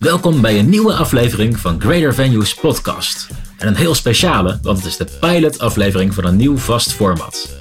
Welkom 0.00 0.40
bij 0.40 0.58
een 0.58 0.68
nieuwe 0.68 0.94
aflevering 0.94 1.58
van 1.58 1.80
Greater 1.80 2.14
Venues 2.14 2.54
podcast. 2.54 3.28
En 3.58 3.68
een 3.68 3.76
heel 3.76 3.94
speciale, 3.94 4.58
want 4.62 4.76
het 4.76 4.86
is 4.86 4.96
de 4.96 5.06
pilot-aflevering 5.20 6.14
van 6.14 6.24
een 6.24 6.36
nieuw 6.36 6.56
vast 6.56 6.92
format. 6.92 7.56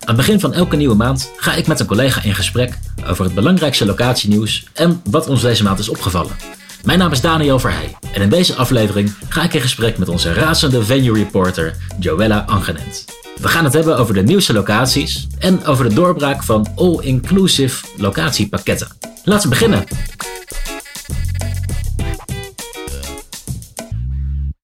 Aan 0.00 0.06
het 0.06 0.16
begin 0.16 0.40
van 0.40 0.52
elke 0.52 0.76
nieuwe 0.76 0.94
maand 0.94 1.30
ga 1.36 1.54
ik 1.54 1.66
met 1.66 1.80
een 1.80 1.86
collega 1.86 2.22
in 2.22 2.34
gesprek 2.34 2.78
over 3.06 3.24
het 3.24 3.34
belangrijkste 3.34 3.86
locatienieuws 3.86 4.66
en 4.72 5.00
wat 5.10 5.28
ons 5.28 5.40
deze 5.40 5.62
maand 5.62 5.78
is 5.78 5.88
opgevallen. 5.88 6.36
Mijn 6.84 6.98
naam 6.98 7.12
is 7.12 7.20
Daniel 7.20 7.58
Verheij 7.58 7.96
en 8.12 8.22
in 8.22 8.30
deze 8.30 8.54
aflevering 8.54 9.14
ga 9.28 9.42
ik 9.42 9.54
in 9.54 9.60
gesprek 9.60 9.98
met 9.98 10.08
onze 10.08 10.32
razende 10.32 10.84
venue 10.84 11.18
reporter 11.18 11.76
Joella 11.98 12.44
Angenent. 12.46 13.04
We 13.40 13.48
gaan 13.48 13.64
het 13.64 13.72
hebben 13.72 13.98
over 13.98 14.14
de 14.14 14.22
nieuwste 14.22 14.52
locaties 14.52 15.26
en 15.38 15.64
over 15.64 15.88
de 15.88 15.94
doorbraak 15.94 16.42
van 16.42 16.66
all-inclusive 16.76 17.86
locatiepakketten. 17.96 18.88
Laten 19.24 19.42
we 19.42 19.48
beginnen. 19.48 19.84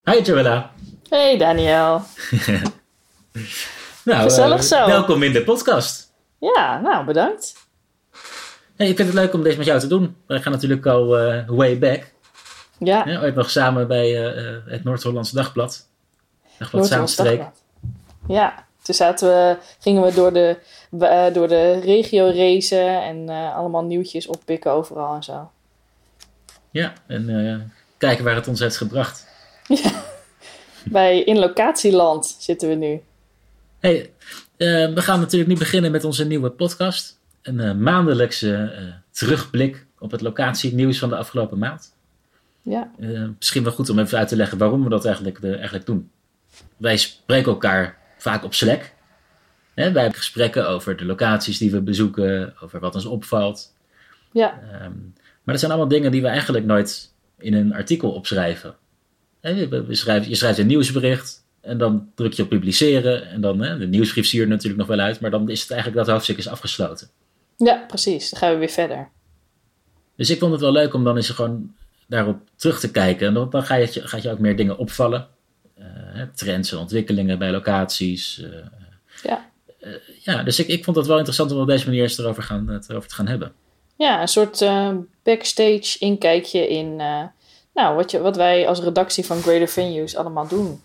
Hi 0.04 0.20
Joella. 0.22 0.70
Hey 1.08 1.38
Daniel. 1.38 2.02
nou, 4.04 4.22
Gezellig 4.22 4.58
eh, 4.58 4.64
zo. 4.64 4.86
welkom 4.86 5.22
in 5.22 5.32
de 5.32 5.44
podcast. 5.44 6.12
Ja, 6.38 6.80
nou 6.80 7.04
bedankt. 7.04 7.54
Hey, 8.76 8.88
ik 8.88 8.96
vind 8.96 9.08
het 9.08 9.16
leuk 9.16 9.32
om 9.32 9.42
deze 9.42 9.56
met 9.56 9.66
jou 9.66 9.80
te 9.80 9.86
doen. 9.86 10.16
Wij 10.26 10.40
gaan 10.40 10.52
natuurlijk 10.52 10.86
al 10.86 11.18
eh, 11.18 11.48
way 11.48 11.78
back. 11.78 12.12
Ja, 12.78 13.08
Ja, 13.08 13.20
ooit 13.20 13.34
nog 13.34 13.50
samen 13.50 13.88
bij 13.88 14.26
eh, 14.26 14.56
het 14.66 14.84
Noord-Hollandse 14.84 15.34
Dagblad. 15.34 15.86
Dagblad 16.58 16.86
Zaanstreek. 16.86 17.38
Dagblad. 17.38 17.62
Ja, 18.28 18.66
toen 18.82 18.94
zaten 18.94 19.28
we, 19.28 19.56
gingen 19.78 20.02
we 20.02 20.14
door 20.14 20.32
de, 20.32 20.56
door 21.32 21.48
de 21.48 21.80
regio 21.80 22.32
racen 22.34 23.02
en 23.02 23.28
allemaal 23.54 23.84
nieuwtjes 23.84 24.26
oppikken 24.26 24.72
overal 24.72 25.14
en 25.14 25.22
zo. 25.22 25.50
Ja, 26.70 26.92
en 27.06 27.72
kijken 27.98 28.24
waar 28.24 28.34
het 28.34 28.48
ons 28.48 28.60
heeft 28.60 28.76
gebracht. 28.76 29.30
Bij 30.84 31.22
In 31.22 31.38
Locatieland 31.38 32.36
zitten 32.38 32.68
we 32.68 32.74
nu. 32.74 33.00
Hey, 33.78 34.12
eh, 34.56 34.94
we 34.94 35.02
gaan 35.02 35.20
natuurlijk 35.20 35.50
nu 35.50 35.56
beginnen 35.56 35.90
met 35.90 36.04
onze 36.04 36.26
nieuwe 36.26 36.50
podcast. 36.50 37.20
Een 37.42 37.60
eh, 37.60 37.74
maandelijkse 37.74 38.54
eh, 38.54 38.82
terugblik 39.10 39.86
op 39.98 40.10
het 40.10 40.20
locatienieuws 40.20 40.98
van 40.98 41.08
de 41.08 41.16
afgelopen 41.16 41.58
maand. 41.58 41.94
Ja, 42.62 42.90
misschien 43.38 43.62
wel 43.62 43.72
goed 43.72 43.90
om 43.90 43.98
even 43.98 44.18
uit 44.18 44.28
te 44.28 44.36
leggen 44.36 44.58
waarom 44.58 44.82
we 44.82 44.88
dat 44.88 45.04
eigenlijk, 45.04 45.44
eigenlijk 45.44 45.86
doen. 45.86 46.10
Wij 46.76 46.96
spreken 46.96 47.52
elkaar 47.52 47.98
vaak 48.18 48.44
op 48.44 48.54
Slack. 48.54 48.92
Hè, 49.74 49.92
wij 49.92 50.02
hebben 50.02 50.20
gesprekken 50.20 50.68
over 50.68 50.96
de 50.96 51.04
locaties 51.04 51.58
die 51.58 51.70
we 51.70 51.80
bezoeken, 51.80 52.54
over 52.60 52.80
wat 52.80 52.94
ons 52.94 53.04
opvalt. 53.04 53.74
ja, 54.32 54.60
Ehm, 54.60 54.92
maar 55.42 55.54
dat 55.54 55.58
zijn 55.58 55.70
allemaal 55.70 55.88
dingen 55.90 56.10
die 56.10 56.22
we 56.22 56.28
eigenlijk 56.28 56.64
nooit 56.64 57.12
in 57.38 57.54
een 57.54 57.74
artikel 57.74 58.12
opschrijven. 58.12 58.76
Je 59.42 60.34
schrijft 60.34 60.58
een 60.58 60.66
nieuwsbericht 60.66 61.44
en 61.60 61.78
dan 61.78 62.10
druk 62.14 62.32
je 62.32 62.42
op 62.42 62.48
publiceren. 62.48 63.28
En 63.28 63.40
dan, 63.40 63.60
hè, 63.60 63.78
de 63.78 63.86
nieuwsbrief 63.86 64.26
zie 64.26 64.38
je 64.38 64.44
er 64.44 64.50
natuurlijk 64.50 64.78
nog 64.78 64.88
wel 64.96 64.98
uit, 65.06 65.20
maar 65.20 65.30
dan 65.30 65.48
is 65.50 65.60
het 65.60 65.70
eigenlijk 65.70 66.04
dat 66.04 66.14
hoofdstuk 66.14 66.38
is 66.38 66.48
afgesloten. 66.48 67.08
ja, 67.56 67.84
precies. 67.88 68.30
Dan 68.30 68.38
gaan 68.40 68.52
we 68.52 68.58
weer 68.58 68.68
verder. 68.68 69.08
Dus 70.16 70.30
ik 70.30 70.38
vond 70.38 70.52
het 70.52 70.60
wel 70.60 70.72
leuk 70.72 70.94
om 70.94 71.04
dan 71.04 71.16
eens 71.16 71.28
gewoon 71.30 71.74
daarop 72.06 72.38
terug 72.56 72.80
te 72.80 72.90
kijken. 72.90 73.26
En 73.26 73.34
dan, 73.34 73.50
dan 73.50 73.62
ga 73.62 73.74
je, 73.74 73.86
gaat 73.86 74.22
je 74.22 74.30
ook 74.30 74.38
meer 74.38 74.56
dingen 74.56 74.78
opvallen. 74.78 75.28
Eh, 75.78 76.22
trends 76.34 76.72
en 76.72 76.78
ontwikkelingen 76.78 77.38
bij 77.38 77.50
locaties. 77.50 78.42
eh, 78.42 78.50
Ja. 79.22 79.50
ja, 80.20 80.42
dus 80.42 80.58
ik, 80.58 80.66
ik 80.66 80.84
vond 80.84 80.96
het 80.96 81.06
wel 81.06 81.16
interessant 81.16 81.52
om 81.52 81.58
op 81.60 81.66
deze 81.66 81.86
manier 81.86 82.02
eens 82.02 82.18
erover, 82.18 82.42
gaan, 82.42 82.68
het 82.68 82.88
erover 82.88 83.08
te 83.08 83.14
gaan 83.14 83.26
hebben. 83.28 83.52
Ja, 83.96 84.20
een 84.20 84.28
soort 84.28 84.60
eh, 84.60 84.90
backstage 85.22 85.98
inkijkje 85.98 86.68
in 86.68 87.00
eh, 87.00 87.24
nou, 87.74 87.96
wat, 87.96 88.10
je, 88.10 88.20
wat 88.20 88.36
wij 88.36 88.68
als 88.68 88.80
redactie 88.80 89.26
van 89.26 89.42
Greater 89.42 89.68
Venues 89.68 90.16
allemaal 90.16 90.48
doen. 90.48 90.82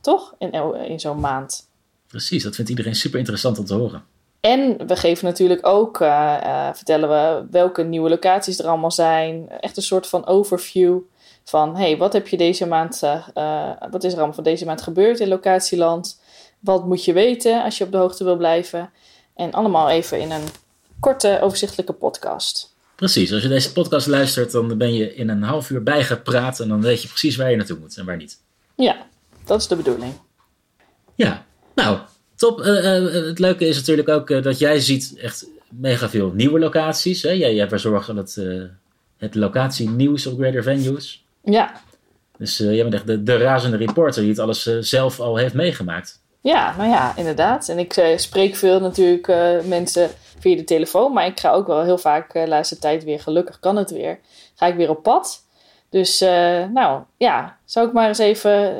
Toch? 0.00 0.34
In, 0.38 0.52
in 0.88 1.00
zo'n 1.00 1.20
maand. 1.20 1.68
Precies, 2.06 2.42
dat 2.42 2.54
vindt 2.54 2.70
iedereen 2.70 2.94
super 2.94 3.18
interessant 3.18 3.58
om 3.58 3.64
te 3.64 3.74
horen. 3.74 4.04
En 4.40 4.86
we 4.86 4.96
geven 4.96 5.24
natuurlijk 5.24 5.66
ook, 5.66 6.00
eh, 6.00 6.36
eh, 6.42 6.74
vertellen 6.74 7.08
we 7.08 7.46
welke 7.50 7.82
nieuwe 7.82 8.08
locaties 8.08 8.58
er 8.58 8.66
allemaal 8.66 8.90
zijn. 8.90 9.48
Echt 9.48 9.76
een 9.76 9.82
soort 9.82 10.06
van 10.06 10.26
overview 10.26 10.98
van, 11.44 11.76
hey, 11.76 11.96
wat 11.96 12.12
heb 12.12 12.28
je 12.28 12.36
deze 12.36 12.66
maand, 12.66 13.02
eh, 13.02 13.70
wat 13.90 14.04
is 14.04 14.10
er 14.10 14.16
allemaal 14.16 14.34
van 14.34 14.44
deze 14.44 14.64
maand 14.64 14.82
gebeurd 14.82 15.20
in 15.20 15.28
locatieland? 15.28 16.20
Wat 16.58 16.86
moet 16.86 17.04
je 17.04 17.12
weten 17.12 17.62
als 17.62 17.78
je 17.78 17.84
op 17.84 17.92
de 17.92 17.96
hoogte 17.98 18.24
wil 18.24 18.36
blijven? 18.36 18.90
En 19.34 19.52
allemaal 19.52 19.90
even 19.90 20.20
in 20.20 20.30
een 20.30 20.48
korte, 21.00 21.38
overzichtelijke 21.42 21.92
podcast. 21.92 22.69
Precies, 23.00 23.32
als 23.32 23.42
je 23.42 23.48
deze 23.48 23.72
podcast 23.72 24.06
luistert, 24.06 24.52
dan 24.52 24.78
ben 24.78 24.94
je 24.94 25.14
in 25.14 25.28
een 25.28 25.42
half 25.42 25.70
uur 25.70 25.82
bijgepraat 25.82 26.60
en 26.60 26.68
dan 26.68 26.80
weet 26.82 27.02
je 27.02 27.08
precies 27.08 27.36
waar 27.36 27.50
je 27.50 27.56
naartoe 27.56 27.78
moet 27.78 27.96
en 27.96 28.04
waar 28.04 28.16
niet. 28.16 28.38
Ja, 28.76 29.06
dat 29.44 29.60
is 29.60 29.66
de 29.68 29.76
bedoeling. 29.76 30.12
Ja, 31.14 31.46
nou, 31.74 31.98
top. 32.34 32.60
Eh, 32.60 32.96
eh, 32.96 33.12
het 33.12 33.38
leuke 33.38 33.66
is 33.66 33.76
natuurlijk 33.76 34.08
ook 34.08 34.30
eh, 34.30 34.42
dat 34.42 34.58
jij 34.58 34.80
ziet 34.80 35.14
echt 35.18 35.46
mega 35.68 36.08
veel 36.08 36.32
nieuwe 36.34 36.58
locaties. 36.58 37.22
Hè? 37.22 37.30
Jij, 37.30 37.54
jij 37.54 37.68
verzorgt 37.68 38.06
het, 38.06 38.36
eh 38.36 38.62
het 39.16 39.34
locatienieuws 39.34 40.26
op 40.26 40.38
Greater 40.38 40.62
Venues. 40.62 41.24
Ja, 41.44 41.80
Dus 42.38 42.60
eh, 42.60 42.74
jij 42.74 42.82
bent 42.82 42.94
echt 42.94 43.06
de, 43.06 43.22
de 43.22 43.36
razende 43.36 43.76
reporter 43.76 44.20
die 44.20 44.30
het 44.30 44.40
alles 44.40 44.66
eh, 44.66 44.76
zelf 44.80 45.20
al 45.20 45.36
heeft 45.36 45.54
meegemaakt. 45.54 46.19
Ja, 46.40 46.74
nou 46.76 46.88
ja, 46.90 47.12
inderdaad. 47.16 47.68
En 47.68 47.78
ik 47.78 47.96
eh, 47.96 48.18
spreek 48.18 48.56
veel 48.56 48.80
natuurlijk 48.80 49.28
eh, 49.28 49.60
mensen 49.64 50.10
via 50.38 50.56
de 50.56 50.64
telefoon. 50.64 51.12
Maar 51.12 51.26
ik 51.26 51.40
ga 51.40 51.50
ook 51.50 51.66
wel 51.66 51.82
heel 51.82 51.98
vaak 51.98 52.34
eh, 52.34 52.42
de 52.42 52.48
laatste 52.48 52.78
tijd 52.78 53.04
weer, 53.04 53.20
gelukkig 53.20 53.60
kan 53.60 53.76
het 53.76 53.90
weer, 53.90 54.18
ga 54.54 54.66
ik 54.66 54.74
weer 54.76 54.90
op 54.90 55.02
pad. 55.02 55.42
Dus 55.88 56.20
nou 56.72 57.02
ja, 57.16 57.56
zou 57.64 57.86
ik 57.86 57.92
maar 57.92 58.08
eens 58.08 58.18
even 58.18 58.74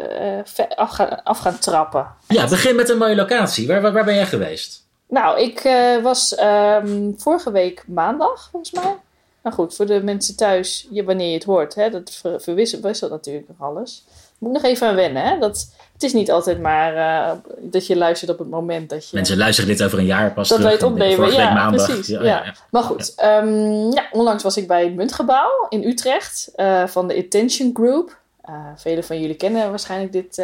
ve- 0.44 0.76
af, 0.76 0.90
gaan, 0.90 1.22
af 1.22 1.38
gaan 1.38 1.58
trappen. 1.58 2.06
Ja, 2.28 2.48
begin 2.48 2.76
met 2.76 2.88
een 2.88 2.98
mooie 2.98 3.14
locatie. 3.14 3.66
Waar, 3.66 3.80
waar, 3.80 3.92
waar 3.92 4.04
ben 4.04 4.14
jij 4.14 4.26
geweest? 4.26 4.86
Nou, 5.08 5.40
ik 5.40 5.62
was 6.02 6.34
ehm, 6.34 7.10
vorige 7.16 7.50
week 7.50 7.84
maandag, 7.86 8.48
volgens 8.50 8.72
mij. 8.72 8.96
Nou 9.42 9.54
goed, 9.54 9.74
voor 9.74 9.86
de 9.86 10.02
mensen 10.02 10.36
thuis, 10.36 10.86
je, 10.90 11.04
wanneer 11.04 11.28
je 11.28 11.34
het 11.34 11.44
hoort, 11.44 11.74
hè, 11.74 11.90
dat 11.90 12.10
ver, 12.10 12.40
verwisselt 12.40 12.82
wisselt 12.82 13.10
natuurlijk 13.10 13.48
nog 13.48 13.68
alles. 13.68 14.04
Moet 14.38 14.52
nog 14.52 14.62
even 14.62 14.88
aan 14.88 14.94
wennen, 14.94 15.22
hè? 15.22 15.38
Dat, 15.38 15.74
het 16.00 16.08
is 16.08 16.14
niet 16.18 16.30
altijd 16.30 16.60
maar 16.60 16.96
eh, 16.96 17.32
dat 17.58 17.86
je 17.86 17.96
luistert 17.96 18.30
op 18.30 18.38
het 18.38 18.48
moment 18.50 18.90
dat 18.90 19.08
je... 19.10 19.16
Mensen 19.16 19.36
luisteren 19.36 19.70
dit 19.70 19.82
over 19.82 19.98
een 19.98 20.04
jaar 20.04 20.32
pas 20.32 20.48
Dat 20.48 20.58
terug. 20.58 20.62
wij 20.62 20.72
het 20.72 20.82
opnemen, 20.92 21.32
ja, 21.32 21.54
maandag. 21.54 21.86
precies. 21.86 22.06
Ja, 22.06 22.22
Ja, 22.22 22.26
ja, 22.26 22.44
ja. 22.44 22.54
Maar 22.70 22.82
goed, 22.82 23.14
ehm, 23.16 23.90
ja, 23.92 24.06
onlangs 24.12 24.42
was 24.42 24.56
ik 24.56 24.66
bij 24.66 24.84
het 24.84 24.94
Muntgebouw 24.94 25.66
in 25.68 25.84
Utrecht 25.84 26.52
eh, 26.54 26.86
van 26.86 27.08
de 27.08 27.16
Attention 27.16 27.70
Group. 27.74 28.18
Uh, 28.48 28.56
velen 28.76 29.04
van 29.04 29.20
jullie 29.20 29.36
kennen 29.36 29.70
waarschijnlijk 29.70 30.12
dit 30.12 30.42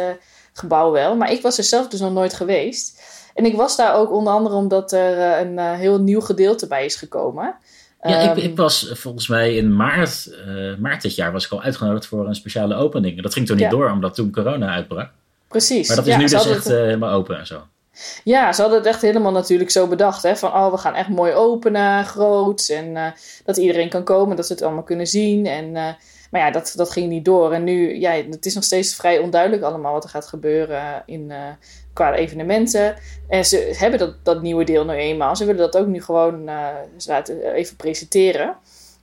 gebouw 0.53 0.91
wel, 0.91 1.15
maar 1.15 1.31
ik 1.31 1.41
was 1.41 1.57
er 1.57 1.63
zelf 1.63 1.87
dus 1.87 1.99
nog 1.99 2.13
nooit 2.13 2.33
geweest. 2.33 3.01
En 3.33 3.45
ik 3.45 3.55
was 3.55 3.75
daar 3.75 3.95
ook 3.95 4.11
onder 4.11 4.33
andere 4.33 4.55
omdat 4.55 4.91
er 4.91 5.39
een 5.39 5.59
heel 5.59 5.99
nieuw 5.99 6.21
gedeelte 6.21 6.67
bij 6.67 6.85
is 6.85 6.95
gekomen. 6.95 7.55
Ja, 8.01 8.19
ik, 8.19 8.29
Ehm, 8.29 8.37
ik 8.37 8.57
was 8.57 8.91
volgens 8.93 9.27
mij 9.27 9.55
in 9.55 9.75
maart, 9.75 10.29
maart 10.79 11.01
dit 11.01 11.15
jaar 11.15 11.31
was 11.31 11.45
ik 11.45 11.51
al 11.51 11.61
uitgenodigd 11.61 12.05
voor 12.05 12.27
een 12.27 12.35
speciale 12.35 12.75
opening. 12.75 13.21
Dat 13.21 13.33
ging 13.33 13.45
toen 13.45 13.55
niet 13.55 13.65
Ja. 13.65 13.71
door, 13.71 13.91
omdat 13.91 14.15
toen 14.15 14.31
corona 14.31 14.67
uitbrak. 14.73 15.09
Precies. 15.47 15.87
Maar 15.87 15.95
dat 15.95 16.05
is 16.05 16.11
Ja, 16.13 16.17
nu 16.19 16.23
dus 16.27 16.33
echt 16.33 16.63
het- 16.63 16.65
eh, 16.73 16.79
helemaal 16.79 17.13
open 17.13 17.37
en 17.37 17.47
zo. 17.47 17.61
Ja, 18.23 18.53
ze 18.53 18.61
hadden 18.61 18.79
het 18.79 18.87
echt 18.87 19.01
helemaal 19.01 19.31
natuurlijk 19.31 19.69
zo 19.71 19.87
bedacht. 19.87 20.23
Hè? 20.23 20.35
Van, 20.35 20.53
oh, 20.53 20.71
we 20.71 20.77
gaan 20.77 20.95
echt 20.95 21.09
mooi 21.09 21.33
openen, 21.33 22.05
groot. 22.05 22.67
En 22.69 22.97
eh, 22.97 23.05
dat 23.45 23.57
iedereen 23.57 23.89
kan 23.89 24.03
komen, 24.03 24.35
dat 24.35 24.45
ze 24.47 24.53
het 24.53 24.61
allemaal 24.61 24.83
kunnen 24.83 25.07
zien. 25.07 25.45
En, 25.45 25.75
eh, 25.75 25.87
maar 26.31 26.41
ja, 26.41 26.51
dat, 26.51 26.73
dat 26.75 26.91
ging 26.91 27.09
niet 27.09 27.25
door. 27.25 27.53
En 27.53 27.63
nu, 27.63 27.99
ja, 27.99 28.11
het 28.11 28.45
is 28.45 28.55
nog 28.55 28.63
steeds 28.63 28.95
vrij 28.95 29.19
onduidelijk 29.19 29.61
allemaal 29.63 29.93
wat 29.93 30.03
er 30.03 30.09
gaat 30.09 30.27
gebeuren 30.27 31.03
in, 31.05 31.31
qua 31.93 32.13
evenementen. 32.13 32.95
En 33.27 33.45
ze 33.45 33.73
hebben 33.77 33.99
dat, 33.99 34.13
dat 34.23 34.41
nieuwe 34.41 34.63
deel 34.63 34.85
nu 34.85 34.93
eenmaal. 34.93 35.35
Ze 35.35 35.45
willen 35.45 35.61
dat 35.71 35.77
ook 35.77 35.87
nu 35.87 36.01
gewoon 36.03 36.43
laten 37.07 37.53
even 37.53 37.75
presenteren. 37.75 38.55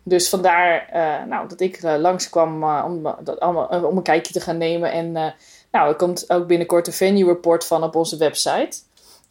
Dus 0.03 0.29
vandaar 0.29 0.89
nou, 1.29 1.49
dat 1.49 1.61
ik 1.61 1.83
langskwam 1.83 2.65
om, 2.65 3.15
dat 3.21 3.41
allemaal, 3.41 3.67
om 3.67 3.97
een 3.97 4.03
kijkje 4.03 4.33
te 4.33 4.41
gaan 4.41 4.59
nemen. 4.59 4.93
En 4.93 5.35
nou, 5.75 5.89
er 5.89 5.97
komt 5.97 6.31
ook 6.31 6.47
binnenkort 6.47 6.87
een 6.87 6.93
venue 6.93 7.25
report 7.25 7.67
van 7.67 7.83
op 7.83 7.95
onze 7.95 8.17
website. 8.17 8.77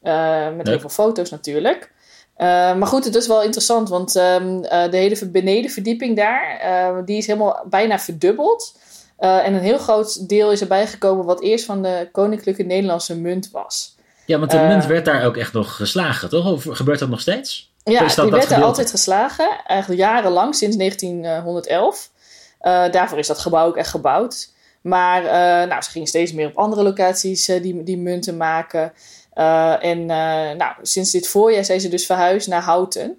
Eh, 0.01 0.55
met 0.55 0.67
heel 0.67 0.79
veel 0.79 0.89
foto's 0.89 1.29
natuurlijk. 1.29 1.91
Eh, 2.35 2.47
maar 2.75 2.87
goed, 2.87 3.05
het 3.05 3.15
is 3.15 3.27
wel 3.27 3.43
interessant, 3.43 3.89
want 3.89 4.15
ehm, 4.15 4.63
eh, 4.63 4.91
de 4.91 4.97
hele 4.97 5.27
benedenverdieping 5.27 6.15
daar, 6.15 7.05
die 7.05 7.17
is 7.17 7.27
helemaal 7.27 7.65
bijna 7.69 7.99
verdubbeld. 7.99 8.81
En 9.17 9.53
een 9.53 9.61
heel 9.61 9.77
groot 9.77 10.29
deel 10.29 10.51
is 10.51 10.61
erbij 10.61 10.87
gekomen 10.87 11.25
wat 11.25 11.41
eerst 11.41 11.65
van 11.65 11.81
de 11.81 12.09
Koninklijke 12.11 12.63
Nederlandse 12.63 13.19
munt 13.19 13.51
was. 13.51 13.95
Ja, 14.25 14.39
want 14.39 14.51
de 14.51 14.57
munt 14.57 14.85
werd 14.85 15.05
daar 15.05 15.25
ook 15.25 15.37
echt 15.37 15.53
nog 15.53 15.75
geslagen, 15.75 16.29
toch? 16.29 16.51
Of 16.51 16.65
gebeurt 16.69 16.99
dat 16.99 17.09
nog 17.09 17.21
steeds? 17.21 17.71
Ja, 17.83 18.07
die 18.07 18.31
werd 18.31 18.51
er 18.51 18.63
altijd 18.63 18.89
geslagen, 18.89 19.49
eigenlijk 19.65 20.01
jarenlang, 20.01 20.55
sinds 20.55 20.75
1911. 20.75 22.09
Eh, 22.63 22.91
daarvoor 22.91 23.17
is 23.17 23.27
dat 23.27 23.39
gebouw 23.39 23.67
ook 23.67 23.77
echt 23.77 23.89
gebouwd. 23.89 24.52
Maar 24.83 25.25
eh, 25.25 25.67
nou, 25.69 25.81
ze 25.81 25.89
gingen 25.89 26.07
steeds 26.07 26.33
meer 26.33 26.47
op 26.47 26.57
andere 26.57 26.83
locaties 26.83 27.47
eh, 27.47 27.61
die, 27.61 27.83
die 27.83 27.97
munten 27.97 28.37
maken. 28.37 28.93
Eh, 29.33 29.83
en 29.83 30.05
nou, 30.57 30.73
sinds 30.81 31.11
dit 31.11 31.27
voorjaar 31.27 31.65
zijn 31.65 31.81
ze 31.81 31.89
dus 31.89 32.05
verhuisd 32.05 32.47
naar 32.47 32.61
Houten. 32.61 33.17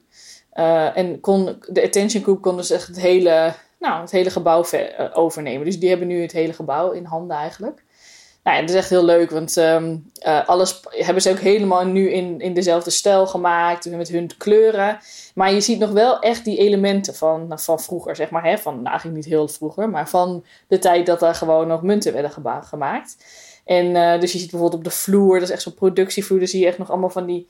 En 0.94 1.20
kon, 1.20 1.62
de 1.69 1.82
Attention 1.82 2.22
Group 2.22 2.43
kon 2.43 2.56
dus 2.56 2.70
echt 2.70 2.87
het 2.87 3.00
hele, 3.00 3.55
nou, 3.78 4.00
het 4.00 4.11
hele 4.11 4.31
gebouw 4.31 4.64
overnemen. 5.12 5.64
Dus 5.64 5.81
die 5.81 5.88
hebben 5.88 6.08
nu 6.08 6.22
het 6.22 6.32
hele 6.32 6.52
gebouw 6.52 6.90
in 6.90 7.05
handen 7.05 7.37
eigenlijk. 7.37 7.82
Nou 8.44 8.61
dat 8.61 8.70
is 8.70 8.76
echt 8.76 8.91
heel 8.91 9.05
leuk, 9.05 9.31
want 9.31 9.56
ehm, 9.56 9.96
alles 10.46 10.81
hebben 10.91 11.23
ze 11.23 11.31
ook 11.31 11.38
helemaal 11.38 11.85
nu 11.87 12.11
in, 12.11 12.41
in 12.41 12.55
dezelfde 12.55 12.91
stijl 12.91 13.26
gemaakt, 13.26 13.91
met 13.91 14.08
hun 14.08 14.31
kleuren. 14.38 14.99
Maar 15.35 15.52
je 15.52 15.61
ziet 15.61 15.79
nog 15.79 15.91
wel 15.91 16.19
echt 16.19 16.44
die 16.44 16.58
elementen 16.58 17.14
van, 17.14 17.52
van 17.55 17.81
vroeger, 17.81 18.17
zeg 18.17 18.31
maar. 18.31 18.44
Hè? 18.44 18.58
Van, 18.58 18.75
nou, 18.75 18.87
eigenlijk 18.87 19.17
niet 19.17 19.26
heel 19.26 19.49
vroeger, 19.49 19.91
maar 19.91 20.08
van 20.08 20.44
de 20.69 20.79
tijd 20.79 21.06
dat 21.06 21.23
er 21.23 21.35
gewoon 21.35 21.67
nog 21.67 21.82
munten 21.82 22.12
werden 22.12 22.64
gemaakt. 22.64 23.17
En 23.64 23.87
uh, 23.87 24.20
dus 24.20 24.32
je 24.32 24.38
ziet 24.38 24.50
bijvoorbeeld 24.50 24.81
op 24.81 24.85
de 24.85 24.96
vloer, 24.96 25.35
dat 25.35 25.49
is 25.49 25.55
echt 25.55 25.62
zo'n 25.62 25.75
productievloer, 25.75 26.38
dan 26.38 26.49
zie 26.49 26.61
je 26.61 26.67
echt 26.67 26.79
nog 26.79 26.91
allemaal 26.91 27.11
van 27.11 27.26
die 27.26 27.49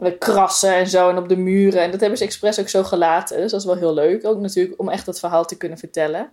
uh, 0.00 0.12
krassen 0.18 0.74
en 0.74 0.88
zo. 0.88 1.08
En 1.08 1.18
op 1.18 1.28
de 1.28 1.36
muren. 1.36 1.82
En 1.82 1.90
dat 1.90 2.00
hebben 2.00 2.18
ze 2.18 2.24
expres 2.24 2.60
ook 2.60 2.68
zo 2.68 2.82
gelaten. 2.82 3.36
Dus 3.36 3.50
dat 3.50 3.60
is 3.60 3.66
wel 3.66 3.76
heel 3.76 3.94
leuk. 3.94 4.26
Ook 4.26 4.40
natuurlijk 4.40 4.80
om 4.80 4.88
echt 4.88 5.06
dat 5.06 5.18
verhaal 5.18 5.44
te 5.44 5.56
kunnen 5.56 5.78
vertellen. 5.78 6.30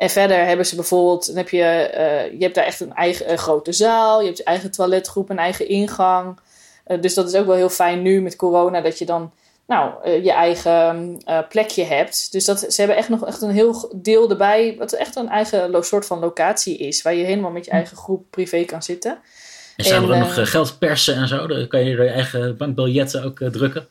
En 0.00 0.10
verder 0.10 0.44
hebben 0.44 0.66
ze 0.66 0.74
bijvoorbeeld, 0.74 1.26
dan 1.26 1.36
heb 1.36 1.48
je, 1.48 1.90
uh, 1.94 2.38
je 2.38 2.42
hebt 2.42 2.54
daar 2.54 2.64
echt 2.64 2.80
een 2.80 2.94
eigen 2.94 3.30
een 3.30 3.38
grote 3.38 3.72
zaal. 3.72 4.20
Je 4.20 4.26
hebt 4.26 4.38
je 4.38 4.44
eigen 4.44 4.70
toiletgroep, 4.70 5.30
een 5.30 5.38
eigen 5.38 5.68
ingang. 5.68 6.38
dus 7.00 7.14
dat 7.14 7.28
is 7.28 7.34
ook 7.34 7.46
wel 7.46 7.56
heel 7.56 7.68
fijn 7.68 8.02
nu 8.02 8.22
met 8.22 8.36
corona, 8.36 8.80
dat 8.80 8.98
je 8.98 9.04
dan 9.04 9.32
nou, 9.66 9.92
uh, 10.04 10.24
je 10.24 10.32
eigen 10.32 11.18
plekje 11.48 11.84
hebt. 11.84 12.32
Dus 12.32 12.44
dat, 12.44 12.58
ze 12.58 12.80
hebben 12.80 12.96
echt 12.96 13.08
nog 13.08 13.26
echt 13.26 13.42
een 13.42 13.50
heel 13.50 13.92
deel 13.96 14.30
erbij, 14.30 14.74
wat 14.78 14.92
echt 14.92 15.16
een 15.16 15.28
eigen 15.28 15.84
soort 15.84 16.06
van 16.06 16.18
locatie 16.18 16.78
is, 16.78 17.02
waar 17.02 17.14
je 17.14 17.24
helemaal 17.24 17.50
met 17.50 17.64
je 17.64 17.70
eigen 17.70 17.96
groep 17.96 18.24
privé 18.30 18.64
kan 18.64 18.82
zitten. 18.82 19.18
En 19.76 19.84
zouden 19.84 20.10
er 20.10 20.18
nog 20.18 20.38
uh, 20.38 20.46
geld 20.46 20.78
persen 20.78 21.14
en 21.14 21.28
zo? 21.28 21.46
Dan 21.46 21.68
kan 21.68 21.84
je 21.84 21.90
je 21.90 22.08
eigen 22.08 22.56
bankbiljetten 22.56 23.24
ook 23.24 23.38
drukken? 23.38 23.86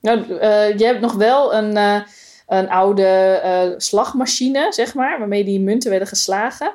Nou, 0.00 0.34
je 0.76 0.84
hebt 0.84 1.00
nog 1.00 1.12
wel 1.12 1.54
een, 1.54 2.04
een 2.46 2.68
oude 2.68 3.74
slagmachine, 3.76 4.66
zeg 4.70 4.94
maar, 4.94 5.18
waarmee 5.18 5.44
die 5.44 5.60
munten 5.60 5.90
werden 5.90 6.08
geslagen. 6.08 6.74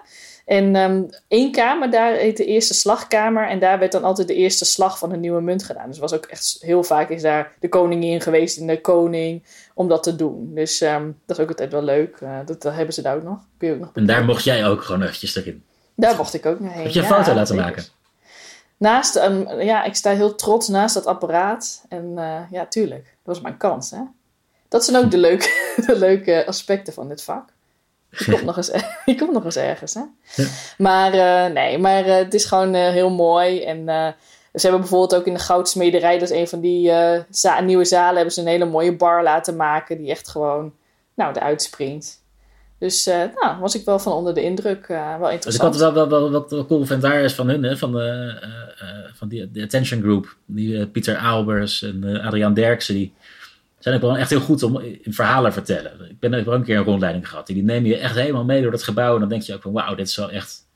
En 0.50 0.76
um, 0.76 1.10
één 1.28 1.52
kamer, 1.52 1.92
daar 1.92 2.14
heet 2.14 2.38
de 2.38 2.46
eerste 2.46 2.74
slagkamer. 2.74 3.48
En 3.48 3.60
daar 3.60 3.80
werd 3.80 3.92
dan 3.92 4.04
altijd 4.04 4.28
de 4.28 4.34
eerste 4.34 4.66
slag 4.66 4.98
van 4.98 5.12
een 5.12 5.20
nieuwe 5.20 5.42
munt 5.42 5.64
gedaan. 5.64 5.88
Dus 5.88 6.00
was 6.00 6.14
ook 6.14 6.26
echt 6.26 6.58
heel 6.60 6.84
vaak 6.84 7.10
is 7.10 7.22
daar 7.22 7.52
de 7.60 7.70
koningin 7.70 8.22
geweest 8.22 8.58
en 8.58 8.68
de 8.68 8.82
koning 8.82 9.44
om 9.74 9.88
dat 9.88 10.04
te 10.04 10.16
doen. 10.16 10.52
Dus 10.54 10.82
um, 10.82 11.18
dat 11.26 11.38
is 11.38 11.44
ook 11.44 11.50
altijd 11.50 11.72
wel 11.72 11.84
leuk. 11.84 12.20
Uh, 12.24 12.38
dat, 12.46 12.62
dat, 12.62 12.74
hebben 12.74 12.94
ze 12.94 13.02
daar 13.02 13.16
ook 13.16 13.24
nog. 13.24 13.40
Kun 13.58 13.68
je 13.68 13.74
ook 13.74 13.80
nog 13.80 13.90
en 13.94 14.06
daar 14.06 14.26
mocht 14.26 14.44
jij 14.44 14.68
ook 14.68 14.82
gewoon 14.82 15.02
eventjes 15.02 15.36
erin? 15.36 15.64
Daar 15.96 16.16
mocht 16.16 16.34
ik 16.34 16.46
ook 16.46 16.60
naar 16.60 16.72
heen. 16.72 16.84
Heb 16.84 16.92
je 16.92 17.00
een 17.00 17.06
foto 17.06 17.34
laten 17.34 17.56
maken? 17.56 17.84
Naast, 18.78 19.16
um, 19.16 19.62
ja, 19.62 19.84
ik 19.84 19.96
sta 19.96 20.12
heel 20.12 20.36
trots 20.36 20.68
naast 20.68 20.94
dat 20.94 21.06
apparaat. 21.06 21.86
En 21.90 22.14
uh, 22.16 22.40
ja, 22.52 22.66
tuurlijk. 22.66 23.04
Dat 23.04 23.36
was 23.36 23.42
mijn 23.42 23.58
kans, 23.58 23.92
hè. 23.92 24.02
Dat 24.70 24.86
zijn 24.86 25.04
ook 25.04 25.12
de 25.12 25.18
leuke, 25.18 25.74
de 25.88 25.98
leuke 25.98 26.46
aspecten 26.46 26.94
van 26.94 27.08
dit 27.08 27.24
vak. 27.24 27.50
Je 28.10 28.32
komt 28.32 28.44
nog 28.44 28.58
eens, 28.58 28.72
je 29.06 29.16
komt 29.16 29.34
nog 29.34 29.46
eens 29.46 29.56
ergens, 29.56 29.94
hè? 29.94 30.04
Ja. 30.36 30.50
Maar 30.78 31.14
uh, 31.14 31.54
nee, 31.54 31.78
maar 31.78 32.08
uh, 32.08 32.16
het 32.16 32.34
is 32.34 32.46
gewoon 32.46 32.76
uh, 32.76 32.90
heel 32.90 33.10
mooi. 33.10 33.64
En 33.64 33.86
ze 34.54 34.62
hebben 34.62 34.80
bijvoorbeeld 34.80 35.16
ook 35.16 35.28
in 35.28 35.34
de 35.34 35.40
Goudsmederij, 35.40 36.20
dat 36.20 36.30
is 36.30 36.38
een 36.38 36.48
van 36.48 36.60
die 36.60 36.92
za 37.30 37.60
nieuwe 37.60 37.86
zalen, 37.86 38.16
hebben 38.16 38.34
ze 38.34 38.42
een 38.42 38.48
hele 38.48 38.66
mooie 38.66 38.96
bar 38.96 39.24
laten 39.24 39.56
maken 39.56 39.98
die 39.98 40.10
echt 40.10 40.30
gewoon, 40.30 40.74
nou, 41.14 41.34
eruit 41.36 41.62
springt. 41.62 42.24
Dus 42.80 43.06
nou, 43.06 43.60
was 43.60 43.76
ik 43.76 43.86
wel 43.86 44.00
van 44.00 44.14
onder 44.14 44.34
de 44.34 44.44
indruk. 44.44 44.88
wel 44.88 45.30
interessant. 45.30 45.44
Dus 45.44 45.56
ik 45.56 45.62
had 45.62 45.78
wel, 45.80 45.94
wel, 45.94 46.10
wel, 46.10 46.32
wat 46.32 46.52
wel 46.52 46.66
cool 46.66 46.86
vind 46.86 47.02
daar 47.02 47.22
is 47.22 47.34
van 47.34 47.50
hun, 47.50 47.64
hè, 47.64 47.78
van, 47.78 47.92
de, 47.92 48.34
van 49.14 49.28
die 49.28 49.52
de 49.52 49.64
Attention 49.64 50.02
Group. 50.02 50.36
Die 50.46 50.88
Pieter 50.88 51.18
Aalbers 51.18 51.82
en 51.82 52.22
Adriaan 52.22 52.54
Derksen, 52.54 52.94
die 52.94 53.14
zijn 53.80 53.96
ook 53.96 54.02
wel 54.02 54.18
echt 54.18 54.30
heel 54.30 54.40
goed 54.40 54.64
om 54.64 54.82
verhalen 55.04 55.54
vertellen. 55.54 56.10
Ik 56.10 56.20
ben 56.20 56.34
ook 56.34 56.54
een 56.54 56.64
keer 56.64 56.78
een 56.78 56.84
rondleiding 56.84 57.30
gehad. 57.30 57.48
Die 57.48 57.64
nemen 57.64 57.90
je 57.90 57.98
echt 57.98 58.16
helemaal 58.16 58.44
mee 58.44 58.62
door 58.62 58.72
dat 58.72 58.84
gebouw. 58.84 59.14
En 59.14 59.20
dan 59.20 59.30
denk 59.30 59.42
je 59.42 59.54
ook 59.54 59.62
van 59.62 59.72
wauw, 59.72 59.96
dit 59.96 60.08
is 60.08 60.16
wel 60.16 60.32
echt, 60.32 60.68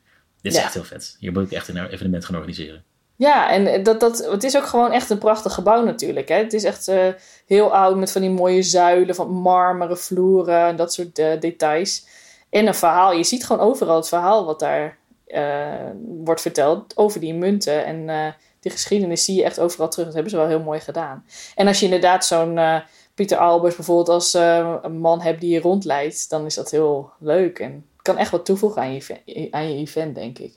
dit 0.41 0.51
is 0.51 0.57
ja. 0.57 0.63
echt 0.63 0.73
heel 0.73 0.83
vet. 0.83 1.15
Hier 1.19 1.31
moet 1.31 1.43
ik 1.43 1.51
echt 1.51 1.67
een 1.67 1.85
evenement 1.85 2.25
gaan 2.25 2.35
organiseren. 2.35 2.83
Ja, 3.15 3.51
en 3.51 3.83
dat, 3.83 3.99
dat, 3.99 4.27
het 4.31 4.43
is 4.43 4.57
ook 4.57 4.65
gewoon 4.65 4.91
echt 4.91 5.09
een 5.09 5.17
prachtig 5.17 5.53
gebouw 5.53 5.83
natuurlijk. 5.83 6.27
Hè? 6.27 6.35
Het 6.35 6.53
is 6.53 6.63
echt 6.63 6.87
uh, 6.87 7.07
heel 7.45 7.75
oud 7.75 7.97
met 7.97 8.11
van 8.11 8.21
die 8.21 8.29
mooie 8.29 8.63
zuilen, 8.63 9.15
van 9.15 9.29
marmeren 9.29 9.97
vloeren 9.97 10.67
en 10.67 10.75
dat 10.75 10.93
soort 10.93 11.19
uh, 11.19 11.39
details. 11.39 12.05
En 12.49 12.67
een 12.67 12.75
verhaal. 12.75 13.13
Je 13.13 13.23
ziet 13.23 13.45
gewoon 13.45 13.67
overal 13.67 13.95
het 13.95 14.07
verhaal 14.07 14.45
wat 14.45 14.59
daar 14.59 14.97
uh, 15.27 15.89
wordt 16.23 16.41
verteld 16.41 16.97
over 16.97 17.19
die 17.19 17.33
munten. 17.33 17.85
En 17.85 18.35
die 18.63 18.71
geschiedenis 18.71 19.25
zie 19.25 19.35
je 19.35 19.43
echt 19.43 19.59
overal 19.59 19.89
terug. 19.89 20.05
Dat 20.05 20.13
hebben 20.13 20.31
ze 20.31 20.37
wel 20.37 20.47
heel 20.47 20.63
mooi 20.63 20.79
gedaan. 20.79 21.25
En 21.55 21.67
als 21.67 21.79
je 21.79 21.85
inderdaad 21.85 22.25
zo'n 22.25 22.57
uh, 22.57 22.79
Pieter 23.13 23.37
Albers 23.37 23.75
bijvoorbeeld 23.75 24.09
als 24.09 24.35
uh, 24.35 24.75
een 24.81 24.97
man 24.97 25.21
hebt 25.21 25.41
die 25.41 25.53
je 25.53 25.59
rondleidt, 25.59 26.29
dan 26.29 26.45
is 26.45 26.55
dat 26.55 26.71
heel 26.71 27.11
leuk. 27.19 27.59
En 27.59 27.85
kan 28.01 28.17
echt 28.17 28.31
wat 28.31 28.45
toevoegen 28.45 28.81
aan 28.81 28.93
je, 28.93 29.47
aan 29.51 29.69
je 29.71 29.77
event, 29.77 30.15
denk 30.15 30.39
ik. 30.39 30.53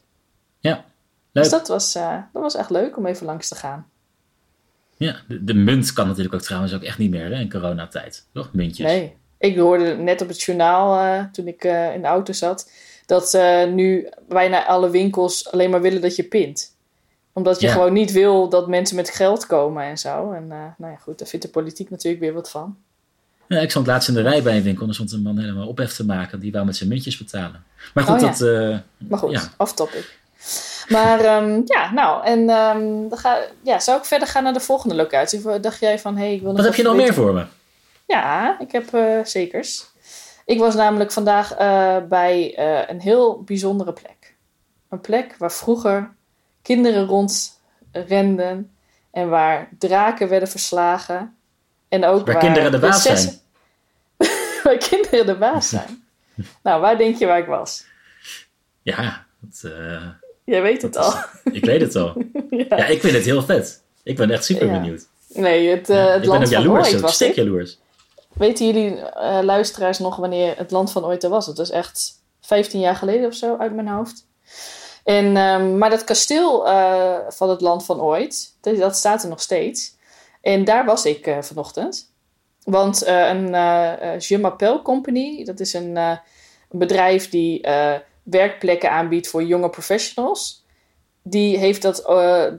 Ja, 0.58 0.74
leuk. 0.74 0.84
Dus 1.44 1.48
dat 1.48 1.68
was, 1.68 1.96
uh, 1.96 2.18
dat 2.32 2.42
was 2.42 2.54
echt 2.54 2.70
leuk 2.70 2.96
om 2.96 3.06
even 3.06 3.26
langs 3.26 3.48
te 3.48 3.54
gaan. 3.54 3.86
Ja, 4.96 5.16
de, 5.28 5.44
de 5.44 5.54
munt 5.54 5.92
kan 5.92 6.06
natuurlijk 6.06 6.34
ook 6.34 6.40
trouwens 6.40 6.74
ook 6.74 6.82
echt 6.82 6.98
niet 6.98 7.10
meer 7.10 7.30
hè, 7.30 7.40
in 7.40 7.50
coronatijd. 7.50 8.26
Toch? 8.32 8.52
Muntjes. 8.52 8.86
Nee, 8.86 9.16
ik 9.38 9.56
hoorde 9.56 9.96
net 9.96 10.20
op 10.20 10.28
het 10.28 10.42
journaal 10.42 11.28
toen 11.32 11.46
ik 11.46 11.64
in 11.64 12.00
de 12.00 12.06
auto 12.06 12.32
zat, 12.32 12.70
dat 13.06 13.38
nu 13.72 14.08
bijna 14.28 14.66
alle 14.66 14.90
winkels 14.90 15.50
alleen 15.50 15.70
maar 15.70 15.82
willen 15.82 16.00
dat 16.00 16.16
je 16.16 16.24
pint 16.24 16.75
omdat 17.36 17.60
je 17.60 17.68
gewoon 17.68 17.92
niet 17.92 18.12
wil 18.12 18.48
dat 18.48 18.68
mensen 18.68 18.96
met 18.96 19.10
geld 19.10 19.46
komen 19.46 19.84
en 19.84 19.98
zo. 19.98 20.32
En 20.32 20.42
uh, 20.42 20.56
nou 20.78 20.92
ja, 20.92 20.96
goed, 20.96 21.18
daar 21.18 21.28
vindt 21.28 21.44
de 21.44 21.50
politiek 21.52 21.90
natuurlijk 21.90 22.22
weer 22.22 22.32
wat 22.32 22.50
van. 22.50 22.76
Ja, 23.46 23.58
ik 23.58 23.70
stond 23.70 23.86
laatst 23.86 24.08
in 24.08 24.14
de 24.14 24.22
rij 24.22 24.42
bij 24.42 24.56
een 24.56 24.62
winkel 24.62 24.82
en 24.82 24.88
er 24.88 24.94
stond 24.94 25.12
een 25.12 25.22
man 25.22 25.38
helemaal 25.38 25.66
ophef 25.66 25.94
te 25.94 26.04
maken. 26.04 26.40
Die 26.40 26.52
wou 26.52 26.64
met 26.64 26.76
zijn 26.76 26.88
muntjes 26.88 27.18
betalen. 27.18 27.64
Maar 27.94 28.04
goed, 28.04 28.14
oh, 28.14 28.20
ja. 28.20 28.26
dat... 28.26 28.40
Uh, 28.40 28.78
maar 29.08 29.18
goed, 29.18 29.30
ja. 29.30 29.42
off 29.56 29.74
topic. 29.74 30.18
Maar 30.88 31.42
um, 31.42 31.62
ja, 31.64 31.92
nou, 31.92 32.24
en 32.24 32.38
um, 32.38 33.08
dan 33.08 33.18
ga, 33.18 33.38
ja, 33.62 33.78
zou 33.78 33.98
ik 33.98 34.04
verder 34.04 34.28
gaan 34.28 34.42
naar 34.42 34.52
de 34.52 34.60
volgende 34.60 34.94
locatie? 34.94 35.60
Dacht 35.60 35.80
jij 35.80 35.98
van, 35.98 36.16
hé, 36.16 36.24
hey, 36.24 36.34
ik 36.34 36.40
wil 36.40 36.48
nog 36.48 36.56
Wat 36.56 36.66
heb 36.66 36.74
je 36.74 36.82
nog 36.82 36.96
meer 36.96 37.14
voor 37.14 37.34
me? 37.34 37.44
Ja, 38.06 38.56
ik 38.60 38.72
heb 38.72 38.94
uh, 38.94 39.24
zekers. 39.24 39.86
Ik 40.44 40.58
was 40.58 40.74
namelijk 40.74 41.12
vandaag 41.12 41.60
uh, 41.60 41.96
bij 42.08 42.58
uh, 42.58 42.88
een 42.88 43.00
heel 43.00 43.42
bijzondere 43.42 43.92
plek. 43.92 44.34
Een 44.88 45.00
plek 45.00 45.34
waar 45.38 45.52
vroeger 45.52 46.14
kinderen 46.66 47.06
rondrenden 47.06 48.70
en 49.10 49.28
waar 49.28 49.68
draken 49.78 50.28
werden 50.28 50.48
verslagen. 50.48 51.36
En 51.88 52.04
ook 52.04 52.26
waar, 52.26 52.34
waar 52.34 52.44
kinderen 52.44 52.70
de 52.70 52.78
baas 52.78 53.02
zijn. 53.02 53.40
waar 54.62 54.76
kinderen 54.76 55.26
de 55.26 55.36
baas 55.36 55.68
zijn. 55.68 56.04
nou, 56.62 56.80
waar 56.80 56.98
denk 56.98 57.16
je 57.16 57.26
waar 57.26 57.38
ik 57.38 57.46
was? 57.46 57.84
Ja, 58.82 59.26
dat, 59.40 59.62
uh, 59.72 60.08
Jij 60.44 60.62
weet 60.62 60.82
het 60.82 60.96
al. 60.96 61.14
ik 61.52 61.64
weet 61.64 61.80
het 61.80 61.96
al. 61.96 62.14
ja. 62.50 62.64
ja. 62.68 62.86
ik 62.86 63.00
vind 63.00 63.14
het 63.14 63.24
heel 63.24 63.42
vet. 63.42 63.82
Ik 64.02 64.16
ben 64.16 64.30
echt 64.30 64.44
super 64.44 64.66
ja. 64.66 64.72
benieuwd. 64.72 65.06
Nee, 65.28 65.68
het, 65.68 65.90
uh, 65.90 66.12
het 66.12 66.26
land 66.26 66.48
van 66.48 66.62
jaloers, 66.62 66.92
ooit 66.92 67.00
was 67.00 67.20
ik. 67.20 67.34
jaloers. 67.34 67.78
Weten 68.32 68.66
jullie 68.66 68.90
uh, 68.96 69.38
luisteraars 69.42 69.98
nog 69.98 70.16
wanneer 70.16 70.56
het 70.56 70.70
land 70.70 70.92
van 70.92 71.04
ooit 71.04 71.24
er 71.24 71.30
was? 71.30 71.46
Het 71.46 71.56
was 71.56 71.70
echt 71.70 72.22
15 72.40 72.80
jaar 72.80 72.96
geleden 72.96 73.26
of 73.26 73.34
zo 73.34 73.56
uit 73.56 73.74
mijn 73.74 73.88
hoofd. 73.88 74.25
En, 75.06 75.36
um, 75.36 75.78
maar 75.78 75.90
dat 75.90 76.04
kasteel 76.04 76.66
uh, 76.66 77.18
van 77.28 77.50
het 77.50 77.60
land 77.60 77.84
van 77.84 78.00
ooit, 78.00 78.56
dat, 78.60 78.96
staat 78.96 79.22
er 79.22 79.28
nog 79.28 79.40
steeds. 79.40 79.96
En 80.40 80.64
daar 80.64 80.84
was 80.84 81.04
ik 81.04 81.26
uh, 81.26 81.42
vanochtend. 81.42 82.12
Want 82.64 83.06
uh, 83.06 83.28
een 83.28 83.50
Je 84.18 84.38
m'appelle 84.38 84.82
Company, 84.82 85.44
dat 85.44 85.60
is 85.60 85.72
een, 85.72 85.96
een 85.96 86.18
bedrijf 86.68 87.28
die 87.28 87.66
werkplekken 88.22 88.90
aanbiedt 88.90 89.28
voor 89.28 89.44
jonge 89.44 89.70
professionals. 89.70 90.64
Die 91.22 91.58
heeft 91.58 91.82
dat, 91.82 92.02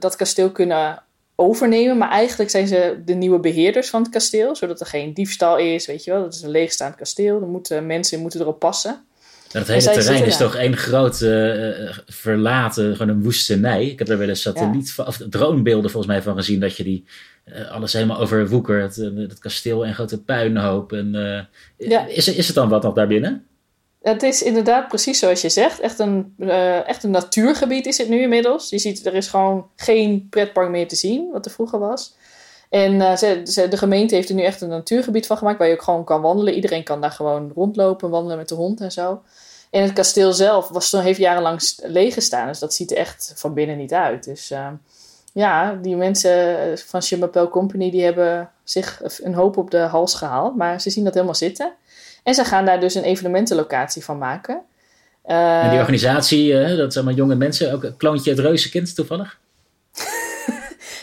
dat 0.00 0.16
kasteel 0.16 0.52
kunnen 0.52 1.02
overnemen. 1.36 1.98
Maar 1.98 2.10
eigenlijk 2.10 2.50
zijn 2.50 2.66
ze 2.66 3.02
de 3.04 3.14
nieuwe 3.14 3.38
beheerders 3.38 3.90
van 3.90 4.02
het 4.02 4.10
kasteel. 4.10 4.56
Zodat 4.56 4.80
er 4.80 4.86
geen 4.86 5.14
diefstal 5.14 5.58
is, 5.58 5.86
weet 5.86 6.04
je 6.04 6.10
wel. 6.10 6.22
Dat 6.22 6.34
is 6.34 6.42
een 6.42 6.50
leegstaand 6.50 6.94
kasteel. 6.94 7.40
Er 7.40 7.46
moeten, 7.46 7.86
mensen 7.86 8.20
moeten 8.20 8.40
erop 8.40 8.58
passen. 8.58 9.06
Dat 9.52 9.66
hele 9.66 9.80
terrein 9.82 10.24
is 10.24 10.36
toch 10.36 10.56
één 10.56 10.76
groot 10.76 11.20
uh, 11.20 11.98
verlaten, 12.06 12.96
gewoon 12.96 13.16
een 13.16 13.22
woestenij. 13.22 13.86
Ik 13.86 13.98
heb 13.98 14.08
er 14.08 14.18
wel 14.18 14.28
eens 14.28 14.42
satelliet, 14.42 14.94
ja. 14.96 15.04
of 15.04 15.20
dronebeelden 15.30 15.90
volgens 15.90 16.12
mij 16.12 16.22
van 16.22 16.36
gezien, 16.36 16.60
dat 16.60 16.76
je 16.76 16.84
die 16.84 17.04
uh, 17.46 17.70
alles 17.70 17.92
helemaal 17.92 18.18
overwoekert. 18.18 18.96
Het 18.96 19.38
kasteel 19.38 19.86
en 19.86 19.94
grote 19.94 20.22
puinhoop. 20.22 20.92
En, 20.92 21.12
ja. 21.76 22.06
is, 22.06 22.28
is 22.28 22.46
het 22.46 22.56
dan 22.56 22.68
wat 22.68 22.82
nog 22.82 22.94
daarbinnen? 22.94 23.46
Het 24.02 24.22
is 24.22 24.42
inderdaad 24.42 24.88
precies 24.88 25.18
zoals 25.18 25.40
je 25.40 25.48
zegt. 25.48 25.80
Echt 25.80 25.98
een, 25.98 26.34
echt 26.86 27.02
een 27.04 27.10
natuurgebied 27.10 27.86
is 27.86 27.98
het 27.98 28.08
nu 28.08 28.20
inmiddels. 28.20 28.70
Je 28.70 28.78
ziet, 28.78 29.06
er 29.06 29.14
is 29.14 29.28
gewoon 29.28 29.66
geen 29.76 30.26
pretpark 30.30 30.70
meer 30.70 30.88
te 30.88 30.96
zien, 30.96 31.30
wat 31.32 31.44
er 31.44 31.52
vroeger 31.52 31.78
was. 31.78 32.16
En 32.68 33.18
ze, 33.18 33.40
ze, 33.44 33.68
de 33.68 33.76
gemeente 33.76 34.14
heeft 34.14 34.28
er 34.28 34.34
nu 34.34 34.42
echt 34.42 34.60
een 34.60 34.68
natuurgebied 34.68 35.26
van 35.26 35.36
gemaakt 35.36 35.58
waar 35.58 35.68
je 35.68 35.74
ook 35.74 35.82
gewoon 35.82 36.04
kan 36.04 36.20
wandelen. 36.20 36.54
Iedereen 36.54 36.84
kan 36.84 37.00
daar 37.00 37.10
gewoon 37.10 37.52
rondlopen, 37.54 38.10
wandelen 38.10 38.36
met 38.36 38.48
de 38.48 38.54
hond 38.54 38.80
en 38.80 38.92
zo. 38.92 39.22
En 39.70 39.82
het 39.82 39.92
kasteel 39.92 40.32
zelf 40.32 40.68
was, 40.68 40.92
heeft 40.92 41.18
jarenlang 41.18 41.60
leeg 41.82 42.14
gestaan. 42.14 42.46
Dus 42.46 42.58
dat 42.58 42.74
ziet 42.74 42.90
er 42.90 42.96
echt 42.96 43.32
van 43.36 43.54
binnen 43.54 43.76
niet 43.76 43.92
uit. 43.92 44.24
Dus 44.24 44.50
uh, 44.50 44.68
ja, 45.32 45.78
die 45.82 45.96
mensen 45.96 46.56
van 46.78 47.02
Chimbapel 47.02 47.48
Company 47.48 47.90
die 47.90 48.04
hebben 48.04 48.50
zich 48.64 49.00
een 49.22 49.34
hoop 49.34 49.56
op 49.56 49.70
de 49.70 49.78
hals 49.78 50.14
gehaald. 50.14 50.56
Maar 50.56 50.80
ze 50.80 50.90
zien 50.90 51.04
dat 51.04 51.14
helemaal 51.14 51.34
zitten. 51.34 51.72
En 52.22 52.34
ze 52.34 52.44
gaan 52.44 52.64
daar 52.64 52.80
dus 52.80 52.94
een 52.94 53.02
evenementenlocatie 53.02 54.04
van 54.04 54.18
maken. 54.18 54.62
Uh, 55.26 55.64
en 55.64 55.70
die 55.70 55.78
organisatie, 55.78 56.52
uh, 56.52 56.76
dat 56.76 56.92
zijn 56.92 57.04
maar 57.04 57.14
jonge 57.14 57.34
mensen, 57.34 57.72
ook 57.72 57.84
een 57.84 57.96
kloontje 57.96 58.30
het 58.30 58.38
reuzenkind 58.38 58.94
toevallig? 58.94 59.38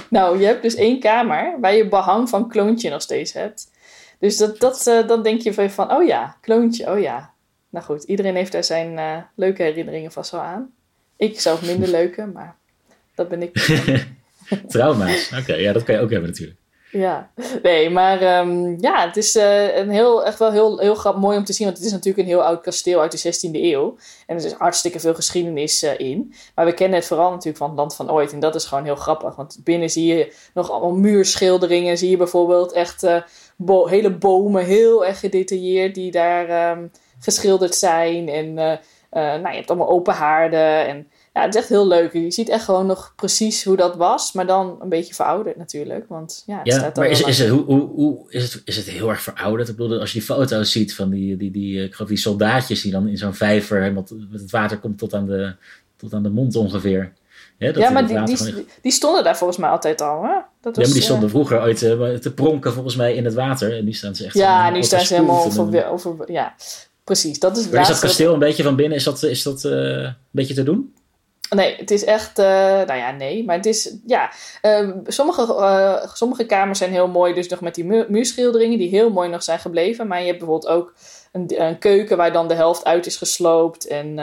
Nou, 0.09 0.39
je 0.39 0.45
hebt 0.45 0.61
dus 0.61 0.75
één 0.75 0.99
kamer 0.99 1.57
waar 1.59 1.75
je 1.75 1.87
behang 1.87 2.29
van 2.29 2.49
kloontje 2.49 2.89
nog 2.89 3.01
steeds 3.01 3.33
hebt. 3.33 3.71
Dus 4.19 4.37
dat, 4.37 4.59
dat, 4.59 4.87
uh, 4.87 5.07
dan 5.07 5.23
denk 5.23 5.41
je 5.41 5.69
van, 5.69 5.91
oh 5.91 6.05
ja, 6.05 6.37
kloontje, 6.41 6.91
oh 6.91 6.99
ja. 6.99 7.33
Nou 7.69 7.85
goed, 7.85 8.03
iedereen 8.03 8.35
heeft 8.35 8.51
daar 8.51 8.63
zijn 8.63 9.25
leuke 9.35 9.63
herinneringen 9.63 10.11
vast 10.11 10.31
wel 10.31 10.41
aan. 10.41 10.73
Ik 11.17 11.39
zelf 11.39 11.65
minder 11.65 11.89
leuke, 11.89 12.25
maar 12.25 12.55
dat 13.15 13.29
ben 13.29 13.41
ik. 13.41 13.53
Trauma's, 14.67 15.31
oké, 15.39 15.53
ja, 15.53 15.73
dat 15.73 15.83
kan 15.83 15.95
je 15.95 16.01
ook 16.01 16.09
hebben 16.09 16.29
natuurlijk. 16.29 16.59
Ja, 16.95 17.29
nee, 17.63 17.89
maar 17.89 18.39
um, 18.39 18.75
ja, 18.81 19.05
het 19.07 19.17
is 19.17 19.35
uh, 19.35 19.77
een 19.77 19.89
heel, 19.89 20.25
echt 20.25 20.39
wel 20.39 20.51
heel, 20.51 20.79
heel 20.79 20.95
grappig, 20.95 21.21
mooi 21.21 21.37
om 21.37 21.43
te 21.43 21.53
zien. 21.53 21.65
Want 21.65 21.77
het 21.77 21.85
is 21.85 21.93
natuurlijk 21.93 22.27
een 22.27 22.33
heel 22.33 22.43
oud 22.43 22.61
kasteel 22.61 23.01
uit 23.01 23.11
de 23.11 23.33
16e 23.33 23.51
eeuw. 23.51 23.95
En 24.27 24.37
er 24.37 24.45
is 24.45 24.53
hartstikke 24.53 24.99
veel 24.99 25.13
geschiedenis 25.13 25.83
uh, 25.83 25.99
in. 25.99 26.33
Maar 26.55 26.65
we 26.65 26.73
kennen 26.73 26.99
het 26.99 27.07
vooral 27.07 27.29
natuurlijk 27.29 27.57
van 27.57 27.69
het 27.69 27.77
land 27.77 27.95
van 27.95 28.11
ooit. 28.11 28.33
En 28.33 28.39
dat 28.39 28.55
is 28.55 28.65
gewoon 28.65 28.83
heel 28.83 28.95
grappig. 28.95 29.35
Want 29.35 29.59
binnen 29.63 29.89
zie 29.89 30.15
je 30.15 30.33
nog 30.53 30.71
allemaal 30.71 30.95
muurschilderingen. 30.95 31.97
Zie 31.97 32.09
je 32.09 32.17
bijvoorbeeld 32.17 32.71
echt 32.71 33.07
bo 33.55 33.87
hele 33.87 34.11
bomen, 34.11 34.65
heel 34.65 35.05
erg 35.05 35.19
gedetailleerd, 35.19 35.95
die 35.95 36.11
daar 36.11 36.71
um, 36.71 36.91
geschilderd 37.19 37.75
zijn. 37.75 38.29
En 38.29 38.53
nou, 39.09 39.49
je 39.49 39.55
hebt 39.55 39.69
allemaal 39.69 39.89
open 39.89 40.13
haarden. 40.13 40.87
En 40.87 41.07
ja, 41.35 41.41
het 41.41 41.55
is 41.55 41.61
echt 41.61 41.69
heel 41.69 41.87
leuk. 41.87 42.13
Je 42.13 42.31
ziet 42.31 42.49
echt 42.49 42.63
gewoon 42.63 42.85
nog 42.85 43.13
precies 43.15 43.63
hoe 43.63 43.75
dat 43.75 43.95
was, 43.95 44.31
maar 44.31 44.45
dan 44.45 44.77
een 44.81 44.89
beetje 44.89 45.13
verouderd 45.13 45.57
natuurlijk. 45.57 46.05
Want 46.07 46.43
ja, 46.45 46.57
het 46.57 46.67
ja 46.67 46.77
staat 46.77 46.95
maar 46.95 47.07
is, 47.07 47.21
is, 47.21 47.39
het, 47.39 47.49
hoe, 47.49 47.63
hoe, 47.63 47.89
hoe, 47.89 48.25
is, 48.27 48.53
het, 48.53 48.61
is 48.65 48.77
het 48.77 48.85
heel 48.85 49.09
erg 49.09 49.21
verouderd? 49.21 49.69
Ik 49.69 49.75
bedoel, 49.75 49.99
als 49.99 50.11
je 50.11 50.19
die 50.19 50.27
foto's 50.27 50.71
ziet 50.71 50.95
van 50.95 51.09
die, 51.09 51.37
die, 51.37 51.51
die, 51.51 51.83
ik 51.83 51.93
geloof 51.93 52.09
die 52.09 52.17
soldaatjes 52.17 52.81
die 52.81 52.91
dan 52.91 53.07
in 53.07 53.17
zo'n 53.17 53.33
vijver 53.33 53.81
helemaal 53.81 54.05
met 54.31 54.41
het 54.41 54.51
water 54.51 54.79
komt 54.79 54.97
tot 54.97 55.13
aan 55.13 55.25
de, 55.25 55.55
tot 55.95 56.13
aan 56.13 56.23
de 56.23 56.29
mond 56.29 56.55
ongeveer. 56.55 57.13
Ja, 57.57 57.71
dat 57.71 57.83
ja 57.83 57.89
maar 57.89 58.07
die, 58.07 58.23
die, 58.23 58.65
die, 58.81 58.91
stonden 58.91 59.23
daar 59.23 59.37
volgens 59.37 59.59
mij 59.59 59.69
altijd 59.69 60.01
al. 60.01 60.23
Hè? 60.23 60.39
Dat 60.61 60.75
was, 60.75 60.75
ja, 60.75 60.83
maar 60.83 60.93
die 60.93 61.01
stonden 61.01 61.27
uh, 61.27 61.35
vroeger 61.35 61.61
ooit 61.61 61.81
uh, 61.81 62.13
te 62.13 62.33
pronken 62.33 62.73
volgens 62.73 62.95
mij 62.95 63.15
in 63.15 63.25
het 63.25 63.33
water. 63.33 63.77
En 63.77 63.85
nu 63.85 63.93
staan 63.93 64.15
ze 64.15 64.25
echt 64.25 64.33
Ja, 64.33 64.69
nu 64.69 64.83
staan 64.83 65.05
ze 65.05 65.13
helemaal 65.13 65.45
over, 65.45 65.85
over, 65.87 66.31
Ja, 66.31 66.55
precies. 67.03 67.39
Dat 67.39 67.57
is, 67.57 67.69
maar 67.69 67.81
is 67.81 67.87
dat 67.87 67.99
kasteel 67.99 68.33
een 68.33 68.39
beetje 68.39 68.63
van 68.63 68.75
binnen, 68.75 68.97
is 68.97 69.03
dat, 69.03 69.23
is 69.23 69.43
dat 69.43 69.63
uh, 69.63 69.71
een 69.71 70.15
beetje 70.31 70.53
te 70.53 70.63
doen? 70.63 70.93
Nee, 71.49 71.75
het 71.75 71.91
is 71.91 72.03
echt, 72.03 72.39
uh, 72.39 72.45
nou 72.45 72.95
ja, 72.95 73.11
nee, 73.11 73.45
maar 73.45 73.55
het 73.55 73.65
is, 73.65 73.95
ja, 74.05 74.31
uh, 74.61 74.89
sommige, 75.07 75.41
uh, 75.41 76.13
sommige 76.13 76.45
kamers 76.45 76.77
zijn 76.77 76.91
heel 76.91 77.07
mooi, 77.07 77.33
dus 77.33 77.47
nog 77.47 77.61
met 77.61 77.75
die 77.75 77.85
mu 77.85 78.05
muurschilderingen 78.07 78.77
die 78.77 78.89
heel 78.89 79.09
mooi 79.09 79.29
nog 79.29 79.43
zijn 79.43 79.59
gebleven. 79.59 80.07
Maar 80.07 80.19
je 80.19 80.25
hebt 80.25 80.39
bijvoorbeeld 80.39 80.71
ook 80.71 80.93
een, 81.31 81.61
een 81.61 81.77
keuken 81.79 82.17
waar 82.17 82.31
dan 82.31 82.47
de 82.47 82.53
helft 82.53 82.85
uit 82.85 83.05
is 83.05 83.17
gesloopt 83.17 83.87
en 83.87 84.15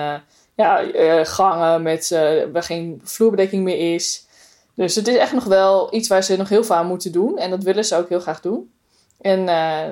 ja, 0.55 0.85
gangen 1.25 1.83
met, 1.83 2.09
waar 2.53 2.63
geen 2.63 3.01
vloerbedekking 3.05 3.65
meer 3.65 3.95
is. 3.95 4.27
Dus 4.75 4.95
het 4.95 5.09
is 5.09 5.17
echt 5.17 5.33
nog 5.33 5.45
wel 5.45 5.95
iets 5.95 6.09
waar 6.09 6.23
ze 6.23 6.37
nog 6.37 6.49
heel 6.49 6.65
veel 6.65 6.77
aan 6.77 6.87
moeten 6.87 7.13
doen 7.13 7.39
en 7.39 7.51
dat 7.51 7.63
willen 7.63 7.85
ze 7.85 7.97
ook 7.97 8.09
heel 8.09 8.21
graag 8.21 8.41
doen. 8.41 8.73
En 9.21 9.47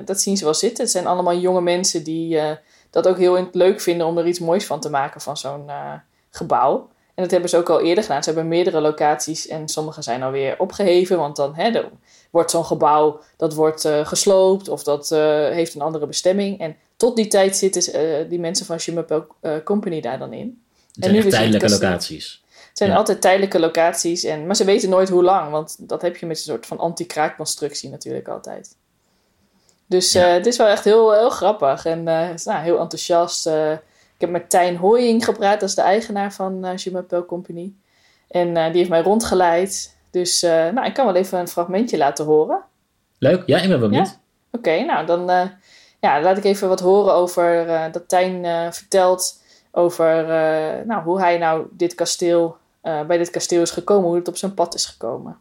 dat 0.05 0.21
zien 0.21 0.37
ze 0.37 0.43
wel 0.43 0.53
zitten. 0.53 0.83
Het 0.83 0.91
zijn 0.91 1.07
allemaal 1.07 1.35
jonge 1.35 1.61
mensen 1.61 2.03
die 2.03 2.39
dat 2.89 3.07
ook 3.07 3.17
heel 3.17 3.49
leuk 3.51 3.81
vinden 3.81 4.07
om 4.07 4.17
er 4.17 4.27
iets 4.27 4.39
moois 4.39 4.65
van 4.65 4.79
te 4.79 4.89
maken 4.89 5.21
van 5.21 5.37
zo'n 5.37 5.71
gebouw. 6.29 6.89
En 7.21 7.27
dat 7.27 7.35
hebben 7.35 7.49
ze 7.49 7.57
ook 7.57 7.69
al 7.69 7.81
eerder 7.81 8.03
gedaan. 8.03 8.23
Ze 8.23 8.29
hebben 8.29 8.47
meerdere 8.47 8.81
locaties 8.81 9.47
en 9.47 9.67
sommige 9.67 10.01
zijn 10.01 10.23
alweer 10.23 10.55
opgeheven. 10.59 11.17
Want 11.17 11.35
dan 11.35 11.55
hè, 11.55 11.81
wordt 12.29 12.51
zo'n 12.51 12.65
gebouw 12.65 13.21
dat 13.37 13.53
wordt, 13.53 13.85
uh, 13.85 14.05
gesloopt 14.05 14.69
of 14.69 14.83
dat 14.83 15.11
uh, 15.11 15.19
heeft 15.49 15.75
een 15.75 15.81
andere 15.81 16.07
bestemming. 16.07 16.59
En 16.59 16.75
tot 16.97 17.15
die 17.15 17.27
tijd 17.27 17.57
zitten 17.57 18.05
uh, 18.05 18.29
die 18.29 18.39
mensen 18.39 18.65
van 18.65 18.79
Schimmelpel 18.79 19.25
Company 19.63 20.01
daar 20.01 20.19
dan 20.19 20.33
in. 20.33 20.63
Het 20.93 21.03
zijn 21.03 21.15
en 21.15 21.23
nu 21.23 21.29
tijdelijke 21.29 21.69
locaties. 21.69 22.43
Het 22.49 22.77
zijn 22.77 22.89
ja. 22.89 22.95
altijd 22.95 23.21
tijdelijke 23.21 23.59
locaties. 23.59 24.23
En, 24.23 24.45
maar 24.45 24.55
ze 24.55 24.65
weten 24.65 24.89
nooit 24.89 25.09
hoe 25.09 25.23
lang. 25.23 25.51
Want 25.51 25.75
dat 25.79 26.01
heb 26.01 26.17
je 26.17 26.25
met 26.25 26.37
een 26.37 26.43
soort 26.43 26.65
van 26.65 26.77
anti-kraakconstructie 26.77 27.89
natuurlijk 27.89 28.27
altijd. 28.27 28.75
Dus 29.85 30.11
ja. 30.11 30.27
het 30.27 30.45
is 30.45 30.57
wel 30.57 30.67
echt 30.67 30.83
heel, 30.83 31.13
heel 31.13 31.29
grappig. 31.29 31.85
En 31.85 32.03
nou, 32.03 32.37
heel 32.45 32.79
enthousiast 32.79 33.49
heb 34.21 34.29
met 34.29 34.49
Tijn 34.49 34.77
Hooying 34.77 35.25
gepraat, 35.25 35.59
dat 35.59 35.69
is 35.69 35.75
de 35.75 35.81
eigenaar 35.81 36.33
van 36.33 36.65
uh, 36.65 36.75
Je 36.75 37.25
Company. 37.27 37.73
En 38.27 38.47
uh, 38.47 38.65
die 38.65 38.77
heeft 38.77 38.89
mij 38.89 39.01
rondgeleid. 39.01 39.97
Dus 40.11 40.43
uh, 40.43 40.51
nou, 40.51 40.85
ik 40.85 40.93
kan 40.93 41.05
wel 41.05 41.15
even 41.15 41.39
een 41.39 41.47
fragmentje 41.47 41.97
laten 41.97 42.25
horen. 42.25 42.63
Leuk, 43.17 43.43
ja, 43.45 43.59
ik 43.59 43.69
ben 43.69 43.79
benieuwd. 43.79 44.07
Ja? 44.07 44.19
Oké, 44.51 44.69
okay, 44.69 44.85
nou 44.85 45.05
dan 45.05 45.51
ja, 45.99 46.21
laat 46.21 46.37
ik 46.37 46.43
even 46.43 46.67
wat 46.67 46.79
horen 46.79 47.13
over 47.13 47.65
dat 47.91 48.09
Tijn 48.09 48.73
vertelt 48.73 49.41
over 49.71 50.25
nou, 50.85 51.03
hoe 51.03 51.19
hij 51.19 51.37
nou 51.37 51.67
dit 51.71 51.95
kasteel, 51.95 52.57
bij 52.81 53.17
dit 53.17 53.29
kasteel 53.29 53.61
is 53.61 53.71
gekomen, 53.71 54.07
hoe 54.07 54.15
het 54.15 54.27
op 54.27 54.37
zijn 54.37 54.53
pad 54.53 54.73
is 54.73 54.85
gekomen. 54.85 55.37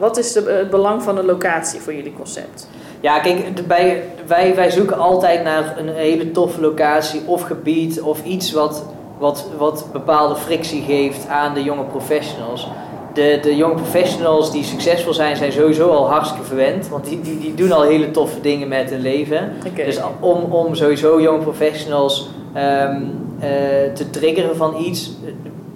Wat 0.00 0.16
is 0.16 0.32
de, 0.32 0.40
het 0.40 0.70
belang 0.70 1.02
van 1.02 1.18
een 1.18 1.24
locatie 1.24 1.80
voor 1.80 1.94
jullie 1.94 2.12
concept? 2.12 2.68
Ja, 3.00 3.20
kijk, 3.20 3.66
bij, 3.66 4.02
wij, 4.26 4.54
wij 4.54 4.70
zoeken 4.70 4.98
altijd 4.98 5.44
naar 5.44 5.78
een 5.78 5.88
hele 5.88 6.30
toffe 6.30 6.60
locatie 6.60 7.22
of 7.26 7.42
gebied 7.42 8.00
of 8.00 8.24
iets 8.24 8.52
wat, 8.52 8.84
wat, 9.18 9.46
wat 9.58 9.86
bepaalde 9.92 10.36
frictie 10.36 10.82
geeft 10.82 11.28
aan 11.28 11.54
de 11.54 11.62
jonge 11.62 11.82
professionals. 11.82 12.68
De, 13.12 13.38
de 13.42 13.56
jonge 13.56 13.74
professionals 13.74 14.52
die 14.52 14.64
succesvol 14.64 15.14
zijn, 15.14 15.36
zijn 15.36 15.52
sowieso 15.52 15.88
al 15.88 16.08
hartstikke 16.08 16.46
verwend. 16.46 16.88
Want 16.88 17.04
die, 17.04 17.20
die, 17.20 17.38
die 17.38 17.54
doen 17.54 17.72
al 17.72 17.82
hele 17.82 18.10
toffe 18.10 18.40
dingen 18.40 18.68
met 18.68 18.90
hun 18.90 19.00
leven. 19.00 19.52
Okay. 19.66 19.84
Dus 19.84 20.00
om, 20.20 20.42
om 20.42 20.74
sowieso 20.74 21.20
jonge 21.20 21.42
professionals 21.42 22.28
um, 22.56 23.28
uh, 23.36 23.46
te 23.94 24.10
triggeren 24.10 24.56
van 24.56 24.76
iets, 24.84 25.10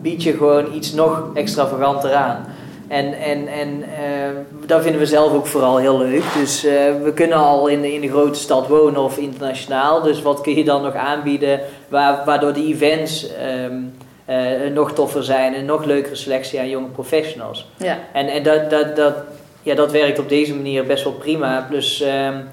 bied 0.00 0.22
je 0.22 0.32
gewoon 0.32 0.75
iets 0.75 0.92
nog 0.92 1.30
extravaganter 1.34 2.14
aan. 2.14 2.46
En, 2.88 3.14
en, 3.14 3.49
en 3.49 3.68
uh, 3.78 4.66
dat 4.66 4.83
vinden 4.83 5.00
we 5.00 5.07
zelf 5.07 5.33
ook 5.33 5.47
vooral 5.47 5.76
heel 5.76 5.99
leuk. 5.99 6.23
Dus 6.35 6.64
uh, 6.64 6.73
we 7.02 7.12
kunnen 7.14 7.38
al 7.38 7.66
in 7.66 7.80
de, 7.80 7.92
in 7.92 8.00
de 8.00 8.09
grote 8.09 8.38
stad 8.38 8.66
wonen 8.66 9.02
of 9.02 9.18
internationaal. 9.18 10.02
Dus 10.02 10.23
wat 10.23 10.40
kun 10.40 10.54
je 10.54 10.64
dan 10.64 10.83
nog 10.83 10.95
aanbieden 10.95 11.61
waar, 11.88 12.23
waardoor 12.25 12.52
de 12.52 12.66
events 12.66 13.26
um, 13.64 13.95
uh, 14.28 14.71
nog 14.75 14.92
toffer 14.92 15.25
zijn 15.25 15.54
en 15.54 15.64
nog 15.64 15.85
leukere 15.85 16.14
selectie 16.14 16.59
aan 16.59 16.68
jonge 16.68 16.88
professionals. 16.88 17.71
Ja. 17.76 17.99
En, 18.12 18.26
en 18.26 18.42
dat, 18.42 18.71
dat, 18.71 18.97
dat, 18.97 19.14
ja, 19.62 19.75
dat 19.75 19.92
werkt 19.92 20.18
op 20.18 20.28
deze 20.28 20.54
manier 20.54 20.87
best 20.87 21.04
wel 21.04 21.12
prima. 21.12 21.66
Plus 21.68 22.02
um, 22.02 22.49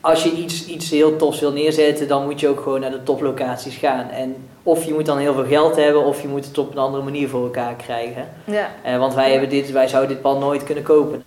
als 0.00 0.22
je 0.22 0.32
iets, 0.32 0.66
iets 0.66 0.90
heel 0.90 1.16
tofs 1.16 1.40
wil 1.40 1.52
neerzetten, 1.52 2.08
dan 2.08 2.24
moet 2.24 2.40
je 2.40 2.48
ook 2.48 2.60
gewoon 2.60 2.80
naar 2.80 2.90
de 2.90 3.02
toplocaties 3.02 3.76
gaan. 3.76 4.10
En 4.10 4.36
of 4.62 4.84
je 4.84 4.92
moet 4.92 5.06
dan 5.06 5.18
heel 5.18 5.34
veel 5.34 5.46
geld 5.46 5.76
hebben, 5.76 6.04
of 6.04 6.22
je 6.22 6.28
moet 6.28 6.44
het 6.44 6.58
op 6.58 6.70
een 6.70 6.78
andere 6.78 7.02
manier 7.02 7.28
voor 7.28 7.44
elkaar 7.44 7.74
krijgen. 7.76 8.28
Ja. 8.44 8.74
Uh, 8.86 8.98
want 8.98 9.14
wij, 9.14 9.30
hebben 9.30 9.48
dit, 9.48 9.70
wij 9.70 9.88
zouden 9.88 10.12
dit 10.14 10.22
pand 10.22 10.40
nooit 10.40 10.64
kunnen 10.64 10.84
kopen. 10.84 11.24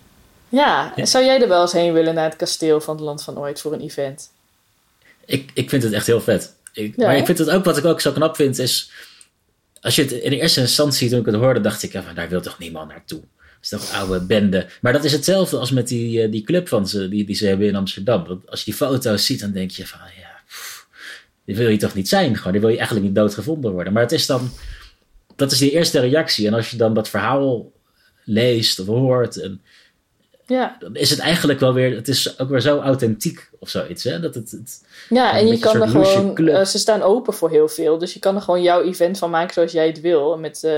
Ja, 0.48 0.92
zou 0.96 1.24
jij 1.24 1.40
er 1.40 1.48
wel 1.48 1.60
eens 1.60 1.72
heen 1.72 1.92
willen 1.92 2.14
naar 2.14 2.28
het 2.28 2.36
kasteel 2.36 2.80
van 2.80 2.94
het 2.94 3.04
Land 3.04 3.22
van 3.22 3.38
Ooit 3.38 3.60
voor 3.60 3.72
een 3.72 3.80
event? 3.80 4.30
Ik, 5.26 5.50
ik 5.54 5.68
vind 5.68 5.82
het 5.82 5.92
echt 5.92 6.06
heel 6.06 6.20
vet. 6.20 6.54
Ik, 6.72 6.96
maar 6.96 7.16
ik 7.16 7.26
vind 7.26 7.38
het 7.38 7.50
ook, 7.50 7.64
wat 7.64 7.76
ik 7.76 7.84
ook 7.84 8.00
zo 8.00 8.12
knap 8.12 8.36
vind, 8.36 8.58
is... 8.58 8.90
Als 9.80 9.96
je 9.96 10.02
het 10.02 10.12
in 10.12 10.30
de 10.30 10.40
eerste 10.40 10.60
instantie, 10.60 11.10
toen 11.10 11.18
ik 11.18 11.26
het 11.26 11.34
hoorde, 11.34 11.60
dacht 11.60 11.82
ik, 11.82 11.92
ja, 11.92 12.02
daar 12.14 12.28
wil 12.28 12.40
toch 12.40 12.58
niemand 12.58 12.88
naartoe? 12.88 13.20
Dat 13.70 13.80
is 13.80 13.86
toch 13.86 13.94
een 13.94 14.00
oude 14.00 14.26
bende. 14.26 14.66
Maar 14.80 14.92
dat 14.92 15.04
is 15.04 15.12
hetzelfde 15.12 15.58
als 15.58 15.70
met 15.70 15.88
die, 15.88 16.22
eh, 16.22 16.30
die 16.30 16.42
club 16.42 16.68
van 16.68 16.88
ze, 16.88 17.08
die, 17.08 17.24
die 17.24 17.36
ze 17.36 17.46
hebben 17.46 17.66
in 17.66 17.76
Amsterdam. 17.76 18.42
als 18.46 18.58
je 18.58 18.64
die 18.64 18.74
foto's 18.74 19.26
ziet, 19.26 19.40
dan 19.40 19.52
denk 19.52 19.70
je 19.70 19.86
van, 19.86 20.00
ja, 20.18 20.40
pff, 20.46 20.86
die 21.44 21.56
wil 21.56 21.68
je 21.68 21.76
toch 21.76 21.94
niet 21.94 22.08
zijn? 22.08 22.36
Gewoon, 22.36 22.52
die 22.52 22.60
wil 22.60 22.70
je 22.70 22.76
eigenlijk 22.76 23.06
niet 23.06 23.14
doodgevonden 23.16 23.72
worden. 23.72 23.92
Maar 23.92 24.02
het 24.02 24.12
is 24.12 24.26
dan, 24.26 24.50
dat 25.36 25.52
is 25.52 25.58
die 25.58 25.70
eerste 25.70 26.00
reactie. 26.00 26.46
En 26.46 26.54
als 26.54 26.70
je 26.70 26.76
dan 26.76 26.94
dat 26.94 27.08
verhaal 27.08 27.72
leest 28.24 28.78
of 28.80 28.86
hoort, 28.86 29.40
en, 29.40 29.62
ja. 30.46 30.76
dan 30.78 30.96
is 30.96 31.10
het 31.10 31.18
eigenlijk 31.18 31.60
wel 31.60 31.74
weer, 31.74 31.94
het 31.94 32.08
is 32.08 32.38
ook 32.38 32.48
weer 32.48 32.60
zo 32.60 32.80
authentiek 32.80 33.50
of 33.58 33.68
zoiets. 33.68 34.04
Hè? 34.04 34.20
Dat 34.20 34.34
het, 34.34 34.50
het 34.50 34.82
ja, 35.08 35.38
en 35.38 35.46
je 35.46 35.58
kan 35.58 35.82
er 35.82 35.88
gewoon, 35.88 36.40
uh, 36.40 36.64
ze 36.64 36.78
staan 36.78 37.02
open 37.02 37.34
voor 37.34 37.50
heel 37.50 37.68
veel. 37.68 37.98
Dus 37.98 38.12
je 38.14 38.20
kan 38.20 38.34
er 38.34 38.42
gewoon 38.42 38.62
jouw 38.62 38.82
event 38.82 39.18
van 39.18 39.30
maken 39.30 39.54
zoals 39.54 39.72
jij 39.72 39.86
het 39.86 40.00
wil. 40.00 40.38
Met 40.38 40.62
uh, 40.64 40.72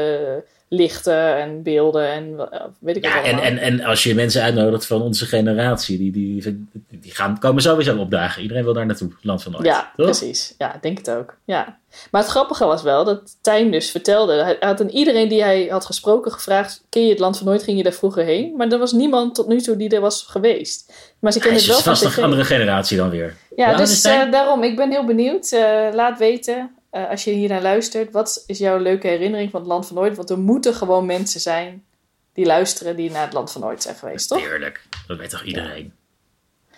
lichten 0.68 1.36
en 1.36 1.62
beelden 1.62 2.12
en 2.12 2.50
eh, 2.50 2.60
weet 2.78 2.96
ik 2.96 3.04
ja, 3.04 3.22
en, 3.24 3.38
en, 3.38 3.58
en 3.58 3.84
als 3.84 4.02
je 4.02 4.14
mensen 4.14 4.42
uitnodigt 4.42 4.86
van 4.86 5.02
onze 5.02 5.26
generatie, 5.26 5.98
die, 5.98 6.12
die, 6.12 6.66
die 6.88 7.14
gaan, 7.14 7.38
komen 7.38 7.62
sowieso 7.62 7.96
opdagen. 7.96 8.42
Iedereen 8.42 8.64
wil 8.64 8.72
daar 8.72 8.86
naartoe, 8.86 9.10
Land 9.22 9.42
van 9.42 9.56
Ooit. 9.56 9.66
Ja, 9.66 9.92
precies. 9.96 10.54
Ja, 10.58 10.74
ik 10.74 10.82
denk 10.82 10.98
het 10.98 11.10
ook. 11.10 11.36
Ja. 11.44 11.78
Maar 12.10 12.22
het 12.22 12.30
grappige 12.30 12.64
was 12.64 12.82
wel 12.82 13.04
dat 13.04 13.36
Tijn 13.40 13.70
dus 13.70 13.90
vertelde, 13.90 14.32
hij 14.32 14.56
had 14.60 14.80
aan 14.80 14.88
iedereen 14.88 15.28
die 15.28 15.42
hij 15.42 15.66
had 15.70 15.84
gesproken 15.84 16.32
gevraagd, 16.32 16.84
ken 16.88 17.02
je 17.02 17.10
het 17.10 17.18
Land 17.18 17.36
van 17.36 17.46
Nooit, 17.46 17.62
ging 17.62 17.76
je 17.76 17.82
daar 17.82 17.92
vroeger 17.92 18.24
heen? 18.24 18.56
Maar 18.56 18.68
er 18.68 18.78
was 18.78 18.92
niemand 18.92 19.34
tot 19.34 19.48
nu 19.48 19.60
toe 19.60 19.76
die 19.76 19.88
er 19.88 20.00
was 20.00 20.26
geweest. 20.28 20.92
Maar 21.18 21.32
ze 21.32 21.38
kennen 21.38 21.58
het 21.58 21.68
wel 21.68 21.80
van 21.80 21.96
vast 21.96 22.16
een 22.16 22.24
andere 22.24 22.44
generatie 22.44 22.96
dan 22.96 23.10
weer. 23.10 23.36
Ja, 23.56 23.76
dus 23.76 24.04
uh, 24.04 24.30
daarom, 24.30 24.62
ik 24.62 24.76
ben 24.76 24.90
heel 24.90 25.04
benieuwd. 25.04 25.52
Uh, 25.52 25.60
laat 25.92 26.18
weten 26.18 26.75
uh, 26.92 27.10
als 27.10 27.24
je 27.24 27.30
hier 27.30 27.48
naar 27.48 27.62
luistert, 27.62 28.12
wat 28.12 28.44
is 28.46 28.58
jouw 28.58 28.78
leuke 28.78 29.06
herinnering 29.06 29.50
van 29.50 29.60
het 29.60 29.68
Land 29.68 29.86
van 29.86 29.98
Ooit? 29.98 30.16
Want 30.16 30.30
er 30.30 30.38
moeten 30.38 30.74
gewoon 30.74 31.06
mensen 31.06 31.40
zijn 31.40 31.84
die 32.32 32.46
luisteren 32.46 32.96
die 32.96 33.10
naar 33.10 33.24
het 33.24 33.32
Land 33.32 33.52
van 33.52 33.64
Ooit 33.64 33.82
zijn 33.82 33.94
geweest, 33.94 34.28
toch? 34.28 34.38
Heerlijk, 34.38 34.82
dat 35.06 35.18
weet 35.18 35.30
toch 35.30 35.42
iedereen? 35.42 35.94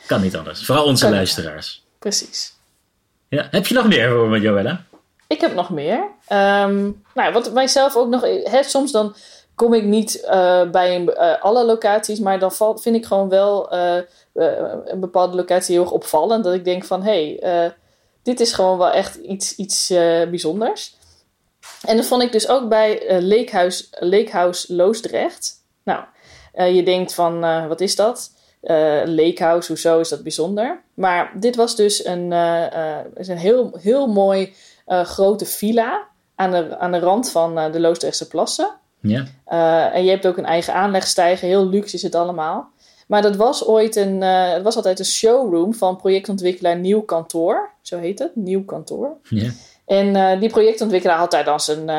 Kan 0.06 0.20
niet 0.20 0.36
anders. 0.36 0.64
Vooral 0.64 0.84
onze 0.84 1.10
luisteraars. 1.10 1.84
Precies. 1.98 2.56
Ja. 3.28 3.48
Heb 3.50 3.66
je 3.66 3.74
nog 3.74 3.88
meer 3.88 4.10
voor 4.10 4.28
me, 4.28 4.40
Joella? 4.40 4.84
Ik 5.26 5.40
heb 5.40 5.54
nog 5.54 5.70
meer. 5.70 6.10
Ehm, 6.26 6.90
nou, 7.14 7.32
wat 7.32 7.52
mijzelf 7.52 7.96
ook 7.96 8.08
nog... 8.08 8.22
Hè, 8.44 8.62
soms 8.62 8.92
dan 8.92 9.14
kom 9.54 9.74
ik 9.74 9.84
niet 9.84 10.24
uh, 10.24 10.70
bij 10.70 10.94
een, 10.94 11.10
uh, 11.10 11.42
alle 11.42 11.64
locaties, 11.64 12.18
maar 12.18 12.38
dan 12.38 12.52
valt, 12.52 12.82
vind 12.82 12.96
ik 12.96 13.06
gewoon 13.06 13.28
wel 13.28 13.74
uh, 13.74 13.98
een 14.84 15.00
bepaalde 15.00 15.36
locatie 15.36 15.74
heel 15.74 15.82
erg 15.82 15.92
opvallend. 15.92 16.44
Dat 16.44 16.54
ik 16.54 16.64
denk 16.64 16.84
van, 16.84 17.02
hé, 17.02 17.36
hey, 17.38 17.74
dit 18.28 18.40
is 18.40 18.52
gewoon 18.52 18.78
wel 18.78 18.90
echt 18.90 19.14
iets, 19.14 19.56
iets 19.56 19.88
bijzonders. 20.30 20.96
En 21.82 21.96
dat 21.96 22.06
vond 22.06 22.22
ik 22.22 22.32
dus 22.32 22.48
ook 22.48 22.68
bij 22.68 23.20
Leekhuis, 23.20 23.88
Leekhuis 23.90 24.68
Loosdrecht. 24.68 25.54
Nou, 25.82 26.04
je 26.72 26.82
denkt 26.82 27.14
van, 27.14 27.40
wat 27.68 27.80
is 27.80 27.96
dat? 27.96 28.30
uh, 28.62 29.00
Lakehouse, 29.04 29.72
hoezo 29.72 30.00
is 30.00 30.08
dat 30.08 30.22
bijzonder? 30.22 30.80
Maar 30.94 31.32
dit 31.34 31.56
was 31.56 31.76
dus 31.76 32.04
een, 32.04 32.30
uh, 32.30 32.98
is 33.14 33.28
een 33.28 33.38
heel, 33.38 33.78
heel 33.80 34.06
mooi 34.06 34.54
grote 34.86 35.44
villa 35.44 36.06
aan 36.34 36.50
de, 36.50 36.78
aan 36.78 36.92
de 36.92 36.98
rand 36.98 37.30
van 37.30 37.72
de 37.72 37.80
Loosdrechtse 37.80 38.28
plassen. 38.28 38.70
Ja. 39.00 39.26
en 39.92 40.04
je 40.04 40.10
hebt 40.10 40.26
ook 40.26 40.36
een 40.36 40.44
eigen 40.44 40.74
aanlegstijger, 40.74 41.48
heel 41.48 41.66
luxe 41.66 41.96
is 41.96 42.02
het 42.02 42.14
allemaal. 42.14 42.70
Maar 43.06 43.22
dat 43.22 43.36
was 43.36 43.66
ooit 43.66 43.96
een, 43.96 44.22
het 44.22 44.62
was 44.62 44.76
altijd 44.76 44.98
een 44.98 45.04
showroom 45.04 45.74
van 45.74 45.96
projectontwikkelaar 45.96 46.78
Nieuw 46.78 47.00
Kantoor. 47.00 47.70
Zo 47.88 47.98
heet 47.98 48.18
het, 48.18 48.36
Nieuw 48.36 48.64
Kantoor. 48.64 49.16
Ja. 49.22 49.50
En 49.86 50.40
die 50.40 50.48
projectontwikkelaar 50.48 51.18
had 51.18 51.30
daar 51.30 51.44
dan 51.44 51.60
zijn, 51.60 51.90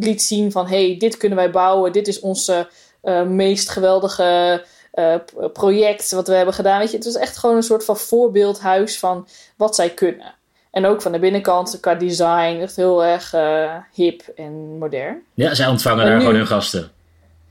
liet 0.00 0.22
zien 0.22 0.52
van... 0.52 0.66
hey, 0.66 0.96
dit 0.98 1.16
kunnen 1.16 1.38
wij 1.38 1.50
bouwen, 1.50 1.92
dit 1.92 2.08
is 2.08 2.20
onze 2.20 2.68
meest 3.26 3.68
geweldige 3.68 4.64
project 5.52 6.10
wat 6.10 6.28
we 6.28 6.34
hebben 6.34 6.54
gedaan. 6.54 6.78
Weet 6.78 6.90
je, 6.90 6.96
het 6.96 7.04
was 7.04 7.14
echt 7.14 7.36
gewoon 7.36 7.56
een 7.56 7.62
soort 7.62 7.84
van 7.84 7.96
voorbeeldhuis 7.96 8.98
van 8.98 9.28
wat 9.56 9.74
zij 9.74 9.90
kunnen. 9.90 10.34
En 10.70 10.86
ook 10.86 11.02
van 11.02 11.12
de 11.12 11.18
binnenkant 11.18 11.78
qua 11.80 11.94
design, 11.94 12.58
echt 12.60 12.76
heel 12.76 13.04
erg 13.04 13.34
hip 13.92 14.22
en 14.36 14.78
modern. 14.78 15.22
Ja, 15.34 15.54
zij 15.54 15.66
ontvangen 15.66 16.06
daar 16.06 16.20
gewoon 16.20 16.34
hun 16.34 16.46
gasten. 16.46 16.90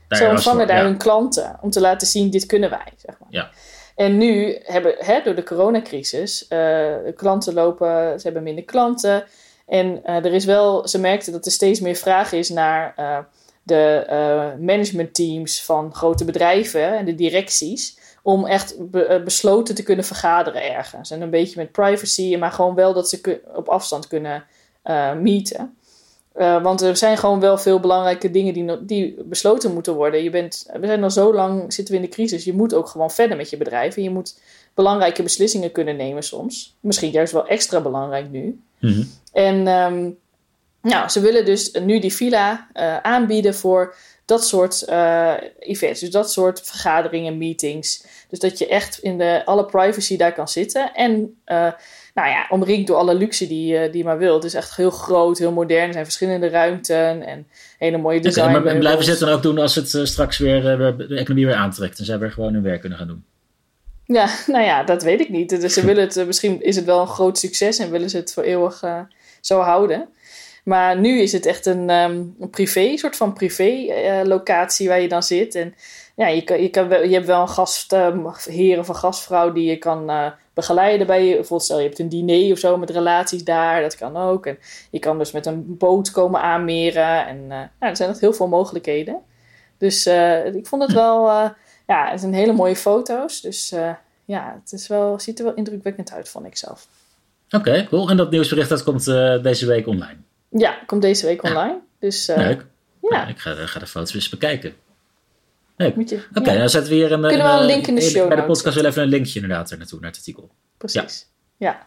Daar 0.08 0.18
ze 0.18 0.28
ontvangen 0.28 0.66
daar 0.66 0.84
hun 0.84 0.98
klanten 0.98 1.58
om 1.60 1.70
te 1.70 1.80
laten 1.80 2.06
zien, 2.06 2.30
dit 2.30 2.46
kunnen 2.46 2.70
wij. 2.70 2.92
Zeg 2.96 3.18
maar. 3.18 3.28
Ja. 3.30 3.50
En 3.98 4.18
nu 4.18 4.58
hebben, 4.62 4.94
hè, 4.98 5.20
door 5.22 5.34
de 5.34 5.42
coronacrisis, 5.42 6.42
uh, 6.42 6.48
de 6.48 7.12
klanten 7.16 7.54
lopen, 7.54 8.20
ze 8.20 8.24
hebben 8.24 8.42
minder 8.42 8.64
klanten. 8.64 9.24
En 9.66 10.04
er 10.04 10.32
is 10.32 10.44
wel, 10.44 10.88
ze 10.88 11.00
merkten 11.00 11.32
dat 11.32 11.46
er 11.46 11.52
steeds 11.52 11.80
meer 11.80 11.94
vraag 11.94 12.32
is 12.32 12.48
naar 12.48 12.94
de 13.68 14.06
uh, 14.10 14.66
managementteams 14.66 15.64
van 15.64 15.94
grote 15.94 16.24
bedrijven 16.24 16.96
en 16.98 17.04
de 17.04 17.14
directies. 17.14 17.98
Om 18.22 18.46
echt 18.46 18.76
eh, 18.92 19.22
besloten 19.22 19.74
te 19.74 19.82
kunnen 19.82 20.04
vergaderen 20.04 20.74
ergens. 20.74 21.10
En 21.10 21.20
een 21.20 21.30
beetje 21.30 21.60
met 21.60 21.72
privacy, 21.72 22.36
maar 22.36 22.52
gewoon 22.52 22.74
wel 22.74 22.92
dat 22.92 23.08
ze 23.08 23.40
op 23.54 23.68
afstand 23.68 24.06
kunnen 24.06 24.44
uh, 26.38 26.44
meeten. 26.44 26.62
want 26.62 26.80
er 26.80 26.96
zijn 26.96 27.16
gewoon 27.16 27.40
wel 27.40 27.58
veel 27.58 27.80
belangrijke 27.80 28.30
dingen 28.30 28.54
die, 28.54 28.84
die 28.84 29.22
besloten 29.24 29.72
moeten 29.72 29.94
worden. 29.94 30.22
Je 30.22 30.30
bent, 30.30 30.70
we 30.80 30.86
zijn 30.86 31.02
al 31.02 31.10
zo 31.10 31.34
lang 31.34 31.72
zitten 31.72 31.94
we 31.94 32.00
in 32.00 32.06
de 32.06 32.14
crisis. 32.14 32.44
Je 32.44 32.52
moet 32.52 32.74
ook 32.74 32.88
gewoon 32.88 33.10
verder 33.10 33.36
met 33.36 33.50
je 33.50 33.56
bedrijf. 33.56 33.96
En 33.96 34.02
je 34.02 34.10
moet 34.10 34.40
belangrijke 34.74 35.22
beslissingen 35.22 35.72
kunnen 35.72 35.96
nemen 35.96 36.22
soms. 36.22 36.76
Misschien 36.80 37.10
juist 37.10 37.32
wel 37.32 37.46
extra 37.46 37.80
belangrijk 37.80 38.30
nu. 38.30 38.60
Mhm. 38.78 39.02
En 39.32 39.66
um, 39.66 40.18
nou, 40.82 41.08
ze 41.08 41.20
willen 41.20 41.44
dus 41.44 41.72
nu 41.72 41.98
die 41.98 42.14
villa 42.14 42.68
uh, 42.74 42.96
aanbieden 42.96 43.54
voor 43.54 43.94
dat 44.28 44.46
soort 44.46 44.84
uh, 44.88 45.32
events. 45.58 46.00
Dus 46.00 46.10
dat 46.10 46.32
soort 46.32 46.60
vergaderingen, 46.64 47.38
meetings. 47.38 48.04
Dus 48.28 48.38
dat 48.38 48.58
je 48.58 48.68
echt 48.68 48.98
in 48.98 49.18
de, 49.18 49.42
alle 49.44 49.64
privacy 49.64 50.16
daar 50.16 50.32
kan 50.32 50.48
zitten. 50.48 50.94
En 50.94 51.10
uh, 51.46 51.72
nou 52.14 52.28
ja, 52.28 52.46
omringd 52.48 52.86
door 52.86 52.96
alle 52.96 53.14
luxe 53.14 53.46
die, 53.46 53.90
die 53.90 53.98
je 53.98 54.04
maar 54.04 54.18
wilt. 54.18 54.42
Het 54.42 54.52
is 54.52 54.58
echt 54.58 54.76
heel 54.76 54.90
groot, 54.90 55.38
heel 55.38 55.52
modern. 55.52 55.86
Er 55.86 55.92
zijn 55.92 56.04
verschillende 56.04 56.48
ruimten 56.48 57.26
en 57.26 57.46
hele 57.78 57.98
mooie 57.98 58.20
design. 58.20 58.48
Okay, 58.48 58.62
maar 58.62 58.76
blijven 58.76 59.04
ze 59.04 59.10
het 59.10 59.20
dan 59.20 59.28
ook 59.28 59.42
doen 59.42 59.58
als 59.58 59.74
het 59.74 60.00
straks 60.08 60.38
weer 60.38 60.62
de 60.62 61.16
economie 61.16 61.46
weer 61.46 61.54
aantrekt. 61.54 61.98
En 61.98 62.04
zij 62.04 62.18
weer 62.18 62.32
gewoon 62.32 62.52
hun 62.52 62.62
werk 62.62 62.80
kunnen 62.80 62.98
gaan 62.98 63.06
doen? 63.06 63.24
Ja, 64.04 64.28
nou 64.46 64.64
ja, 64.64 64.82
dat 64.82 65.02
weet 65.02 65.20
ik 65.20 65.28
niet. 65.28 65.60
Dus 65.60 65.74
ze 65.74 65.86
willen 65.86 66.04
het, 66.04 66.26
misschien 66.26 66.62
is 66.62 66.76
het 66.76 66.84
wel 66.84 67.00
een 67.00 67.06
groot 67.06 67.38
succes 67.38 67.78
en 67.78 67.90
willen 67.90 68.10
ze 68.10 68.16
het 68.16 68.32
voor 68.32 68.42
eeuwig 68.42 68.84
zo 69.40 69.60
houden. 69.60 70.08
Maar 70.68 70.98
nu 70.98 71.20
is 71.20 71.32
het 71.32 71.46
echt 71.46 71.66
een, 71.66 71.90
um, 71.90 72.34
een 72.40 72.50
privé, 72.50 72.96
soort 72.96 73.16
van 73.16 73.32
privé 73.32 73.68
uh, 73.68 74.20
locatie 74.24 74.88
waar 74.88 75.00
je 75.00 75.08
dan 75.08 75.22
zit. 75.22 75.54
En 75.54 75.74
ja, 76.16 76.26
je, 76.26 76.42
kan, 76.42 76.62
je, 76.62 76.68
kan, 76.68 76.88
je 76.88 77.14
hebt 77.14 77.26
wel 77.26 77.40
een 77.40 77.48
gastheer 77.48 78.72
um, 78.72 78.78
of 78.78 78.88
een 78.88 78.94
gastvrouw 78.94 79.52
die 79.52 79.64
je 79.64 79.76
kan 79.76 80.10
uh, 80.10 80.26
begeleiden 80.54 81.06
bij 81.06 81.24
je. 81.24 81.34
Bijvoorbeeld 81.34 81.62
stel 81.62 81.78
je 81.78 81.86
hebt 81.86 81.98
een 81.98 82.08
diner 82.08 82.52
of 82.52 82.58
zo 82.58 82.76
met 82.76 82.90
relaties 82.90 83.44
daar, 83.44 83.82
dat 83.82 83.96
kan 83.96 84.16
ook. 84.16 84.46
En 84.46 84.58
je 84.90 84.98
kan 84.98 85.18
dus 85.18 85.32
met 85.32 85.46
een 85.46 85.76
boot 85.76 86.10
komen 86.10 86.40
aanmeren. 86.40 87.26
En 87.26 87.46
ja, 87.48 87.70
er 87.88 87.96
zijn 87.96 88.10
echt 88.10 88.20
heel 88.20 88.32
veel 88.32 88.48
mogelijkheden. 88.48 89.18
Dus 89.78 90.06
ik 90.52 90.66
vond 90.66 90.82
het 90.82 90.92
wel, 91.02 91.26
ja, 91.86 92.10
het 92.10 92.20
zijn 92.20 92.34
hele 92.34 92.52
mooie 92.52 92.76
foto's. 92.76 93.40
Dus 93.40 93.74
ja, 94.24 94.60
het 94.62 94.72
is 94.72 94.88
wel, 94.88 95.20
ziet 95.20 95.38
er 95.38 95.44
wel 95.44 95.54
indrukwekkend 95.54 96.12
uit, 96.12 96.28
vond 96.28 96.46
ik 96.46 96.56
zelf. 96.56 96.88
Oké, 97.50 97.68
okay, 97.68 97.86
cool. 97.86 98.10
En 98.10 98.16
dat 98.16 98.30
nieuwsbericht 98.30 98.68
dat 98.68 98.82
komt 98.82 99.04
deze 99.42 99.66
week 99.66 99.86
online? 99.86 100.26
Ja, 100.50 100.78
komt 100.86 101.02
deze 101.02 101.26
week 101.26 101.42
online. 101.42 101.78
Dus, 101.98 102.28
uh, 102.28 102.36
Leuk. 102.36 102.66
Ja. 103.10 103.26
ik 103.26 103.38
ga, 103.38 103.66
ga, 103.66 103.78
de 103.78 103.86
foto's 103.86 104.14
eens 104.14 104.28
bekijken. 104.28 104.74
Leuk. 105.76 105.96
Oké, 105.96 106.22
okay, 106.34 106.58
dan 106.58 106.68
zetten 106.68 106.90
we 106.90 106.96
hier 106.96 107.12
een, 107.12 107.20
Kunnen 107.20 107.46
we 107.46 107.52
een, 107.52 107.58
een 107.58 107.66
link 107.66 107.86
in 107.86 107.94
de 107.94 108.00
show 108.00 108.28
Bij 108.28 108.36
de 108.36 108.44
podcast 108.44 108.74
wel 108.74 108.84
even 108.84 109.02
een 109.02 109.08
linkje 109.08 109.40
inderdaad 109.40 109.70
er 109.70 109.78
naartoe, 109.78 110.00
naar 110.00 110.08
het 110.08 110.18
artikel. 110.18 110.50
Precies. 110.76 111.26
Ja. 111.56 111.86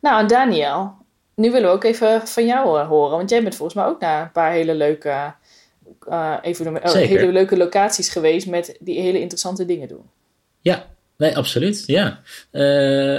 Nou, 0.00 0.20
en 0.20 0.26
Daniel, 0.26 0.94
nu 1.34 1.50
willen 1.50 1.68
we 1.68 1.74
ook 1.74 1.84
even 1.84 2.28
van 2.28 2.46
jou 2.46 2.80
uh, 2.80 2.88
horen. 2.88 3.16
Want 3.16 3.30
jij 3.30 3.42
bent 3.42 3.54
volgens 3.54 3.78
mij 3.78 3.86
ook 3.86 4.00
naar 4.00 4.22
een 4.22 4.32
paar 4.32 4.52
hele 4.52 4.74
leuke, 4.74 5.34
uh, 6.08 6.36
even, 6.42 6.84
oh, 6.84 6.92
hele 6.92 7.32
leuke 7.32 7.56
locaties 7.56 8.08
geweest 8.08 8.46
met 8.46 8.76
die 8.80 9.00
hele 9.00 9.20
interessante 9.20 9.64
dingen 9.64 9.88
doen. 9.88 10.10
Ja, 10.60 10.86
nee, 11.16 11.36
absoluut. 11.36 11.82
Ja. 11.86 12.20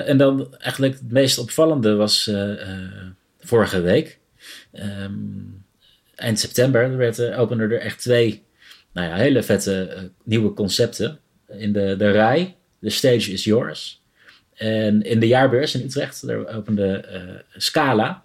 En 0.05 0.17
dan 0.17 0.55
eigenlijk 0.57 0.93
het 0.93 1.11
meest 1.11 1.37
opvallende 1.37 1.95
was 1.95 2.31
vorige 3.39 3.81
week. 3.81 4.19
Um, 4.73 5.65
eind 6.15 6.39
september 6.39 6.97
werd, 6.97 7.19
uh, 7.19 7.39
openden 7.39 7.71
er 7.71 7.79
echt 7.79 7.99
twee 7.99 8.43
nou 8.91 9.07
ja, 9.07 9.15
hele 9.15 9.43
vette 9.43 9.93
uh, 9.95 10.03
nieuwe 10.23 10.53
concepten. 10.53 11.19
In 11.47 11.73
de, 11.73 11.95
de 11.97 12.11
rij, 12.11 12.55
The 12.81 12.89
Stage 12.89 13.31
is 13.31 13.43
Yours. 13.43 14.01
En 14.53 15.01
in 15.01 15.19
de 15.19 15.27
jaarbeurs 15.27 15.75
in 15.75 15.85
Utrecht, 15.85 16.27
daar 16.27 16.47
opende 16.47 17.05
uh, 17.11 17.59
Scala. 17.61 18.23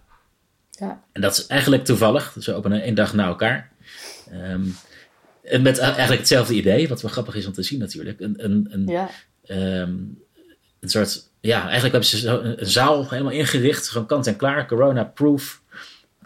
Ja. 0.71 1.03
En 1.11 1.21
dat 1.21 1.37
is 1.37 1.47
eigenlijk 1.47 1.85
toevallig. 1.85 2.35
Ze 2.39 2.53
openen 2.53 2.81
één 2.81 2.95
dag 2.95 3.13
na 3.13 3.25
elkaar. 3.25 3.71
Um, 4.33 4.75
en 5.43 5.61
met 5.61 5.77
eigenlijk 5.77 6.19
hetzelfde 6.19 6.53
idee, 6.53 6.87
wat 6.87 7.01
wel 7.01 7.11
grappig 7.11 7.35
is 7.35 7.45
om 7.45 7.53
te 7.53 7.63
zien 7.63 7.79
natuurlijk. 7.79 8.19
Een, 8.19 8.43
een, 8.43 8.67
een, 8.69 8.87
ja. 8.87 9.09
um, 9.81 10.23
een 10.79 10.89
soort, 10.89 11.29
ja, 11.39 11.61
eigenlijk 11.61 11.91
hebben 11.91 12.09
ze 12.09 12.27
een 12.27 12.65
zaal 12.65 13.09
helemaal 13.09 13.31
ingericht, 13.31 13.87
gewoon 13.87 14.07
kant 14.07 14.27
en 14.27 14.35
klaar, 14.35 14.67
corona-proof. 14.67 15.58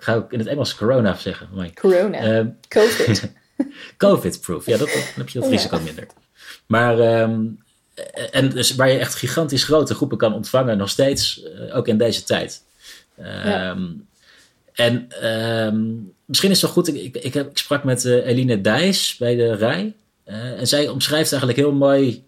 Ik 0.04 0.10
ga 0.10 0.16
ook 0.16 0.32
in 0.34 0.40
het 0.40 0.48
Engels 0.48 0.76
corona 0.76 1.16
zeggen. 1.16 1.50
Maar, 1.54 1.74
corona. 1.74 2.40
Uh, 2.40 2.46
Covid. 2.68 3.32
Covid-proof, 3.98 4.66
ja, 4.66 4.78
dat, 4.78 4.88
dan 4.88 5.02
heb 5.16 5.30
je 5.30 5.40
dat 5.40 5.50
risico 5.50 5.76
ja. 5.76 5.82
minder. 5.82 6.08
Maar, 6.66 7.22
um, 7.22 7.60
en 8.32 8.50
dus 8.50 8.76
waar 8.76 8.90
je 8.90 8.98
echt 8.98 9.16
gigantisch 9.16 9.64
grote 9.64 9.96
groepen 9.96 10.18
kan 10.18 10.34
ontvangen, 10.34 10.78
nog 10.78 10.90
steeds, 10.90 11.44
uh, 11.44 11.76
ook 11.76 11.88
in 11.88 11.98
deze 11.98 12.24
tijd. 12.24 12.64
Um, 13.20 13.26
ja. 13.26 13.76
En 14.74 15.08
um, 15.34 16.14
misschien 16.26 16.52
is 16.52 16.62
het 16.62 16.74
wel 16.74 16.84
goed, 16.84 16.96
ik, 16.96 17.18
ik, 17.18 17.34
heb, 17.34 17.50
ik 17.50 17.58
sprak 17.58 17.84
met 17.84 18.04
uh, 18.04 18.26
Eline 18.26 18.62
Dijs 18.62 19.18
bij 19.18 19.36
de 19.36 19.56
Rij. 19.56 19.96
Uh, 20.26 20.60
en 20.60 20.68
zij 20.68 20.88
omschrijft 20.88 21.32
eigenlijk 21.32 21.62
heel 21.62 21.74
mooi 21.74 22.24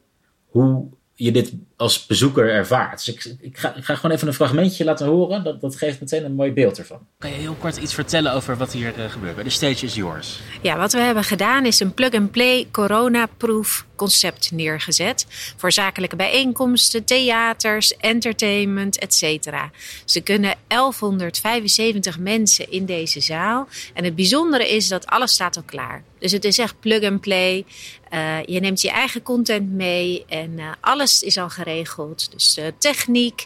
hoe 0.46 0.88
je 1.14 1.32
dit 1.32 1.54
als 1.78 2.06
bezoeker 2.06 2.50
ervaart. 2.50 3.06
Dus 3.06 3.16
ik, 3.16 3.36
ik, 3.40 3.58
ga, 3.58 3.76
ik 3.76 3.84
ga 3.84 3.96
gewoon 3.96 4.16
even 4.16 4.28
een 4.28 4.34
fragmentje 4.34 4.84
laten 4.84 5.08
horen. 5.08 5.44
Dat, 5.44 5.62
dat 5.62 5.76
geeft 5.76 6.00
meteen 6.00 6.26
een 6.26 6.34
mooi 6.36 6.52
beeld 6.52 6.78
ervan. 6.78 7.00
Kan 7.18 7.30
je 7.30 7.36
heel 7.36 7.56
kort 7.60 7.78
iets 7.78 7.94
vertellen 7.94 8.34
over 8.34 8.58
wat 8.58 8.72
hier 8.72 8.94
uh, 8.98 9.12
gebeurt? 9.12 9.44
De 9.44 9.50
stage 9.50 9.86
is 9.86 9.96
yours. 9.96 10.40
Ja, 10.62 10.78
wat 10.78 10.94
we 10.94 11.00
hebben 11.00 11.24
gedaan 11.24 11.66
is 11.66 11.80
een 11.80 11.94
plug-and-play 11.94 12.68
corona-proof 12.72 13.86
concept 13.96 14.52
neergezet. 14.52 15.26
Voor 15.58 15.72
zakelijke 15.72 16.16
bijeenkomsten, 16.16 17.04
theaters, 17.04 17.98
entertainment, 17.98 18.98
etc. 19.00 19.50
Ze 20.06 20.22
kunnen 20.22 20.56
1175 20.68 22.20
mensen 22.20 22.72
in 22.72 22.86
deze 22.86 23.20
zaal. 23.20 23.68
En 23.94 24.04
het 24.04 24.16
bijzondere 24.16 24.70
is 24.70 24.88
dat 24.88 25.06
alles 25.06 25.34
staat 25.34 25.56
al 25.56 25.64
klaar. 25.66 26.04
Dus 26.20 26.32
het 26.32 26.46
is 26.46 26.58
echt 26.58 26.80
plug-and-play. 26.80 27.66
Uh, 28.14 28.44
je 28.46 28.60
neemt 28.60 28.82
je 28.82 28.90
eigen 28.90 29.22
content 29.22 29.72
mee 29.72 30.26
en 30.28 30.52
uh, 30.58 30.70
alles 30.82 31.24
is 31.24 31.38
al 31.38 31.50
geregeld. 31.50 31.65
Dus 32.30 32.58
uh, 32.58 32.66
techniek, 32.78 33.46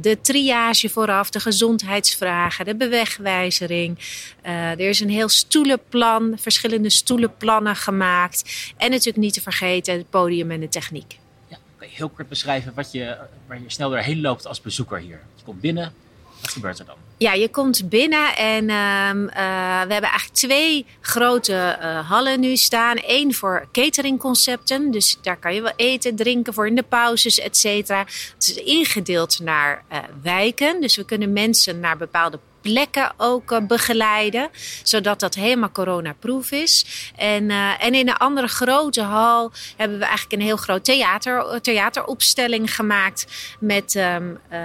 de 0.00 0.18
triage 0.22 0.88
vooraf, 0.88 1.30
de 1.30 1.40
gezondheidsvragen, 1.40 2.64
de 2.64 2.76
bewegwijzering. 2.76 3.98
er 4.42 4.80
is 4.80 5.00
een 5.00 5.10
heel 5.10 5.28
stoelenplan, 5.28 6.34
verschillende 6.38 6.90
stoelenplannen 6.90 7.76
gemaakt. 7.76 8.72
En 8.76 8.90
natuurlijk 8.90 9.16
niet 9.16 9.34
te 9.34 9.40
vergeten 9.40 9.94
het 9.96 10.10
podium 10.10 10.50
en 10.50 10.60
de 10.60 10.68
techniek. 10.68 11.18
Ja. 11.48 11.56
Kan 11.78 11.88
je 11.88 11.94
heel 11.94 12.08
kort 12.08 12.28
beschrijven 12.28 12.72
wat 12.74 12.92
je, 12.92 13.16
waar 13.46 13.60
je 13.62 13.70
snel 13.70 13.90
doorheen 13.90 14.20
loopt 14.20 14.46
als 14.46 14.60
bezoeker 14.60 14.98
hier? 14.98 15.20
Je 15.36 15.44
komt 15.44 15.60
binnen, 15.60 15.92
wat 16.40 16.50
gebeurt 16.50 16.78
er 16.78 16.86
dan? 16.86 16.96
Ja, 17.22 17.32
je 17.32 17.48
komt 17.48 17.88
binnen 17.88 18.36
en 18.36 18.70
ehm, 18.70 19.28
eh, 19.28 19.86
we 19.86 19.92
hebben 19.92 20.10
eigenlijk 20.10 20.32
twee 20.32 20.86
grote 21.00 21.54
eh, 21.54 22.10
hallen 22.10 22.40
nu 22.40 22.56
staan. 22.56 22.96
Eén 23.06 23.34
voor 23.34 23.68
cateringconcepten, 23.72 24.90
dus 24.90 25.18
daar 25.22 25.36
kan 25.36 25.54
je 25.54 25.62
wel 25.62 25.72
eten, 25.76 26.16
drinken 26.16 26.54
voor 26.54 26.66
in 26.66 26.74
de 26.74 26.82
pauzes, 26.82 27.38
et 27.38 27.56
cetera. 27.56 27.98
Het 27.98 28.48
is 28.48 28.54
ingedeeld 28.54 29.40
naar 29.40 29.84
eh, 29.88 29.98
wijken, 30.22 30.80
dus 30.80 30.96
we 30.96 31.04
kunnen 31.04 31.32
mensen 31.32 31.80
naar 31.80 31.96
bepaalde 31.96 32.38
plekken 32.60 33.12
ook 33.16 33.52
uh, 33.52 33.58
begeleiden. 33.60 34.48
Zodat 34.82 35.20
dat 35.20 35.34
helemaal 35.34 35.70
coronaproof 35.70 36.50
is. 36.50 36.86
En, 37.16 37.50
uh, 37.50 37.84
en 37.84 37.94
in 37.94 38.08
een 38.08 38.16
andere 38.16 38.48
grote 38.48 39.02
hal 39.02 39.52
hebben 39.76 39.98
we 39.98 40.04
eigenlijk 40.04 40.32
een 40.40 40.46
heel 40.46 40.56
groot 40.56 40.84
theater, 40.84 41.60
theateropstelling 41.60 42.74
gemaakt. 42.74 43.26
Met, 43.60 43.94
um, 43.94 44.38
uh, 44.52 44.58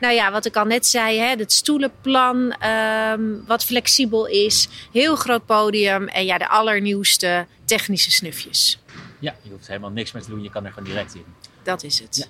nou 0.00 0.14
ja, 0.14 0.30
wat 0.30 0.44
ik 0.44 0.56
al 0.56 0.64
net 0.64 0.86
zei, 0.86 1.18
hè, 1.18 1.28
het 1.36 1.52
stoelenplan. 1.52 2.54
Um, 2.66 3.44
wat 3.46 3.64
flexibel 3.64 4.26
is. 4.26 4.68
Heel 4.92 5.16
groot 5.16 5.46
podium. 5.46 6.08
En 6.08 6.24
ja, 6.24 6.38
de 6.38 6.48
allernieuwste 6.48 7.46
technische 7.64 8.10
snufjes. 8.10 8.78
Ja, 9.18 9.34
je 9.42 9.50
hoeft 9.50 9.66
helemaal 9.66 9.90
niks 9.90 10.12
meer 10.12 10.22
te 10.22 10.28
doen. 10.28 10.42
Je 10.42 10.50
kan 10.50 10.64
er 10.64 10.72
gewoon 10.72 10.88
direct 10.88 11.14
in. 11.14 11.24
Dat 11.62 11.82
is 11.82 11.98
het. 11.98 12.28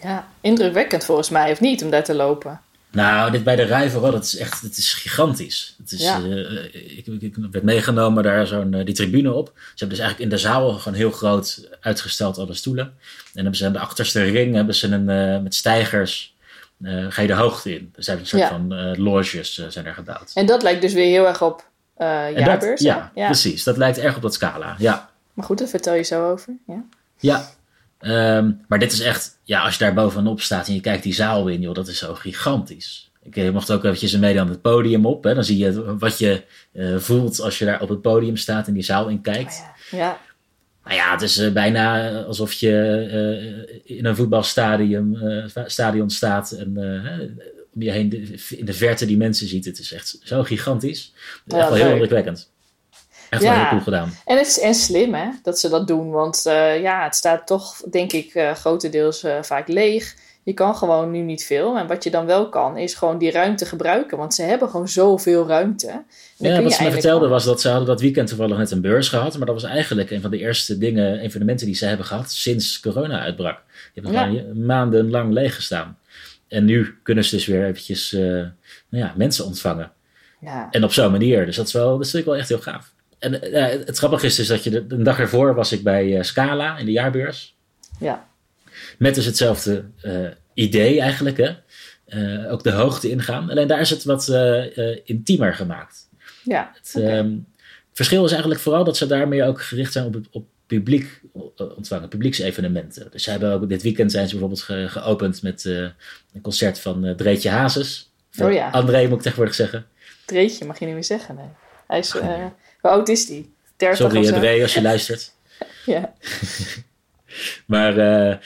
Ja, 0.00 0.08
ja 0.08 0.28
indrukwekkend 0.40 1.04
volgens 1.04 1.30
mij, 1.30 1.50
of 1.50 1.60
niet, 1.60 1.82
om 1.82 1.90
daar 1.90 2.04
te 2.04 2.14
lopen. 2.14 2.60
Nou, 2.96 3.30
dit 3.30 3.44
bij 3.44 3.56
de 3.56 3.62
rij 3.62 3.90
vooral, 3.90 4.10
dat 4.10 4.24
is 4.24 4.36
echt 4.36 4.60
het 4.60 4.76
is 4.76 4.92
gigantisch. 4.92 5.74
Het 5.78 5.92
is, 5.92 6.02
ja. 6.02 6.20
uh, 6.20 6.64
ik, 6.74 7.06
ik, 7.06 7.36
werd 7.50 7.64
meegenomen 7.64 8.22
daar 8.22 8.46
zo'n 8.46 8.72
uh, 8.72 8.84
die 8.84 8.94
tribune 8.94 9.32
op. 9.32 9.52
Ze 9.54 9.62
hebben 9.68 9.88
dus 9.88 9.98
eigenlijk 9.98 10.20
in 10.20 10.36
de 10.36 10.42
zaal 10.42 10.72
gewoon 10.72 10.98
heel 10.98 11.10
groot 11.10 11.68
uitgesteld 11.80 12.38
alle 12.38 12.54
stoelen. 12.54 12.84
En 12.84 12.92
dan 13.32 13.42
hebben 13.42 13.56
ze 13.56 13.66
aan 13.66 13.72
de 13.72 13.78
achterste 13.78 14.22
ring 14.22 14.54
hebben 14.54 14.74
ze 14.74 14.88
een, 14.88 15.08
uh, 15.08 15.42
met 15.42 15.54
stijgers. 15.54 16.34
ga 16.82 17.22
je 17.22 17.28
de 17.28 17.34
hoogte 17.34 17.74
in. 17.74 17.92
Er 17.96 18.04
zijn 18.04 18.18
een 18.18 18.26
soort 18.26 18.42
ja. 18.42 18.48
van 18.48 18.96
loges 18.98 19.66
zijn 19.68 19.86
er 19.86 19.94
gebouwd. 19.94 20.30
En 20.34 20.46
dat 20.46 20.62
lijkt 20.62 20.80
dus 20.80 20.92
weer 20.92 21.06
heel 21.06 21.26
erg 21.26 21.42
op 21.42 21.68
jaarbeurs. 21.96 22.60
Dat, 22.60 22.80
ja, 22.80 23.12
ja, 23.14 23.26
precies. 23.26 23.64
Dat 23.64 23.76
lijkt 23.76 23.98
erg 23.98 24.16
op 24.16 24.22
dat 24.22 24.34
scala. 24.34 24.74
Ja. 24.78 25.10
Maar 25.32 25.44
goed, 25.44 25.58
daar 25.58 25.68
vertel 25.68 25.94
je 25.94 26.02
zo 26.02 26.30
over. 26.30 26.52
Ja. 26.66 26.84
Ja, 27.18 27.48
Um, 28.08 28.60
maar 28.68 28.78
dit 28.78 28.92
is 28.92 29.00
echt, 29.00 29.38
ja, 29.42 29.62
als 29.62 29.72
je 29.76 29.84
daar 29.84 29.94
bovenop 29.94 30.40
staat 30.40 30.68
en 30.68 30.74
je 30.74 30.80
kijkt 30.80 31.02
die 31.02 31.14
zaal 31.14 31.48
in, 31.48 31.60
joh, 31.60 31.74
dat 31.74 31.88
is 31.88 31.98
zo 31.98 32.14
gigantisch. 32.14 33.10
Ik 33.22 33.52
mocht 33.52 33.70
ook 33.70 33.84
eventjes 33.84 34.16
mee 34.16 34.40
aan 34.40 34.48
het 34.48 34.60
podium 34.60 35.06
op. 35.06 35.24
Hè. 35.24 35.34
Dan 35.34 35.44
zie 35.44 35.58
je 35.58 35.96
wat 35.98 36.18
je 36.18 36.42
uh, 36.72 36.98
voelt 36.98 37.40
als 37.40 37.58
je 37.58 37.64
daar 37.64 37.80
op 37.80 37.88
het 37.88 38.00
podium 38.00 38.36
staat 38.36 38.66
en 38.66 38.74
die 38.74 38.82
zaal 38.82 39.08
in 39.08 39.20
kijkt. 39.20 39.62
Oh 39.64 39.98
ja. 39.98 39.98
ja. 39.98 40.18
Nou 40.84 40.96
ja, 40.96 41.12
het 41.12 41.22
is 41.22 41.38
uh, 41.38 41.52
bijna 41.52 42.10
alsof 42.22 42.52
je 42.52 43.06
uh, 43.84 43.96
in 43.96 44.04
een 44.04 44.16
voetbalstadion 44.16 45.18
stadion 45.66 46.10
staat 46.10 46.50
en 46.50 46.76
om 47.74 47.82
je 47.82 47.90
heen 47.90 48.08
de, 48.08 48.38
in 48.56 48.64
de 48.64 48.72
verte 48.72 49.06
die 49.06 49.16
mensen 49.16 49.48
ziet. 49.48 49.64
Het 49.64 49.78
is 49.78 49.92
echt 49.92 50.18
zo 50.22 50.42
gigantisch. 50.42 51.12
Ja, 51.44 51.58
echt 51.58 51.68
wel 51.68 51.78
heel 51.78 51.90
indrukwekkend. 51.90 52.50
Echt 53.30 53.42
ja. 53.42 53.48
wel 53.50 53.58
heel 53.58 53.68
cool 53.68 53.80
gedaan. 53.80 54.14
En 54.24 54.36
het 54.36 54.46
is 54.46 54.60
en 54.60 54.74
slim 54.74 55.14
hè, 55.14 55.28
dat 55.42 55.58
ze 55.58 55.68
dat 55.68 55.86
doen. 55.86 56.10
Want 56.10 56.44
uh, 56.46 56.80
ja, 56.80 57.04
het 57.04 57.14
staat 57.14 57.46
toch, 57.46 57.82
denk 57.90 58.12
ik, 58.12 58.34
uh, 58.34 58.52
grotendeels 58.52 59.24
uh, 59.24 59.42
vaak 59.42 59.68
leeg. 59.68 60.14
Je 60.42 60.52
kan 60.52 60.76
gewoon 60.76 61.10
nu 61.10 61.20
niet 61.20 61.44
veel. 61.44 61.76
En 61.76 61.86
wat 61.86 62.04
je 62.04 62.10
dan 62.10 62.26
wel 62.26 62.48
kan, 62.48 62.76
is 62.76 62.94
gewoon 62.94 63.18
die 63.18 63.30
ruimte 63.30 63.66
gebruiken. 63.66 64.18
Want 64.18 64.34
ze 64.34 64.42
hebben 64.42 64.68
gewoon 64.68 64.88
zoveel 64.88 65.46
ruimte. 65.46 66.04
Ja, 66.36 66.62
wat 66.62 66.72
ze 66.72 66.82
me 66.82 66.90
vertelde 66.90 67.28
was 67.28 67.44
dat 67.44 67.60
ze 67.60 67.68
hadden 67.68 67.86
dat 67.86 68.00
weekend 68.00 68.28
toevallig 68.28 68.56
net 68.56 68.70
een 68.70 68.80
beurs 68.80 69.08
gehad. 69.08 69.36
Maar 69.36 69.46
dat 69.46 69.60
was 69.60 69.70
eigenlijk 69.70 70.10
een 70.10 70.20
van 70.20 70.30
de 70.30 70.38
eerste 70.38 70.78
dingen, 70.78 71.18
evenementen 71.18 71.66
die 71.66 71.74
ze 71.74 71.86
hebben 71.86 72.06
gehad 72.06 72.30
sinds 72.30 72.80
corona 72.80 73.20
uitbrak. 73.20 73.60
Die 73.94 74.04
hebben 74.04 74.32
ja. 74.32 74.42
maandenlang 74.54 75.32
leeg 75.32 75.54
gestaan. 75.54 75.98
En 76.48 76.64
nu 76.64 76.98
kunnen 77.02 77.24
ze 77.24 77.36
dus 77.36 77.46
weer 77.46 77.64
eventjes 77.64 78.10
nou 78.10 79.04
ja, 79.04 79.12
mensen 79.16 79.44
ontvangen. 79.44 79.92
Ja. 80.40 80.68
En 80.70 80.84
op 80.84 80.92
zo'n 80.92 81.10
manier. 81.10 81.46
Dus 81.46 81.56
dat 81.56 81.66
is 81.66 81.72
wel, 81.72 81.98
dat 81.98 82.06
is 82.06 82.24
wel 82.24 82.36
echt 82.36 82.48
heel 82.48 82.58
gaaf. 82.58 82.94
En 83.26 83.54
uh, 83.54 83.86
het 83.86 83.98
grappige 83.98 84.26
is 84.26 84.34
dus 84.34 84.46
dat 84.46 84.64
je 84.64 84.70
de, 84.70 84.86
de 84.86 85.02
dag 85.02 85.18
ervoor 85.18 85.54
was 85.54 85.72
ik 85.72 85.82
bij 85.82 86.06
uh, 86.06 86.22
Scala 86.22 86.78
in 86.78 86.84
de 86.86 86.92
jaarbeurs. 86.92 87.56
Ja. 88.00 88.28
Met 88.98 89.14
dus 89.14 89.24
hetzelfde 89.24 89.84
uh, 90.02 90.28
idee 90.54 91.00
eigenlijk, 91.00 91.36
hè. 91.36 92.50
ook 92.50 92.62
de 92.62 92.70
hoogte 92.70 93.10
ingaan. 93.10 93.50
Alleen 93.50 93.66
daar 93.66 93.80
is 93.80 93.90
het 93.90 94.04
wat 94.04 94.32
intiemer 95.04 95.54
gemaakt. 95.54 96.08
Ja. 96.44 96.72
Het, 96.74 96.94
okay. 96.96 97.18
um, 97.18 97.46
verschil 97.92 98.24
is 98.24 98.30
eigenlijk 98.30 98.60
vooral 98.60 98.84
dat 98.84 98.96
ze 98.96 99.06
daarmee 99.06 99.44
ook 99.44 99.62
gericht 99.62 99.92
zijn 99.92 100.04
op, 100.04 100.16
op 100.30 100.46
publiek 100.66 101.20
ontvangen, 101.56 102.08
publieksevenementen. 102.08 103.10
Dus 103.10 103.22
ze 103.22 103.30
hebben 103.30 103.52
ook 103.52 103.68
dit 103.68 103.82
weekend 103.82 104.12
zijn 104.12 104.24
ze 104.24 104.30
bijvoorbeeld 104.30 104.62
ge, 104.62 104.86
geopend 104.88 105.42
met 105.42 105.64
een 105.64 106.40
concert 106.42 106.80
van 106.80 107.14
Dreetje 107.16 107.48
Hazes. 107.48 108.10
Oh 108.42 108.52
ja. 108.52 108.70
André 108.70 109.02
moet 109.02 109.16
ik 109.16 109.22
tegenwoordig 109.22 109.54
zeggen. 109.54 109.86
Dreetje 110.24 110.64
mag 110.64 110.78
je 110.78 110.84
niet 110.84 110.94
meer 110.94 111.04
zeggen, 111.04 111.34
nee. 111.34 111.65
Hij 111.86 111.98
is... 111.98 112.12
Hoe 112.12 112.90
oud 112.90 113.08
is 113.08 113.26
die? 113.26 113.54
30 113.76 113.98
Sorry, 113.98 114.32
André, 114.32 114.62
als 114.62 114.74
je 114.74 114.82
luistert. 114.92 115.32
ja. 115.86 116.12
maar 117.66 117.98
uh, 117.98 118.36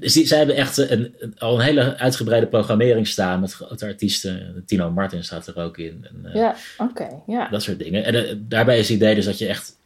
dus 0.00 0.12
die, 0.12 0.26
zij 0.26 0.38
hebben 0.38 0.56
echt 0.56 0.76
een, 0.76 1.14
al 1.38 1.54
een 1.54 1.64
hele 1.64 1.96
uitgebreide 1.96 2.46
programmering 2.46 3.06
staan 3.06 3.40
met 3.40 3.52
grote 3.52 3.86
artiesten. 3.86 4.62
Tino 4.66 4.90
Martin 4.90 5.24
staat 5.24 5.46
er 5.46 5.56
ook 5.56 5.78
in. 5.78 6.06
En, 6.08 6.22
uh, 6.26 6.34
ja, 6.34 6.56
oké. 6.78 6.90
Okay, 6.90 7.22
ja. 7.26 7.48
Dat 7.48 7.62
soort 7.62 7.78
dingen. 7.78 8.04
En 8.04 8.14
uh, 8.14 8.32
daarbij 8.36 8.78
is 8.78 8.88
het 8.88 8.96
idee 8.96 9.14
dus 9.14 9.24
dat 9.24 9.38
je 9.38 9.46
echt 9.46 9.76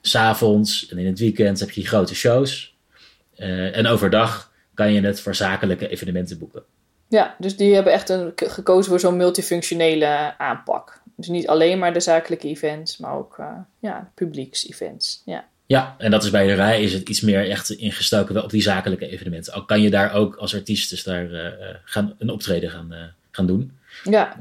s'avonds 0.00 0.88
en 0.88 0.98
in 0.98 1.06
het 1.06 1.18
weekend 1.18 1.60
heb 1.60 1.70
je 1.70 1.80
die 1.80 1.88
grote 1.88 2.14
shows. 2.14 2.74
en 3.36 3.86
overdag 3.86 4.52
kan 4.74 4.92
je 4.92 5.00
het 5.00 5.20
voor 5.20 5.34
zakelijke 5.34 5.88
evenementen 5.88 6.38
boeken. 6.38 6.62
Ja, 7.08 7.34
dus 7.38 7.56
die 7.56 7.74
hebben 7.74 7.92
echt 7.92 8.08
een, 8.08 8.32
gekozen 8.34 8.90
voor 8.90 9.00
zo'n 9.00 9.16
multifunctionele 9.16 10.34
aanpak. 10.38 11.02
Dus 11.16 11.28
niet 11.28 11.46
alleen 11.46 11.78
maar 11.78 11.92
de 11.92 12.00
zakelijke 12.00 12.48
events, 12.48 12.98
maar 12.98 13.14
ook 13.14 13.36
uh, 13.40 13.46
ja, 13.78 14.10
publieks-events. 14.14 15.22
Ja. 15.24 15.44
ja, 15.66 15.94
en 15.98 16.10
dat 16.10 16.24
is 16.24 16.30
bij 16.30 16.46
de 16.46 16.54
rij 16.54 16.82
is 16.82 16.92
het 16.92 17.08
iets 17.08 17.20
meer 17.20 17.50
echt 17.50 17.70
ingestoken 17.70 18.34
wel 18.34 18.42
op 18.42 18.50
die 18.50 18.62
zakelijke 18.62 19.08
evenementen. 19.08 19.52
Al 19.52 19.64
kan 19.64 19.80
je 19.80 19.90
daar 19.90 20.14
ook 20.14 20.36
als 20.36 20.54
artiest 20.54 20.90
dus 20.90 21.02
daar 21.02 21.30
uh, 21.30 21.46
gaan, 21.84 22.14
een 22.18 22.30
optreden 22.30 22.70
gaan, 22.70 22.88
uh, 22.92 22.98
gaan 23.30 23.46
doen. 23.46 23.72
Ja. 24.04 24.36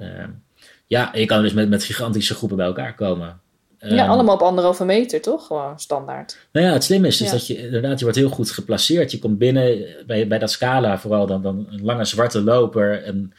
ja, 0.87 1.13
en 1.13 1.19
je 1.19 1.25
kan 1.25 1.41
dus 1.41 1.53
met, 1.53 1.69
met 1.69 1.83
gigantische 1.83 2.35
groepen 2.35 2.57
bij 2.57 2.65
elkaar 2.65 2.95
komen. 2.95 3.39
Ja, 3.89 4.03
um, 4.03 4.09
allemaal 4.09 4.35
op 4.35 4.41
anderhalve 4.41 4.85
meter, 4.85 5.21
toch? 5.21 5.47
Gewoon 5.47 5.79
standaard. 5.79 6.37
Nou 6.51 6.65
ja, 6.65 6.73
het 6.73 6.83
slimme 6.83 7.07
is 7.07 7.17
dus 7.17 7.27
ja. 7.27 7.33
dat 7.33 7.47
je 7.47 7.57
inderdaad, 7.57 7.97
je 7.97 8.03
wordt 8.03 8.19
heel 8.19 8.29
goed 8.29 8.51
geplaceerd. 8.51 9.11
Je 9.11 9.19
komt 9.19 9.37
binnen 9.37 9.85
bij, 10.07 10.27
bij 10.27 10.39
dat 10.39 10.51
scala, 10.51 10.99
vooral 10.99 11.27
dan, 11.27 11.41
dan 11.41 11.67
een 11.69 11.83
lange 11.83 12.05
zwarte 12.05 12.41
loper. 12.41 13.03
En 13.03 13.33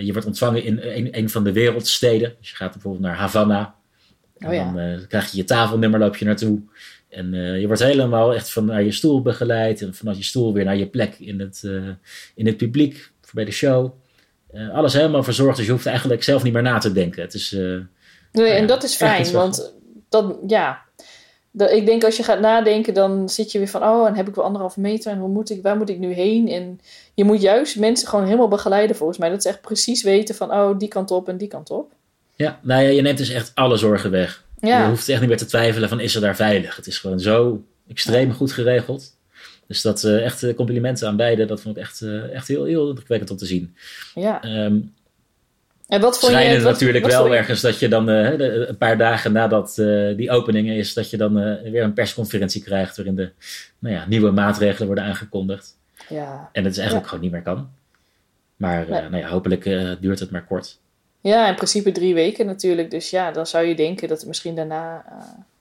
je 0.00 0.08
wordt 0.12 0.26
ontvangen 0.26 0.64
in 0.64 0.78
een, 0.82 1.18
een, 1.18 1.30
van 1.30 1.44
de 1.44 1.52
wereldsteden. 1.52 2.34
Dus 2.38 2.50
je 2.50 2.56
gaat 2.56 2.72
bijvoorbeeld 2.72 3.02
naar 3.02 3.16
Havana. 3.16 3.74
Oh, 4.38 4.52
ja. 4.52 4.64
dan 4.64 4.78
uh, 4.78 4.98
krijg 5.08 5.30
je 5.30 5.36
je 5.36 5.44
tafelnummer, 5.44 6.00
loop 6.00 6.16
je 6.16 6.24
naartoe. 6.24 6.60
En 7.08 7.32
je 7.60 7.66
wordt 7.66 7.82
helemaal 7.82 8.34
echt 8.34 8.50
van 8.50 8.64
naar 8.64 8.82
je 8.82 8.92
stoel 8.92 9.22
begeleid. 9.22 9.82
En 9.82 9.94
vanuit 9.94 10.16
je 10.16 10.22
stoel 10.22 10.52
weer 10.52 10.64
naar 10.64 10.76
je 10.76 10.86
plek 10.86 11.14
in 11.18 11.40
het, 11.40 11.62
in 12.34 12.46
het 12.46 12.56
publiek, 12.56 13.12
bij 13.32 13.44
de 13.44 13.50
show. 13.50 13.92
alles 14.72 14.92
helemaal 14.92 15.22
verzorgd, 15.22 15.56
dus 15.56 15.66
je 15.66 15.72
hoeft 15.72 15.86
eigenlijk 15.86 16.22
zelf 16.22 16.42
niet 16.42 16.52
meer 16.52 16.62
na 16.62 16.78
te 16.78 16.92
denken. 16.92 17.22
Het 17.22 17.34
is... 17.34 17.50
Nee, 18.32 18.50
en 18.50 18.66
dat 18.66 18.82
is 18.82 18.94
fijn, 18.94 19.32
want 19.32 19.74
dan, 20.08 20.38
ja, 20.46 20.82
dat, 21.50 21.70
ik 21.70 21.86
denk 21.86 22.04
als 22.04 22.16
je 22.16 22.22
gaat 22.22 22.40
nadenken, 22.40 22.94
dan 22.94 23.28
zit 23.28 23.52
je 23.52 23.58
weer 23.58 23.68
van, 23.68 23.82
oh, 23.82 24.06
en 24.06 24.14
heb 24.14 24.28
ik 24.28 24.34
wel 24.34 24.44
anderhalve 24.44 24.80
meter 24.80 25.12
en 25.12 25.18
hoe 25.18 25.28
moet 25.28 25.50
ik, 25.50 25.62
waar 25.62 25.76
moet 25.76 25.88
ik 25.88 25.98
nu 25.98 26.12
heen? 26.12 26.48
En 26.48 26.80
je 27.14 27.24
moet 27.24 27.40
juist 27.40 27.78
mensen 27.78 28.08
gewoon 28.08 28.24
helemaal 28.24 28.48
begeleiden 28.48 28.96
volgens 28.96 29.18
mij. 29.18 29.28
Dat 29.28 29.42
ze 29.42 29.48
echt 29.48 29.60
precies 29.60 30.02
weten 30.02 30.34
van, 30.34 30.52
oh, 30.52 30.78
die 30.78 30.88
kant 30.88 31.10
op 31.10 31.28
en 31.28 31.36
die 31.36 31.48
kant 31.48 31.70
op. 31.70 31.92
Ja, 32.36 32.60
nou 32.62 32.82
ja, 32.82 32.88
je 32.88 33.02
neemt 33.02 33.18
dus 33.18 33.30
echt 33.30 33.52
alle 33.54 33.76
zorgen 33.76 34.10
weg. 34.10 34.44
Ja. 34.60 34.82
Je 34.82 34.88
hoeft 34.88 35.08
echt 35.08 35.20
niet 35.20 35.28
meer 35.28 35.38
te 35.38 35.46
twijfelen 35.46 35.88
van, 35.88 36.00
is 36.00 36.14
er 36.14 36.20
daar 36.20 36.36
veilig? 36.36 36.76
Het 36.76 36.86
is 36.86 36.98
gewoon 36.98 37.20
zo 37.20 37.62
extreem 37.88 38.32
goed 38.32 38.52
geregeld. 38.52 39.18
Dus 39.66 39.82
dat 39.82 40.02
uh, 40.02 40.24
echt 40.24 40.54
complimenten 40.54 41.08
aan 41.08 41.16
beide. 41.16 41.44
Dat 41.44 41.60
vond 41.60 41.76
ik 41.76 41.82
echt, 41.82 42.00
uh, 42.00 42.34
echt 42.34 42.48
heel, 42.48 42.64
heel 42.64 42.88
indrukwekkend 42.88 43.30
om 43.30 43.36
te 43.36 43.46
zien. 43.46 43.76
Ja. 44.14 44.64
Um, 44.64 44.94
en 45.90 46.00
wat 46.00 46.18
vond 46.18 46.32
Schrijnen 46.32 46.56
je, 46.56 46.62
wat, 46.62 46.72
natuurlijk 46.72 47.04
wat 47.04 47.12
wel 47.12 47.26
je? 47.26 47.36
ergens 47.36 47.60
dat 47.60 47.78
je 47.78 47.88
dan 47.88 48.10
uh, 48.10 48.36
de, 48.36 48.66
een 48.68 48.76
paar 48.76 48.98
dagen 48.98 49.32
nadat 49.32 49.76
uh, 49.78 50.16
die 50.16 50.30
opening 50.30 50.70
is, 50.70 50.94
dat 50.94 51.10
je 51.10 51.16
dan 51.16 51.38
uh, 51.38 51.70
weer 51.70 51.82
een 51.82 51.92
persconferentie 51.92 52.62
krijgt 52.62 52.96
waarin 52.96 53.14
de 53.14 53.30
nou 53.78 53.94
ja, 53.94 54.04
nieuwe 54.08 54.30
maatregelen 54.30 54.86
worden 54.86 55.04
aangekondigd. 55.04 55.76
Ja. 56.08 56.48
En 56.52 56.64
het 56.64 56.72
is 56.72 56.78
eigenlijk 56.78 57.06
Ja. 57.06 57.12
gewoon 57.12 57.20
niet 57.24 57.32
meer 57.32 57.42
kan. 57.42 57.70
Maar 58.56 58.86
Nee. 58.88 59.00
nou 59.00 59.16
ja, 59.16 59.28
hopelijk 59.28 59.64
duurt 60.00 60.18
het 60.18 60.30
maar 60.30 60.44
kort. 60.44 60.78
Ja, 61.20 61.48
in 61.48 61.54
principe 61.54 61.92
drie 61.92 62.14
weken 62.14 62.46
natuurlijk. 62.46 62.90
Dus 62.90 63.10
ja, 63.10 63.30
dan 63.30 63.46
zou 63.46 63.66
je 63.66 63.74
denken 63.74 64.08
dat 64.08 64.18
het 64.18 64.26
misschien 64.26 64.54
daarna 64.54 65.04
eh, 65.08 65.14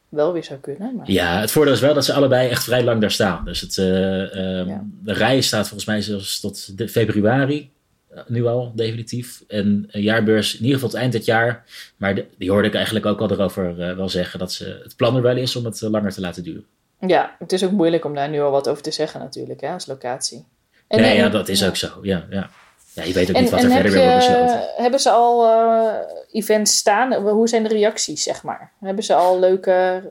wel 0.10 0.34
weer 0.34 0.44
zou 0.44 0.60
kunnen. 0.60 0.96
Maar... 0.96 1.12
Ja, 1.12 1.40
het 1.40 1.52
voordeel 1.52 1.74
is 1.74 1.80
wel 1.80 1.94
dat 1.94 2.06
ze 2.06 2.14
allebei 2.14 2.50
echt 2.50 2.64
vrij 2.64 2.84
lang 2.84 3.02
daar 3.02 3.12
staan. 3.12 3.46
Dus 3.46 3.62
het, 3.62 3.78
eh, 3.78 4.60
ehm, 4.60 4.78
de 5.04 5.14
rij 5.14 5.42
staat 5.42 5.68
volgens 5.68 5.86
mij 5.90 6.02
zelfs 6.02 6.40
tot 6.40 6.78
de 6.78 6.88
februari. 6.88 7.70
Eh, 8.14 8.22
Nu 8.28 8.46
al, 8.46 8.72
definitief. 8.76 9.44
En 9.48 9.88
een 9.92 10.02
jaarbeurs 10.02 10.54
in 10.54 10.60
ieder 10.60 10.74
geval 10.74 10.90
tot 10.90 11.00
eind 11.00 11.12
dit 11.12 11.26
jaar. 11.26 11.64
Maar 11.98 12.16
de- 12.16 12.26
die 12.38 12.52
hoorde 12.52 12.68
ik 12.68 12.76
eigenlijk 12.76 13.06
ook 13.06 13.20
al 13.22 13.32
erover 13.32 13.82
eh, 13.82 13.96
wel 13.96 14.10
zeggen. 14.10 14.40
Dat 14.40 14.52
ze, 14.52 14.80
het 14.84 14.96
plan 14.96 15.16
er 15.16 15.22
wel 15.22 15.38
is 15.38 15.56
om 15.56 15.66
het 15.66 15.82
eh, 15.82 15.90
langer 15.90 16.12
te 16.12 16.22
laten 16.22 16.44
duren. 16.44 16.66
Ja, 17.08 17.36
het 17.40 17.52
is 17.52 17.64
ook 17.66 17.72
moeilijk 17.72 18.06
om 18.06 18.16
daar 18.16 18.30
nu 18.30 18.42
al 18.42 18.52
wat 18.52 18.68
over 18.70 18.84
te 18.84 18.92
zeggen 18.92 19.20
natuurlijk, 19.20 19.62
hè, 19.62 19.74
als 19.74 19.86
locatie. 19.86 20.46
En, 20.88 21.02
nee, 21.02 21.10
en- 21.12 21.16
ja, 21.18 21.30
dat 21.30 21.48
is 21.50 21.60
ja. 21.60 21.68
ook 21.68 21.76
zo. 21.76 21.88
Ja, 22.02 22.26
ja. 22.30 22.50
ja 22.94 23.04
je 23.04 23.14
weet 23.14 23.30
ook 23.30 23.36
En, 23.36 23.42
niet 23.42 23.52
wat 23.52 23.64
er 23.64 23.70
verder 23.72 23.92
weer 23.92 24.04
wordt 24.04 24.18
besloten. 24.28 24.70
hebben 24.76 25.00
ze 25.00 25.10
al 25.10 25.46
eh, 25.46 25.96
events 26.32 26.78
staan? 26.78 27.14
Hoe 27.14 27.48
zijn 27.48 27.64
de 27.64 27.70
reacties, 27.70 28.24
zeg 28.24 28.44
maar? 28.44 28.72
Hebben 28.80 29.04
ze 29.04 29.14
al 29.14 29.40
leuke, 29.40 30.02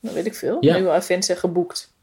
weet 0.00 0.26
ik 0.26 0.34
veel, 0.34 0.56
nieuwe 0.60 0.92
events 0.94 1.30
geboekt? 1.34 1.94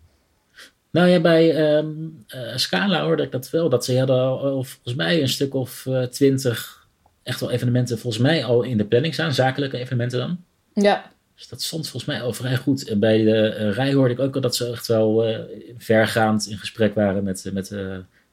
Nou 0.93 1.07
ja, 1.07 1.19
bij 1.19 1.55
ehm, 1.55 1.87
eh, 2.27 2.55
Scala 2.55 3.03
hoorde 3.03 3.23
ik 3.23 3.31
dat 3.31 3.49
wel. 3.49 3.69
Dat 3.69 3.85
ze 3.85 3.97
hadden 3.97 4.15
al, 4.15 4.39
al 4.39 4.63
volgens 4.63 4.95
mij 4.95 5.21
een 5.21 5.29
stuk 5.29 5.53
of 5.53 5.85
eh, 5.85 6.03
twintig 6.03 6.87
echt 7.23 7.39
wel 7.39 7.51
evenementen 7.51 7.99
volgens 7.99 8.23
mij 8.23 8.45
al 8.45 8.63
in 8.63 8.77
de 8.77 8.85
planning 8.85 9.13
staan. 9.13 9.33
Zakelijke 9.33 9.77
evenementen 9.77 10.19
dan. 10.19 10.37
Ja, 10.73 11.11
Dus 11.35 11.47
dat 11.47 11.61
stond 11.61 11.89
volgens 11.89 12.11
mij 12.11 12.21
al 12.21 12.33
vrij 12.33 12.55
goed. 12.55 12.87
En 12.87 12.99
bij 12.99 13.23
de 13.23 13.47
eh, 13.47 13.71
rij 13.71 13.93
hoorde 13.93 14.13
ik 14.13 14.19
ook 14.19 14.35
al 14.35 14.41
dat 14.41 14.55
ze 14.55 14.71
echt 14.71 14.87
wel 14.87 15.37
vergaand 15.77 16.47
in 16.47 16.57
gesprek 16.57 16.95
waren 16.95 17.23
met, 17.23 17.49
met 17.53 17.75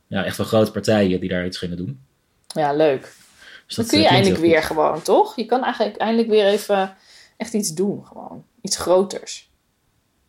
ja, 0.06 0.24
echt 0.24 0.36
wel 0.36 0.46
grote 0.46 0.72
partijen 0.72 1.20
die 1.20 1.28
daar 1.28 1.46
iets 1.46 1.58
gingen 1.58 1.76
doen. 1.76 2.00
ja 2.46 2.72
leuk. 2.72 3.02
Dus 3.66 3.74
Dan 3.76 3.84
dat, 3.84 3.94
kun 3.94 4.02
je 4.02 4.08
eindelijk 4.08 4.40
weer 4.40 4.62
gewoon, 4.62 5.02
toch? 5.02 5.36
Je 5.36 5.44
kan 5.44 5.64
eigenlijk 5.64 5.96
eindelijk 5.96 6.28
weer 6.28 6.46
even 6.46 6.96
echt 7.36 7.54
iets 7.54 7.74
doen, 7.74 8.06
gewoon. 8.06 8.44
Iets 8.62 8.76
groters. 8.76 9.50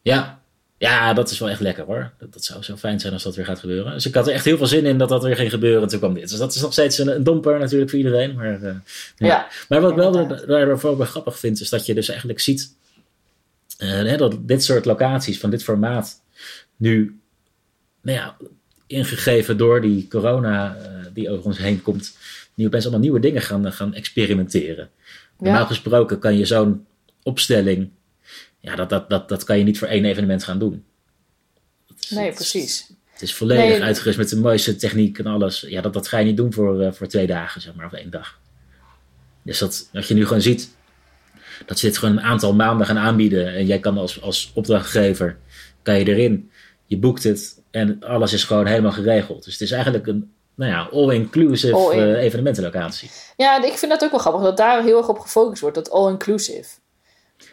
Ja. 0.02 0.41
Ja, 0.82 1.14
dat 1.14 1.32
is 1.32 1.40
wel 1.40 1.50
echt 1.50 1.60
lekker 1.60 1.84
hoor. 1.84 2.12
Dat, 2.18 2.34
dat 2.34 2.44
zou 2.44 2.64
zo 2.64 2.76
fijn 2.76 3.00
zijn 3.00 3.14
als 3.14 3.24
dat 3.24 3.36
weer 3.36 3.46
gaat 3.46 3.60
gebeuren. 3.60 3.94
Dus 3.94 4.06
ik 4.06 4.14
had 4.14 4.28
er 4.28 4.34
echt 4.34 4.46
heel 4.46 4.58
veel 4.58 4.68
zin 4.68 4.86
in 4.86 4.98
dat 4.98 5.10
dat 5.10 5.24
weer 5.24 5.36
ging 5.36 5.50
gebeuren. 5.50 5.82
En 5.82 5.88
toen 5.88 6.00
kwam 6.00 6.14
dit. 6.14 6.30
Dus 6.30 6.40
dat 6.40 6.56
is 6.56 6.62
nog 6.62 6.72
steeds 6.72 6.98
een, 6.98 7.16
een 7.16 7.24
domper 7.24 7.60
natuurlijk 7.60 7.90
voor 7.90 8.00
iedereen. 8.00 8.36
Maar, 8.36 8.62
eh, 8.62 8.76
ja. 9.18 9.28
Ja. 9.28 9.48
maar 9.70 9.82
wat 9.82 9.90
ik 9.90 9.96
wel 9.96 10.28
daarvoor 10.48 10.98
wel 10.98 11.06
grappig 11.06 11.40
vind, 11.40 11.62
is 11.62 11.70
dat 11.70 11.86
je 11.86 11.94
dus 11.94 12.10
eigenlijk 12.10 12.40
ziet 12.40 12.76
eh, 13.78 14.18
dat 14.18 14.48
dit 14.48 14.64
soort 14.64 14.86
locaties 14.86 15.40
van 15.40 15.50
dit 15.50 15.64
formaat 15.64 16.22
nu, 16.76 17.20
nou 18.02 18.18
ja, 18.18 18.38
ingegeven 18.88 19.58
door 19.58 19.82
die 19.82 20.08
corona 20.08 20.76
eh, 20.76 21.06
die 21.14 21.30
over 21.30 21.46
ons 21.46 21.58
heen 21.58 21.82
komt, 21.82 22.18
nu 22.54 22.66
opeens 22.66 22.84
allemaal 22.84 23.02
nieuwe 23.02 23.20
dingen 23.20 23.42
gaan, 23.42 23.74
gaan 23.74 23.94
experimenteren. 23.94 24.90
Normaal 25.40 25.66
gesproken 25.66 26.20
kan 26.20 26.38
je 26.38 26.46
zo'n 26.46 26.86
opstelling, 27.24 27.90
ja, 28.62 28.76
dat, 28.76 28.90
dat, 28.90 29.10
dat, 29.10 29.30
dat 29.30 29.44
kan 29.44 29.58
je 29.58 29.64
niet 29.64 29.78
voor 29.80 29.88
één 29.88 30.06
evenement 30.06 30.44
gaan 30.44 30.60
doen. 30.60 30.84
Is- 32.00 32.10
Nee, 32.10 32.26
het 32.30 32.40
is- 32.40 32.52
precies. 32.52 32.90
Het 33.12 33.22
is 33.30 33.36
volledig 33.36 33.66
Nee. 33.66 33.84
uitgerust 33.84 34.18
met 34.18 34.30
de 34.30 34.38
mooiste 34.38 34.76
techniek 34.76 35.20
en 35.20 35.26
alles. 35.26 35.62
Ja, 35.68 35.82
dat, 35.82 35.94
dat 35.94 36.08
ga 36.08 36.18
je 36.18 36.26
niet 36.26 36.38
doen 36.38 36.54
voor, 36.54 36.82
eh, 36.82 36.92
voor 36.92 37.08
twee 37.08 37.28
dagen, 37.28 37.62
zeg 37.62 37.74
maar, 37.76 37.86
of 37.86 37.94
één 37.94 38.10
dag. 38.10 38.40
Dus 39.42 39.58
dat, 39.60 39.90
wat 39.94 40.08
je 40.08 40.14
nu 40.14 40.26
gewoon 40.26 40.42
ziet, 40.42 40.70
dat 41.66 41.80
ze 41.80 41.86
dit 41.86 41.98
gewoon 41.98 42.18
een 42.18 42.24
aantal 42.24 42.54
maanden 42.54 42.88
gaan 42.88 42.98
aanbieden. 42.98 43.54
En 43.54 43.66
jij 43.66 43.80
kan 43.80 43.98
als, 43.98 44.22
als 44.22 44.52
opdrachtgever, 44.54 45.38
kan 45.82 46.00
je 46.00 46.06
erin, 46.06 46.52
je 46.86 46.98
boekt 46.98 47.24
het 47.24 47.62
en 47.72 48.04
alles 48.04 48.34
is 48.34 48.44
gewoon 48.44 48.66
helemaal 48.66 48.92
geregeld. 48.92 49.44
Dus 49.44 49.54
het 49.54 49.62
is 49.62 49.72
eigenlijk 49.72 50.08
een, 50.08 50.32
nou 50.56 50.72
ja, 50.72 50.88
all-inclusive 50.92 51.74
All-in. 51.76 52.00
eh, 52.16 52.24
evenementenlocatie. 52.24 53.10
Ja, 53.38 53.64
ik 53.64 53.74
vind 53.78 53.92
dat 53.92 54.04
ook 54.04 54.12
wel 54.12 54.20
grappig, 54.20 54.42
dat 54.42 54.58
daar 54.58 54.84
heel 54.84 54.98
erg 54.98 55.08
op 55.10 55.20
gefocust 55.20 55.62
wordt, 55.62 55.76
dat 55.76 55.90
all-inclusive. 55.92 56.70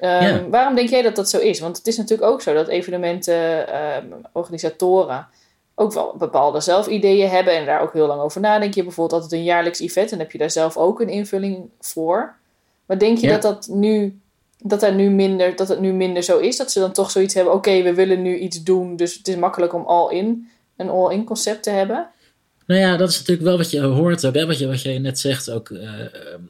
Ehm, 0.01 0.25
Ja. 0.25 0.49
Waarom 0.49 0.75
denk 0.75 0.89
jij 0.89 1.03
dat 1.03 1.17
dat 1.17 1.31
zo 1.31 1.39
is? 1.39 1.61
Want 1.61 1.77
het 1.77 1.87
is 1.87 1.97
natuurlijk 1.97 2.31
ook 2.31 2.43
zo 2.43 2.55
dat 2.55 2.69
evenementen, 2.69 3.69
ehm, 3.73 4.05
organisatoren 4.33 5.27
ook 5.75 5.93
wel 5.93 6.15
bepaalde 6.19 6.61
zelfideeën 6.61 7.29
hebben 7.29 7.53
en 7.57 7.67
daar 7.67 7.81
ook 7.81 7.93
heel 7.93 8.07
lang 8.07 8.21
over 8.21 8.41
nadenken. 8.41 8.77
Je 8.77 8.83
bijvoorbeeld 8.83 9.23
altijd 9.23 9.41
een 9.41 9.47
jaarlijks 9.47 9.81
event 9.81 10.13
en 10.13 10.19
heb 10.19 10.33
je 10.33 10.39
daar 10.39 10.51
zelf 10.51 10.77
ook 10.77 11.01
een 11.01 11.09
invulling 11.09 11.69
voor. 11.81 12.35
Maar 12.87 12.99
denk 12.99 13.19
je 13.19 13.27
Ja. 13.27 13.33
dat 13.33 13.43
dat 13.43 13.69
nu 13.77 14.19
dat, 14.63 14.83
er 14.83 14.95
nu 14.95 15.11
minder, 15.11 15.57
dat 15.57 15.69
het 15.69 15.81
nu 15.81 15.93
minder 15.93 16.23
zo 16.23 16.39
is? 16.39 16.57
Dat 16.57 16.73
ze 16.73 16.79
dan 16.81 16.93
toch 16.93 17.11
zoiets 17.11 17.35
hebben, 17.35 17.53
oké, 17.55 17.83
we 17.83 17.95
willen 17.95 18.23
nu 18.23 18.39
iets 18.39 18.63
doen, 18.63 18.97
dus 18.97 19.15
het 19.15 19.29
is 19.29 19.37
makkelijk 19.37 19.75
om 19.75 19.85
all-in, 19.87 20.49
een 20.77 20.89
all-in 20.89 21.25
concept 21.25 21.63
te 21.63 21.71
hebben? 21.71 22.09
Nou 22.67 22.81
ja, 22.81 22.97
dat 22.97 23.09
is 23.09 23.19
natuurlijk 23.19 23.47
wel 23.49 23.57
wat 23.57 23.71
je 23.71 23.81
hoort 23.81 24.27
ook, 24.27 24.35
hè? 24.35 24.47
Wat, 24.47 24.59
je, 24.59 24.67
wat 24.67 24.83
je 24.83 24.99
net 24.99 25.19
zegt 25.19 25.51
ook. 25.51 25.71
eh, 25.71 26.01
ehm, 26.01 26.41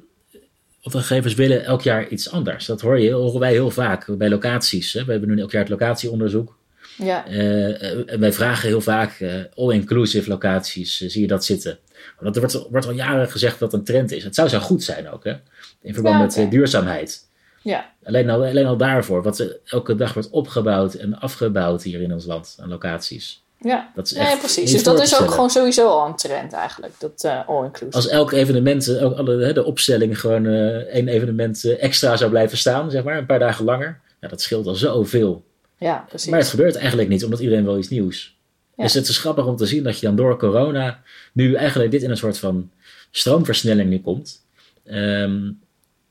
opdrachtgevers 0.88 1.34
willen 1.34 1.64
elk 1.64 1.82
jaar 1.82 2.08
iets 2.08 2.30
anders. 2.30 2.66
Dat 2.66 2.80
hoor 2.80 3.00
je, 3.00 3.10
horen 3.12 3.40
wij 3.40 3.52
heel 3.52 3.70
vaak 3.70 4.16
bij 4.18 4.28
locaties. 4.28 4.92
Hè? 4.92 5.04
We 5.04 5.10
hebben 5.10 5.28
nu 5.28 5.40
elk 5.40 5.50
jaar 5.50 5.60
het 5.60 5.70
locatieonderzoek. 5.70 6.56
Ja, 6.96 7.26
Eh, 7.26 7.92
eh, 7.92 8.18
wij 8.20 8.32
vragen 8.32 8.68
heel 8.68 8.80
vaak 8.80 9.20
eh, 9.20 9.34
all-inclusive 9.54 10.28
locaties, 10.28 10.96
zie 11.00 11.20
je 11.20 11.26
dat 11.26 11.44
zitten? 11.44 11.78
Want 12.20 12.36
er 12.36 12.40
wordt, 12.42 12.68
wordt 12.70 12.86
al 12.86 12.92
jaren 12.92 13.30
gezegd 13.30 13.58
dat 13.58 13.72
een 13.72 13.84
trend 13.84 14.12
is. 14.12 14.24
Het 14.24 14.34
zou 14.34 14.48
zo 14.48 14.58
goed 14.58 14.82
zijn 14.82 15.10
ook, 15.10 15.24
hè? 15.24 15.34
in 15.82 15.94
verband 15.94 16.34
Ja, 16.34 16.40
met 16.42 16.50
duurzaamheid. 16.50 17.28
ja, 17.62 17.92
Alleen 18.04 18.30
al, 18.30 18.44
alleen 18.44 18.66
al 18.66 18.76
daarvoor, 18.76 19.22
wat 19.22 19.58
elke 19.64 19.94
dag 19.94 20.14
wordt 20.14 20.30
opgebouwd 20.30 20.94
en 20.94 21.18
afgebouwd 21.18 21.82
hier 21.82 22.00
in 22.00 22.12
ons 22.12 22.26
land 22.26 22.56
aan 22.60 22.68
locaties. 22.68 23.42
Ja. 23.58 23.90
Dat 23.94 24.06
is 24.06 24.12
Ja, 24.12 24.36
precies. 24.36 24.72
Dus 24.72 24.82
dat 24.82 25.02
is 25.02 25.20
ook 25.20 25.30
gewoon 25.30 25.50
sowieso 25.50 25.88
al 25.88 26.06
een 26.06 26.16
trend 26.16 26.52
eigenlijk, 26.52 26.94
dat 26.98 27.24
eh 27.24 27.48
all-inclusive. 27.48 27.96
Als 27.96 28.08
elk 28.08 28.32
evenement, 28.32 28.88
eh, 28.88 29.04
ook 29.04 29.16
alle, 29.16 29.44
hè, 29.44 29.52
de 29.52 29.64
opstelling 29.64 30.20
gewoon 30.20 30.46
eh, 30.46 30.76
één 30.76 31.08
evenement 31.08 31.64
eh, 31.64 31.82
extra 31.82 32.16
zou 32.16 32.30
blijven 32.30 32.58
staan, 32.58 32.90
zeg 32.90 33.02
maar, 33.02 33.18
een 33.18 33.26
paar 33.26 33.38
dagen 33.38 33.64
langer. 33.64 34.00
Ja, 34.20 34.28
dat 34.28 34.40
scheelt 34.40 34.66
al 34.66 34.74
zoveel. 34.74 35.44
Ja, 35.78 36.04
precies. 36.08 36.30
Maar 36.30 36.38
het 36.38 36.48
gebeurt 36.48 36.76
eigenlijk 36.76 37.08
niet, 37.08 37.24
omdat 37.24 37.40
iedereen 37.40 37.64
wel 37.64 37.78
iets 37.78 37.88
nieuws. 37.88 38.36
Ja. 38.76 38.84
Dus 38.84 38.94
het 38.94 39.08
is 39.08 39.18
grappig 39.18 39.46
om 39.46 39.56
te 39.56 39.66
zien 39.66 39.82
dat 39.82 39.98
je 39.98 40.06
dan 40.06 40.16
door 40.16 40.38
corona 40.38 41.02
nu 41.32 41.54
eigenlijk 41.54 41.90
dit 41.90 42.02
in 42.02 42.10
een 42.10 42.16
soort 42.16 42.38
van 42.38 42.70
stroomversnelling 43.10 43.90
nu 43.90 44.00
komt. 44.00 44.42
Ehm, 44.84 45.50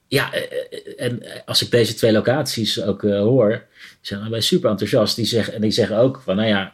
ja, 0.07 0.33
eh, 0.33 0.41
eh, 0.41 1.05
en 1.05 1.21
als 1.45 1.61
ik 1.61 1.71
deze 1.71 1.93
twee 1.93 2.11
locaties 2.11 2.81
ook 2.81 3.03
eh, 3.03 3.19
hoor, 3.19 3.65
zijn 4.01 4.19
allebei 4.19 4.41
super 4.41 4.69
enthousiast. 4.69 5.15
Die 5.15 5.25
zeggen, 5.25 5.53
en 5.53 5.61
die 5.61 5.71
zeggen 5.71 5.97
ook 5.97 6.21
van, 6.23 6.35
nou 6.35 6.47
ja, 6.47 6.73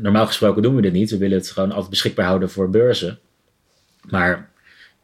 normaal 0.00 0.26
gesproken 0.26 0.62
doen 0.62 0.74
we 0.74 0.82
dit 0.82 0.92
niet. 0.92 1.10
We 1.10 1.18
willen 1.18 1.38
het 1.38 1.50
gewoon 1.50 1.72
altijd 1.72 1.90
beschikbaar 1.90 2.26
houden 2.26 2.50
voor 2.50 2.70
beurzen. 2.70 3.18
Maar, 4.08 4.50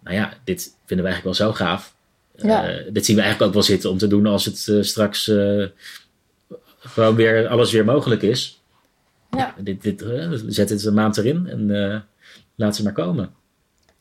nou 0.03 0.17
ja, 0.17 0.33
dit 0.45 0.63
vinden 0.85 1.07
we 1.07 1.13
eigenlijk 1.13 1.39
wel 1.39 1.49
zo 1.49 1.53
gaaf. 1.55 1.95
Ja. 2.37 2.69
Eh, 2.69 2.93
dit 2.93 3.05
zien 3.05 3.17
we 3.17 3.23
eigenlijk 3.23 3.51
ook 3.51 3.57
wel 3.57 3.67
zitten 3.67 3.91
om 3.91 3.99
te 3.99 4.07
doen 4.07 4.27
als 4.27 4.45
het 4.45 4.69
eh, 4.69 4.83
straks 4.83 5.29
eh, 5.29 5.65
gewoon 6.79 7.15
weer 7.15 7.49
alles 7.49 7.73
weer 7.73 7.85
mogelijk 7.85 8.23
is. 8.23 8.63
Ja. 9.31 9.55
Dit, 9.59 9.83
dit, 9.83 10.05
zet 10.47 10.69
dit 10.69 10.85
een 10.85 10.95
maand 10.95 11.17
erin 11.17 11.47
en 11.47 12.07
laat 12.55 12.77
ze 12.77 12.83
maar 12.83 12.93
komen. 12.93 13.31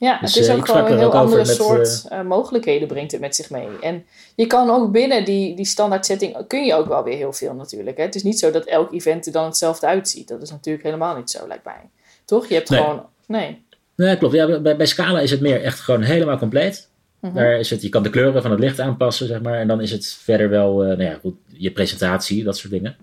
Ja, 0.01 0.19
Dus, 0.19 0.33
het 0.33 0.43
is 0.43 0.49
eh, 0.49 0.55
ook 0.55 0.65
gewoon 0.65 0.91
een 0.91 0.97
heel 0.97 1.13
andere 1.13 1.45
soort 1.45 2.05
eh, 2.09 2.21
mogelijkheden 2.21 2.87
brengt 2.87 3.11
het 3.11 3.21
met 3.21 3.35
zich 3.35 3.49
mee. 3.49 3.67
En 3.81 4.05
je 4.35 4.47
kan 4.47 4.69
ook 4.69 4.91
binnen 4.91 5.25
die, 5.25 5.55
die 5.55 5.65
standaard 5.65 6.05
setting, 6.05 6.47
kun 6.47 6.65
je 6.65 6.73
ook 6.73 6.87
wel 6.87 7.03
weer 7.03 7.17
heel 7.17 7.33
veel 7.33 7.53
natuurlijk. 7.53 7.97
Hè? 7.97 8.03
Het 8.03 8.15
is 8.15 8.23
niet 8.23 8.39
zo 8.39 8.51
dat 8.51 8.65
elk 8.65 8.93
event 8.93 9.25
er 9.25 9.31
dan 9.31 9.45
hetzelfde 9.45 9.87
uitziet. 9.87 10.27
Dat 10.27 10.41
is 10.41 10.51
natuurlijk 10.51 10.83
helemaal 10.85 11.15
niet 11.15 11.29
zo, 11.29 11.47
lijkt 11.47 11.65
mij. 11.65 11.89
Toch? 12.25 12.47
Je 12.47 12.53
hebt 12.53 12.69
Nee. 12.69 12.79
gewoon, 12.79 13.05
nee. 13.27 13.65
Nee, 13.95 14.17
klopt. 14.17 14.33
Ja, 14.33 14.59
bij, 14.59 14.77
bij 14.77 14.85
Scala 14.85 15.19
is 15.19 15.31
het 15.31 15.41
meer 15.41 15.63
echt 15.63 15.79
gewoon 15.79 16.01
helemaal 16.01 16.37
compleet. 16.37 16.89
Mhm. 17.19 17.35
Daar 17.35 17.59
is 17.59 17.69
het, 17.69 17.81
je 17.81 17.89
kan 17.89 18.03
de 18.03 18.09
kleuren 18.09 18.41
van 18.41 18.51
het 18.51 18.59
licht 18.59 18.79
aanpassen, 18.79 19.27
zeg 19.27 19.41
maar. 19.41 19.59
En 19.59 19.67
dan 19.67 19.81
is 19.81 19.91
het 19.91 20.17
verder 20.21 20.49
wel, 20.49 20.81
eh, 20.83 20.87
nou 20.87 21.03
ja, 21.03 21.17
goed, 21.21 21.35
je 21.47 21.71
presentatie, 21.71 22.43
dat 22.43 22.57
soort 22.57 22.71
dingen. 22.73 22.95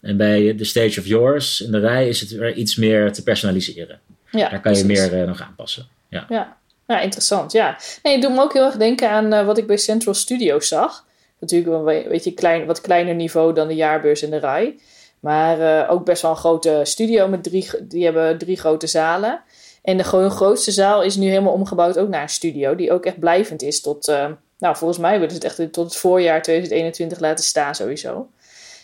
En 0.00 0.16
bij 0.16 0.54
de 0.54 0.64
Stage 0.64 1.00
of 1.00 1.06
Yours 1.06 1.60
in 1.60 1.70
de 1.70 1.78
rij 1.78 2.08
is 2.08 2.20
het 2.20 2.30
weer 2.30 2.54
iets 2.54 2.76
meer 2.76 3.12
te 3.12 3.22
personaliseren. 3.22 4.00
Ja, 4.30 4.48
Daar 4.48 4.60
kan 4.60 4.74
je 4.74 4.84
meer 4.84 5.20
eh, 5.20 5.26
nog 5.26 5.42
aanpassen. 5.42 5.86
Ja. 6.10 6.26
Ja. 6.28 6.56
ja, 6.86 7.00
interessant. 7.00 7.52
Ja. 7.52 7.78
Nee, 8.02 8.12
het 8.12 8.22
doet 8.22 8.32
me 8.32 8.40
ook 8.40 8.52
heel 8.52 8.64
erg 8.64 8.76
denken 8.76 9.10
aan 9.10 9.32
eh, 9.32 9.46
wat 9.46 9.58
ik 9.58 9.66
bij 9.66 9.76
Central 9.76 10.14
Studios 10.14 10.68
zag. 10.68 11.06
Natuurlijk 11.40 11.76
een 11.76 12.08
beetje 12.08 12.34
klein, 12.34 12.66
wat 12.66 12.80
kleiner 12.80 13.14
niveau 13.14 13.54
dan 13.54 13.68
de 13.68 13.74
jaarbeurs 13.74 14.22
en 14.22 14.30
de 14.30 14.38
RAI. 14.38 14.80
Maar 15.20 15.60
eh, 15.60 15.90
ook 15.90 16.04
best 16.04 16.22
wel 16.22 16.30
een 16.30 16.36
grote 16.36 16.80
studio 16.82 17.28
met 17.28 17.42
drie, 17.42 17.70
die 17.82 18.04
hebben 18.04 18.38
drie 18.38 18.56
grote 18.56 18.86
zalen. 18.86 19.42
En 19.82 19.96
de 19.96 20.04
grootste 20.30 20.70
zaal 20.70 21.02
is 21.02 21.16
nu 21.16 21.28
helemaal 21.28 21.52
omgebouwd 21.52 21.98
ook 21.98 22.08
naar 22.08 22.22
een 22.22 22.28
studio. 22.28 22.74
Die 22.74 22.92
ook 22.92 23.04
echt 23.04 23.18
blijvend 23.18 23.62
is 23.62 23.80
tot, 23.80 24.08
eh, 24.08 24.26
nou 24.58 24.76
volgens 24.76 24.98
mij 24.98 25.12
willen 25.12 25.30
ze 25.30 25.34
het 25.34 25.44
echt 25.44 25.72
tot 25.72 25.84
het 25.84 25.96
voorjaar 25.96 26.42
2021 26.42 27.18
laten 27.18 27.44
staan 27.44 27.74
sowieso. 27.74 28.28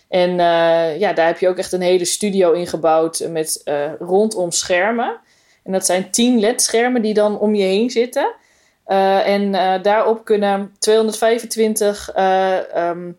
En 0.09 0.35
ja, 0.99 1.13
daar 1.13 1.27
heb 1.27 1.39
je 1.39 1.49
ook 1.49 1.59
echt 1.59 1.73
een 1.73 1.81
hele 1.81 2.05
studio 2.05 2.53
ingebouwd 2.53 3.29
met 3.31 3.63
rondom 3.99 4.51
schermen. 4.51 5.21
En 5.67 5.73
dat 5.73 5.87
zijn 5.87 6.11
10 6.11 6.41
LED-schermen 6.41 7.03
die 7.03 7.15
dan 7.15 7.39
om 7.39 7.55
je 7.55 7.63
heen 7.65 7.91
zitten. 7.91 8.35
Eh, 8.85 9.29
en 9.29 9.55
eh, 9.55 9.83
daarop 9.83 10.25
kunnen 10.25 10.73
225 10.79 12.13
eh, 12.15 12.75
ehm, 12.77 13.11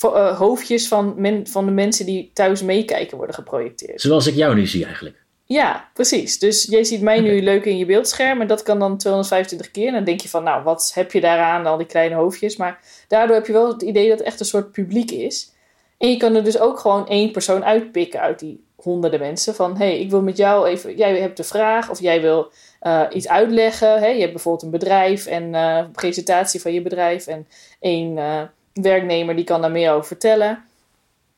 eh, 0.00 0.38
hoofdjes 0.38 0.88
van, 0.88 1.14
men- 1.16 1.46
van 1.46 1.64
de 1.66 1.72
mensen 1.72 2.06
die 2.06 2.30
thuis 2.34 2.62
meekijken 2.62 3.16
worden 3.16 3.34
geprojecteerd. 3.34 4.00
Zoals 4.00 4.26
ik 4.26 4.34
jou 4.34 4.54
nu 4.54 4.66
zie 4.66 4.84
eigenlijk. 4.84 5.16
Ja, 5.44 5.88
precies. 5.94 6.38
Dus 6.38 6.64
jij 6.70 6.84
ziet 6.84 7.00
mij 7.00 7.20
nu 7.20 7.42
leuk 7.42 7.64
in 7.64 7.78
je 7.78 7.86
beeldscherm 7.86 8.40
en 8.40 8.46
dat 8.46 8.62
kan 8.62 8.78
dan 8.78 8.98
225 8.98 9.70
keer. 9.70 9.86
En 9.86 9.92
dan 9.92 10.04
denk 10.04 10.20
je 10.20 10.28
van, 10.28 10.42
nou, 10.42 10.62
wat 10.62 10.90
heb 10.94 11.12
je 11.12 11.20
daaraan, 11.20 11.66
al 11.66 11.76
die 11.76 11.86
kleine 11.86 12.14
hoofdjes. 12.14 12.56
Maar 12.56 12.80
daardoor 13.08 13.36
heb 13.36 13.46
je 13.46 13.52
wel 13.52 13.68
het 13.72 13.82
idee 13.82 14.08
dat 14.08 14.18
het 14.18 14.26
echt 14.26 14.40
een 14.40 14.46
soort 14.46 14.72
publiek 14.72 15.10
is. 15.10 15.52
En 15.98 16.10
je 16.10 16.16
kan 16.16 16.34
er 16.34 16.44
dus 16.44 16.58
ook 16.58 16.78
gewoon 16.78 17.08
één 17.08 17.30
persoon 17.32 17.64
uitpikken 17.64 18.20
uit 18.20 18.38
die 18.38 18.66
honderden 18.82 19.20
mensen. 19.20 19.54
Van, 19.54 19.76
hey, 19.76 20.00
ik 20.00 20.10
wil 20.10 20.22
met 20.22 20.36
jou 20.36 20.68
even, 20.68 20.96
jij 20.96 21.20
hebt 21.20 21.38
een 21.38 21.44
vraag 21.44 21.90
of 21.90 22.00
jij 22.00 22.20
wil 22.20 22.50
eh, 22.80 23.02
iets 23.12 23.28
uitleggen. 23.28 23.98
Hè? 23.98 24.06
Je 24.06 24.20
hebt 24.20 24.32
bijvoorbeeld 24.32 24.64
een 24.64 24.78
bedrijf 24.78 25.26
en 25.26 25.54
eh, 25.54 25.76
een 25.76 25.90
presentatie 25.90 26.60
van 26.60 26.72
je 26.72 26.82
bedrijf. 26.82 27.26
En 27.26 27.48
één 27.80 28.18
eh, 28.18 28.42
werknemer 28.72 29.36
die 29.36 29.44
kan 29.44 29.60
daar 29.60 29.70
meer 29.70 29.92
over 29.92 30.06
vertellen. 30.06 30.64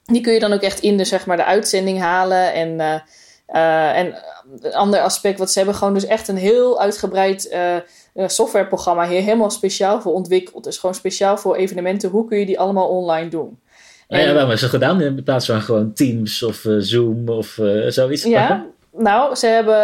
Die 0.04 0.20
kun 0.20 0.32
je 0.32 0.40
dan 0.40 0.52
ook 0.52 0.62
echt 0.62 0.80
in 0.80 0.96
de, 0.96 1.04
zeg 1.04 1.26
maar, 1.26 1.36
de 1.36 1.44
uitzending 1.44 1.98
halen. 1.98 2.52
En, 2.52 2.80
en 3.94 4.22
een 4.60 4.74
ander 4.74 5.00
aspect, 5.00 5.38
wat 5.38 5.50
ze 5.50 5.58
hebben 5.58 5.76
gewoon 5.76 5.94
dus 5.94 6.06
echt 6.06 6.28
een 6.28 6.36
heel 6.36 6.80
uitgebreid 6.80 7.56
softwareprogramma 8.14 9.08
hier 9.08 9.22
helemaal 9.22 9.50
speciaal 9.50 10.00
voor 10.00 10.12
ontwikkeld. 10.12 10.64
Dus 10.64 10.78
gewoon 10.78 10.94
speciaal 10.94 11.38
voor 11.38 11.56
evenementen. 11.56 12.10
Hoe 12.10 12.28
kun 12.28 12.38
je 12.38 12.46
die 12.46 12.60
allemaal 12.60 12.88
online 12.88 13.28
doen? 13.28 13.60
Nou 14.10 14.22
ja, 14.22 14.28
waarom 14.32 14.36
hebben 14.36 14.58
ze 14.58 14.68
gedaan 14.68 15.00
in 15.00 15.22
plaats 15.22 15.46
van 15.46 15.60
gewoon 15.60 15.92
Teams 15.92 16.42
of 16.42 16.66
Zoom 16.78 17.28
of 17.28 17.58
zoiets? 17.88 18.22
Ja, 18.22 18.66
nou, 18.92 19.34
ze 19.34 19.46
hebben, 19.46 19.78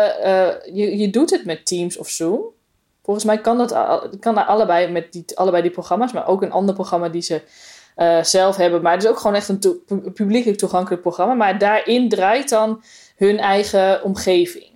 je, 0.75 0.99
je 0.99 1.11
doet 1.11 1.31
het 1.31 1.45
met 1.45 1.67
Teams 1.67 1.99
of 1.99 2.09
Zoom. 2.09 2.41
Volgens 3.03 3.27
mij 3.27 3.41
kan 3.41 3.59
dat, 3.59 3.71
kan 4.21 4.35
dat 4.35 4.47
allebei 4.47 4.93
met 4.93 5.13
die, 5.13 5.25
allebei 5.35 5.63
die 5.63 5.71
programma's, 5.71 6.13
maar 6.13 6.27
ook 6.27 6.43
een 6.43 6.51
ander 6.51 6.75
programma 6.75 7.09
die 7.09 7.23
ze 7.23 7.41
uh, 7.97 8.23
zelf 8.23 8.57
hebben. 8.57 8.83
Maar 8.83 8.93
het 8.93 9.03
is 9.03 9.09
ook 9.09 9.19
gewoon 9.19 9.37
echt 9.37 9.49
een 9.49 9.59
to 9.59 9.83
publiekelijk 10.15 10.59
toegankelijk 10.59 11.03
programma. 11.03 11.35
Maar 11.35 11.59
daarin 11.59 12.09
draait 12.09 12.49
dan 12.49 12.83
hun 13.17 13.39
eigen 13.39 14.03
omgeving. 14.03 14.71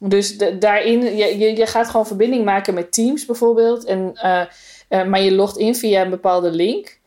Dus 0.00 0.36
daarin, 0.58 1.16
je, 1.16 1.38
je, 1.38 1.56
je, 1.56 1.66
gaat 1.66 1.88
gewoon 1.88 2.06
verbinding 2.06 2.44
maken 2.44 2.74
met 2.74 2.92
Teams 2.92 3.26
bijvoorbeeld. 3.26 3.84
En, 3.84 4.12
uh, 4.24 4.42
uh, 4.88 5.04
maar 5.04 5.20
je 5.20 5.34
logt 5.34 5.56
in 5.56 5.74
via 5.74 6.02
een 6.02 6.10
bepaalde 6.10 6.50
link. 6.50 6.98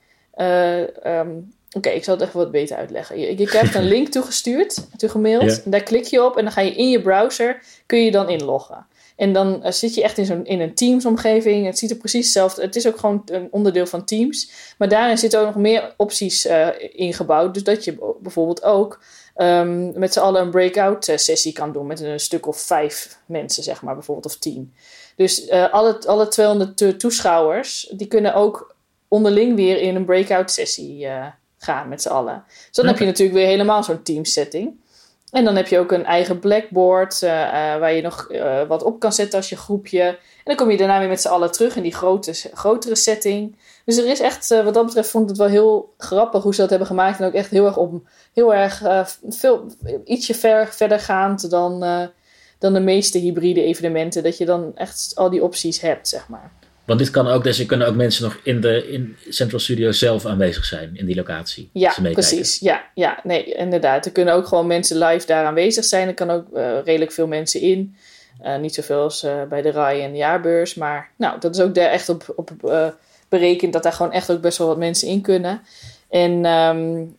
Um, 1.04 1.54
Oké, 1.74 1.90
ik 1.90 2.04
zal 2.04 2.18
het 2.18 2.28
even 2.28 2.40
wat 2.40 2.52
beter 2.52 2.78
uitleggen. 2.78 3.20
Je, 3.20 3.38
je 3.38 3.46
krijgt 3.46 3.76
een 3.76 3.88
link 3.96 4.08
toegestuurd, 4.08 4.88
toegemaild. 4.98 5.64
En 5.64 5.72
daar 5.72 5.84
klik 5.84 6.06
je 6.06 6.24
op 6.24 6.38
en 6.38 6.44
dan 6.44 6.54
ga 6.54 6.62
je 6.62 6.76
in 6.76 6.90
je 6.90 7.02
browser, 7.02 7.62
kun 7.86 8.04
je 8.04 8.12
dan 8.12 8.30
inloggen. 8.30 8.86
En 9.16 9.34
dan 9.34 9.62
uh, 9.64 9.72
zit 9.72 9.96
je 9.96 10.04
echt 10.04 10.18
in, 10.18 10.26
zo'n, 10.26 10.46
in 10.46 10.62
een 10.62 10.74
Teams-omgeving. 10.74 11.66
Het 11.66 11.78
ziet 11.78 11.92
er 11.92 11.98
precies 11.98 12.24
hetzelfde 12.24 12.62
Het 12.62 12.76
is 12.76 12.88
ook 12.88 13.00
gewoon 13.00 13.22
een 13.26 13.48
onderdeel 13.52 13.86
van 13.86 14.06
Teams. 14.06 14.52
Maar 14.78 14.90
daarin 14.90 15.18
zitten 15.18 15.40
ook 15.40 15.46
nog 15.46 15.56
meer 15.56 15.94
opties 15.98 16.46
uh, 16.46 16.68
ingebouwd. 16.92 17.54
Dus 17.54 17.64
dat 17.64 17.84
je 17.84 18.16
bijvoorbeeld 18.22 18.64
ook 18.64 19.04
um, 19.38 20.00
met 20.00 20.14
z'n 20.14 20.20
allen 20.20 20.42
een 20.42 20.50
breakout-sessie 20.50 21.54
kan 21.54 21.72
doen. 21.72 21.88
Met 21.88 22.00
een 22.00 22.20
stuk 22.20 22.48
of 22.48 22.62
vijf 22.62 23.18
mensen, 23.26 23.64
zeg 23.64 23.82
maar, 23.82 23.94
bijvoorbeeld, 23.94 24.26
of 24.26 24.40
tien. 24.40 24.74
Dus 25.16 25.48
uh, 25.48 25.74
alle, 25.74 26.00
alle 26.06 26.28
200 26.28 27.00
toeschouwers, 27.00 27.92
die 27.92 28.08
kunnen 28.08 28.34
ook 28.34 28.71
onderling 29.12 29.56
weer 29.56 29.82
in 29.82 29.96
een 29.96 30.06
breakout-sessie 30.06 31.08
gaan 31.58 31.90
met 31.90 32.02
z'n 32.02 32.10
allen. 32.10 32.44
Dus 32.48 32.70
dan 32.72 32.88
heb 32.88 32.98
je 32.98 33.06
natuurlijk 33.06 33.38
weer 33.38 33.48
helemaal 33.48 33.84
zo'n 33.84 34.04
Teams-setting. 34.04 34.80
En 35.32 35.46
dan 35.46 35.56
heb 35.56 35.68
je 35.68 35.80
ook 35.80 35.92
een 35.92 36.06
eigen 36.06 36.40
blackboard 36.40 37.22
uh, 37.22 37.30
uh, 37.30 37.52
waar 37.52 37.94
je 37.94 38.02
nog 38.02 38.28
wat 38.68 38.84
op 38.84 39.00
kan 39.00 39.14
zetten 39.14 39.38
als 39.38 39.50
je 39.50 39.56
groepje. 39.56 40.02
En 40.02 40.18
dan 40.44 40.56
kom 40.56 40.72
je 40.72 40.78
daarna 40.78 41.00
weer 41.00 41.08
met 41.08 41.22
z'n 41.22 41.28
allen 41.28 41.52
terug 41.52 41.76
in 41.76 41.84
die 41.84 41.94
grote, 41.94 42.34
grotere 42.54 42.96
setting. 42.96 43.56
Dus 43.86 43.98
er 43.98 44.08
is 44.08 44.20
echt, 44.20 44.48
wat 44.48 44.74
dat 44.74 44.86
betreft, 44.86 45.10
vond 45.10 45.24
ik 45.24 45.30
het 45.30 45.38
wel 45.38 45.48
heel 45.48 45.94
grappig 45.98 46.44
hoe 46.44 46.54
ze 46.54 46.62
dat 46.62 46.70
hebben 46.70 46.88
gemaakt. 46.88 47.20
En 47.20 47.26
ook 47.26 47.34
echt 47.34 47.50
heel 47.50 47.66
erg 47.66 47.78
om, 47.78 48.08
heel 48.34 48.54
erg 48.54 48.84
veel, 49.30 49.66
ietsje 50.06 50.34
ver, 50.34 50.68
verder 50.68 51.00
gaand 51.00 51.50
dan, 51.50 51.80
dan 52.60 52.74
de 52.74 52.80
meeste 52.80 53.18
hybride 53.18 53.64
evenementen. 53.64 54.24
Dat 54.24 54.38
je 54.38 54.46
dan 54.46 54.72
echt 54.76 55.12
al 55.16 55.30
die 55.30 55.44
opties 55.44 55.82
hebt, 55.82 56.08
zeg 56.08 56.28
maar. 56.28 56.52
Want 56.92 57.04
dit 57.04 57.12
kan 57.12 57.28
ook, 57.28 57.44
dus 57.44 57.60
er 57.60 57.66
kunnen 57.66 57.88
ook 57.88 57.96
mensen 57.96 58.24
nog 58.24 58.40
in 58.44 58.62
de 58.62 58.92
in 58.92 59.18
Central 59.30 59.60
Studio 59.60 59.92
zelf 59.92 60.26
aanwezig 60.26 60.66
zijn 60.66 60.92
in 60.94 61.06
die 61.06 61.16
locatie. 61.16 61.70
Ja, 61.74 61.94
precies. 62.12 62.60
Ja, 62.60 62.84
ja, 62.94 63.20
nee, 63.24 63.44
inderdaad. 63.44 64.06
Er 64.06 64.12
kunnen 64.12 64.34
ook 64.34 64.48
gewoon 64.48 64.68
mensen 64.68 64.98
live 64.98 65.26
daar 65.26 65.46
aanwezig 65.46 65.86
zijn. 65.86 66.08
Er 66.08 66.14
kan 66.14 66.30
ook 66.30 66.46
uh, 66.54 66.78
redelijk 66.84 67.12
veel 67.12 67.28
mensen 67.28 67.62
in. 67.62 67.96
Uh, 68.44 68.58
niet 68.58 68.74
zoveel 68.74 69.02
als 69.02 69.24
uh, 69.24 69.44
bij 69.50 69.62
de 69.62 69.72
RAI 69.72 70.02
en 70.02 70.12
de 70.12 70.18
jaarbeurs. 70.18 70.74
Maar 70.74 71.10
nou, 71.16 71.40
dat 71.40 71.56
is 71.56 71.62
ook 71.62 71.76
daar 71.76 71.90
echt 71.90 72.10
op, 72.10 72.34
op 72.36 72.52
berekend 73.30 73.74
dat 73.74 73.84
daar 73.84 73.94
gewoon 73.94 74.12
echt 74.12 74.32
ook 74.32 74.42
best 74.42 74.58
wel 74.58 74.68
wat 74.68 74.78
mensen 74.78 75.08
in 75.08 75.22
kunnen. 75.22 75.62
En 76.10 76.46
um, 76.46 77.16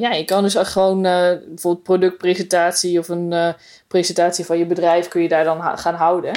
ja, 0.00 0.12
je 0.12 0.24
kan 0.24 0.42
dus 0.42 0.58
ook 0.58 0.66
gewoon 0.66 1.02
bijvoorbeeld 1.02 1.82
productpresentatie 1.82 2.98
of 2.98 3.08
een 3.08 3.54
presentatie 3.88 4.44
van 4.44 4.58
je 4.58 4.66
bedrijf 4.66 5.08
kun 5.08 5.22
je 5.22 5.28
daar 5.28 5.44
dan 5.44 5.78
gaan 5.78 5.94
houden. 5.94 6.32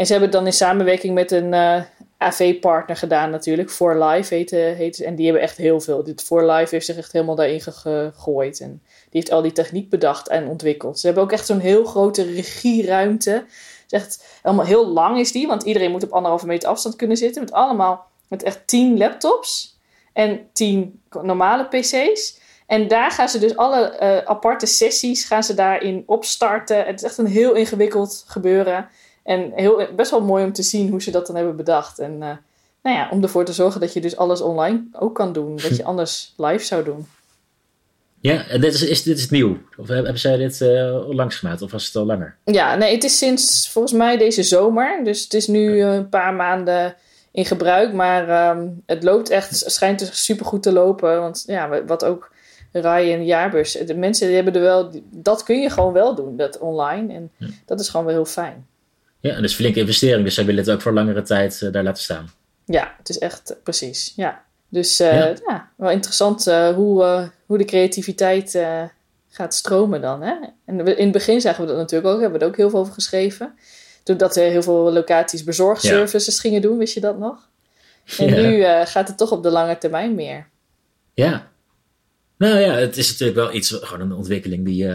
En 0.00 0.06
ze 0.06 0.12
hebben 0.12 0.30
het 0.30 0.38
dan 0.38 0.46
in 0.46 0.56
samenwerking 0.56 1.14
met 1.14 1.30
een 1.30 1.52
uh, 1.52 1.80
AV-partner 2.22 2.96
gedaan 2.96 3.30
natuurlijk. 3.30 3.70
For 3.70 4.04
Life 4.04 4.34
heet, 4.34 4.50
heet 4.50 5.00
En 5.00 5.14
die 5.14 5.24
hebben 5.24 5.42
echt 5.42 5.56
heel 5.56 5.80
veel. 5.80 6.04
Dit 6.04 6.22
For 6.22 6.50
Life 6.50 6.74
heeft 6.74 6.86
zich 6.86 6.96
echt 6.96 7.12
helemaal 7.12 7.34
daarin 7.34 7.60
gegooid. 7.60 8.60
En 8.60 8.82
die 8.82 9.20
heeft 9.20 9.30
al 9.30 9.42
die 9.42 9.52
techniek 9.52 9.90
bedacht 9.90 10.28
en 10.28 10.48
ontwikkeld. 10.48 10.98
Ze 10.98 11.06
hebben 11.06 11.24
ook 11.24 11.32
echt 11.32 11.46
zo'n 11.46 11.58
heel 11.58 11.84
grote 11.84 12.22
regieruimte. 12.22 13.44
Echt 13.88 14.38
helemaal 14.42 14.66
heel 14.66 14.86
lang 14.86 15.18
is 15.18 15.32
die. 15.32 15.46
Want 15.46 15.62
iedereen 15.62 15.90
moet 15.90 16.02
op 16.02 16.12
anderhalve 16.12 16.46
meter 16.46 16.68
afstand 16.68 16.96
kunnen 16.96 17.16
zitten. 17.16 17.42
Met 17.42 17.52
allemaal, 17.52 18.06
met 18.28 18.42
echt 18.42 18.66
tien 18.66 18.98
laptops. 18.98 19.78
En 20.12 20.48
tien 20.52 21.02
normale 21.22 21.64
pc's. 21.64 22.38
En 22.66 22.88
daar 22.88 23.10
gaan 23.10 23.28
ze 23.28 23.38
dus 23.38 23.56
alle 23.56 23.96
uh, 24.00 24.16
aparte 24.28 24.66
sessies 24.66 25.24
gaan 25.24 25.42
ze 25.42 25.54
daarin 25.54 26.02
opstarten. 26.06 26.84
Het 26.84 27.00
is 27.00 27.02
echt 27.02 27.18
een 27.18 27.26
heel 27.26 27.54
ingewikkeld 27.54 28.24
gebeuren. 28.26 28.88
En 29.22 29.52
heel, 29.54 29.86
best 29.96 30.10
wel 30.10 30.22
mooi 30.22 30.44
om 30.44 30.52
te 30.52 30.62
zien 30.62 30.90
hoe 30.90 31.02
ze 31.02 31.10
dat 31.10 31.26
dan 31.26 31.36
hebben 31.36 31.56
bedacht. 31.56 31.98
En 31.98 32.12
uh, 32.12 32.30
nou 32.82 32.96
ja, 32.96 33.08
om 33.10 33.22
ervoor 33.22 33.44
te 33.44 33.52
zorgen 33.52 33.80
dat 33.80 33.92
je 33.92 34.00
dus 34.00 34.16
alles 34.16 34.40
online 34.40 34.82
ook 34.92 35.14
kan 35.14 35.32
doen. 35.32 35.60
Wat 35.60 35.76
je 35.76 35.84
anders 35.92 36.34
live 36.36 36.64
zou 36.64 36.84
doen. 36.84 37.06
Ja, 38.20 38.46
en 38.46 38.60
dit 38.60 38.74
is, 38.74 38.82
is, 38.82 39.02
dit 39.02 39.18
is 39.18 39.30
nieuw? 39.30 39.56
Of 39.76 39.88
hebben 39.88 40.18
zij 40.18 40.36
dit 40.36 40.60
uh, 40.60 41.08
onlangs 41.08 41.36
gemaakt? 41.36 41.62
Of 41.62 41.70
was 41.70 41.86
het 41.86 41.96
al 41.96 42.04
langer? 42.04 42.36
Ja, 42.44 42.74
nee, 42.74 42.94
het 42.94 43.04
is 43.04 43.18
sinds 43.18 43.70
volgens 43.70 43.94
mij 43.94 44.16
deze 44.16 44.42
zomer. 44.42 45.04
Dus 45.04 45.22
het 45.22 45.34
is 45.34 45.46
nu 45.46 45.82
een 45.82 46.08
paar 46.08 46.34
maanden 46.34 46.96
in 47.32 47.44
gebruik. 47.44 47.92
Maar 47.92 48.50
um, 48.56 48.82
het 48.86 49.02
loopt 49.02 49.30
echt, 49.30 49.62
schijnt 49.66 49.98
dus 49.98 50.24
super 50.24 50.46
goed 50.46 50.62
te 50.62 50.72
lopen. 50.72 51.20
Want 51.20 51.44
ja, 51.46 51.84
wat 51.84 52.04
ook 52.04 52.30
en 52.72 53.24
jaarbus. 53.24 53.72
De 53.72 53.94
mensen 53.94 54.26
die 54.26 54.36
hebben 54.36 54.54
er 54.54 54.60
wel, 54.60 54.90
dat 55.10 55.42
kun 55.42 55.60
je 55.60 55.70
gewoon 55.70 55.92
wel 55.92 56.14
doen, 56.14 56.36
dat 56.36 56.58
online. 56.58 57.14
En 57.14 57.30
ja. 57.36 57.46
dat 57.66 57.80
is 57.80 57.88
gewoon 57.88 58.06
wel 58.06 58.14
heel 58.14 58.24
fijn. 58.24 58.66
Ja, 59.20 59.34
en 59.34 59.42
dus 59.42 59.54
flinke 59.54 59.80
investering. 59.80 60.24
Dus 60.24 60.34
zij 60.34 60.44
willen 60.44 60.64
het 60.64 60.70
ook 60.72 60.80
voor 60.80 60.92
langere 60.92 61.22
tijd 61.22 61.60
uh, 61.60 61.72
daar 61.72 61.82
laten 61.82 62.02
staan. 62.02 62.30
Ja, 62.64 62.94
het 62.98 63.08
is 63.08 63.18
echt 63.18 63.56
precies. 63.62 64.12
Ja. 64.16 64.44
Dus 64.68 65.00
uh, 65.00 65.12
ja. 65.14 65.34
ja. 65.46 65.70
wel 65.76 65.90
interessant 65.90 66.44
hoe, 66.44 67.30
hoe 67.46 67.58
de 67.58 67.64
creativiteit 67.64 68.58
gaat 69.28 69.54
stromen 69.54 70.00
dan. 70.00 70.22
Hè? 70.22 70.34
En 70.64 70.86
in 70.86 71.04
het 71.04 71.12
begin 71.12 71.40
zagen 71.40 71.60
we 71.60 71.68
dat 71.68 71.76
natuurlijk 71.76 72.14
ook. 72.14 72.20
Hebben 72.20 72.38
we 72.38 72.44
er 72.44 72.50
ook 72.50 72.56
heel 72.56 72.70
veel 72.70 72.78
over 72.78 72.92
geschreven. 72.92 73.54
Toen 74.02 74.16
dat 74.16 74.36
er 74.36 74.50
heel 74.50 74.62
veel 74.62 74.92
locaties 74.92 75.44
bezorgservices 75.44 76.34
ja. 76.34 76.40
gingen 76.40 76.62
doen, 76.62 76.78
wist 76.78 76.94
je 76.94 77.00
dat 77.00 77.18
nog? 77.18 77.48
En 78.18 78.28
ja. 78.28 78.40
nu 78.40 78.62
gaat 78.86 79.08
het 79.08 79.16
toch 79.16 79.32
op 79.32 79.42
de 79.42 79.50
lange 79.50 79.78
termijn 79.78 80.14
meer. 80.14 80.48
Ja. 81.14 81.49
Nou 82.40 82.58
ja, 82.58 82.72
het 82.72 82.96
is 82.96 83.10
natuurlijk 83.10 83.38
wel 83.38 83.54
iets, 83.54 83.78
gewoon 83.80 84.10
een 84.10 84.16
ontwikkeling 84.16 84.64
die 84.64 84.88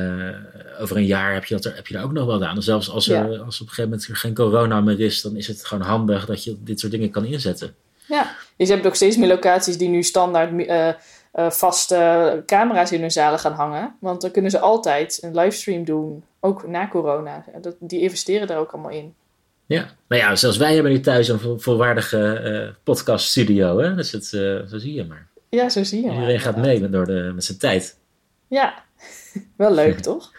over 0.79 0.97
een 0.97 1.05
jaar 1.05 1.33
heb 1.33 1.45
je, 1.45 1.55
dat 1.55 1.65
er, 1.65 1.75
heb 1.75 1.87
je 1.87 1.93
daar 1.93 2.03
ook 2.03 2.11
nog 2.11 2.25
wel 2.25 2.45
aan. 2.45 2.63
Zelfs 2.63 2.89
als, 2.89 3.09
er, 3.09 3.31
ja. 3.31 3.37
als 3.37 3.61
op 3.61 3.67
een 3.67 3.73
gegeven 3.73 3.83
moment 3.83 4.07
er 4.07 4.15
geen 4.15 4.33
corona 4.33 4.81
meer 4.81 4.99
is, 4.99 5.21
dan 5.21 5.35
is 5.35 5.47
het 5.47 5.65
gewoon 5.65 5.87
handig 5.87 6.25
dat 6.25 6.43
je 6.43 6.55
dit 6.63 6.79
soort 6.79 6.91
dingen 6.91 7.09
kan 7.09 7.25
inzetten. 7.25 7.75
Ja, 8.07 8.35
dus 8.57 8.67
je 8.67 8.73
hebt 8.73 8.85
ook 8.85 8.95
steeds 8.95 9.17
meer 9.17 9.27
locaties 9.27 9.77
die 9.77 9.89
nu 9.89 10.03
standaard 10.03 10.51
uh, 10.51 10.87
uh, 10.87 11.49
vaste 11.49 12.43
camera's 12.45 12.91
in 12.91 13.01
hun 13.01 13.11
zalen 13.11 13.39
gaan 13.39 13.53
hangen. 13.53 13.95
Want 13.99 14.21
dan 14.21 14.31
kunnen 14.31 14.51
ze 14.51 14.59
altijd 14.59 15.17
een 15.21 15.35
livestream 15.35 15.83
doen, 15.83 16.23
ook 16.39 16.67
na 16.67 16.87
corona. 16.87 17.45
Dat, 17.61 17.75
die 17.79 18.01
investeren 18.01 18.47
daar 18.47 18.59
ook 18.59 18.71
allemaal 18.71 18.91
in. 18.91 19.13
Ja, 19.65 19.89
nou 20.07 20.21
ja, 20.21 20.35
zelfs 20.35 20.57
wij 20.57 20.73
hebben 20.73 20.91
nu 20.91 20.99
thuis 20.99 21.27
een 21.27 21.59
volwaardige 21.59 22.41
uh, 22.43 22.75
podcast 22.83 23.27
studio. 23.27 23.79
Hè? 23.79 23.95
Dus 23.95 24.11
het, 24.11 24.25
zo 24.25 24.77
zie 24.77 24.93
je 24.93 25.05
maar. 25.05 25.27
Ja, 25.55 25.69
zo 25.69 25.83
zie 25.83 26.01
je 26.01 26.11
Iedereen 26.11 26.27
maar, 26.27 26.39
gaat 26.39 26.57
mee 26.57 26.89
door 26.89 27.05
de, 27.05 27.31
met 27.35 27.43
zijn 27.43 27.57
tijd. 27.57 27.97
Ja, 28.47 28.83
wel 29.57 29.73
leuk 29.73 29.99
toch? 30.09 30.31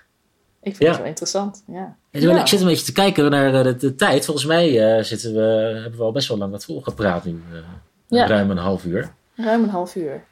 Ik 0.63 0.77
vind 0.77 0.79
ja. 0.79 0.89
het 0.89 0.97
wel 0.99 1.07
interessant, 1.07 1.65
ja. 1.67 1.97
ja. 2.11 2.41
Ik 2.41 2.47
zit 2.47 2.61
een 2.61 2.67
beetje 2.67 2.85
te 2.85 2.93
kijken 2.93 3.31
naar 3.31 3.63
de, 3.63 3.77
de 3.77 3.95
tijd. 3.95 4.25
Volgens 4.25 4.47
mij 4.47 4.97
uh, 4.99 5.05
zitten 5.05 5.35
we, 5.35 5.41
hebben 5.83 5.99
we 5.99 6.05
al 6.05 6.13
best 6.13 6.29
wel 6.29 6.39
lang 6.39 6.51
wat 6.51 6.65
volgepraat 6.65 7.25
nu. 7.25 7.43
Uh, 7.53 7.59
ja. 8.07 8.27
Ruim 8.27 8.51
een 8.51 8.57
half 8.57 8.85
uur. 8.85 9.13
Ruim 9.35 9.63
een 9.63 9.69
half 9.69 9.95
uur. 9.95 10.25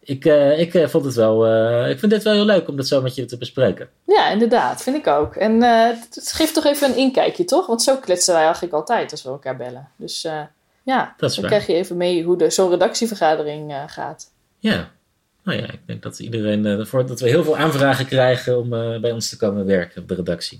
Ik, 0.00 0.24
uh, 0.24 0.58
ik 0.58 0.88
vond 0.88 1.04
het 1.04 1.14
wel, 1.14 1.46
ik 1.88 1.98
vind 1.98 2.12
dit 2.12 2.22
wel 2.22 2.32
heel 2.32 2.44
leuk 2.44 2.68
om 2.68 2.76
dat 2.76 2.86
zo 2.86 3.02
met 3.02 3.14
je 3.14 3.24
te 3.24 3.38
bespreken. 3.38 3.88
Ja, 4.04 4.30
inderdaad, 4.30 4.82
vind 4.82 4.96
ik 4.96 5.06
ook. 5.06 5.34
En 5.34 5.62
het 5.62 6.32
geeft 6.34 6.54
toch 6.54 6.64
even 6.64 6.88
een 6.88 6.96
inkijkje, 6.96 7.44
toch? 7.44 7.66
Want 7.66 7.82
zo 7.82 7.96
kletsen 7.96 8.34
wij 8.34 8.42
eigenlijk 8.42 8.74
altijd 8.74 9.10
als 9.10 9.22
we 9.22 9.28
elkaar 9.28 9.56
bellen. 9.56 9.88
Dus 9.96 10.26
ja, 10.84 11.14
dan 11.16 11.30
waar. 11.36 11.46
krijg 11.46 11.66
je 11.66 11.72
even 11.72 11.96
mee 11.96 12.22
hoe 12.22 12.50
zo'n 12.50 12.70
redactievergadering 12.70 13.74
gaat. 13.86 14.32
Ja, 14.58 14.90
nou 15.44 15.58
ja, 15.58 15.72
ik 15.72 15.80
denk 15.86 16.02
dat 16.02 16.18
iedereen, 16.18 16.64
uh, 16.64 17.06
dat 17.06 17.20
we 17.20 17.28
heel 17.28 17.44
veel 17.44 17.56
aanvragen 17.56 18.06
krijgen 18.06 18.58
om 18.58 18.72
uh, 18.72 19.00
bij 19.00 19.12
ons 19.12 19.28
te 19.28 19.36
komen 19.36 19.66
werken 19.66 20.02
op 20.02 20.08
de 20.08 20.14
redactie. 20.14 20.58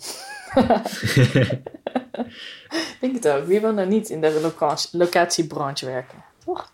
ik 2.70 2.96
denk 3.00 3.14
het 3.14 3.28
ook. 3.28 3.46
Wie 3.46 3.60
wil 3.60 3.72
nou 3.72 3.88
niet 3.88 4.08
in 4.08 4.20
de 4.20 4.38
locatie, 4.42 4.98
locatiebranche 4.98 5.86
werken? 5.86 6.24
Toch? 6.44 6.72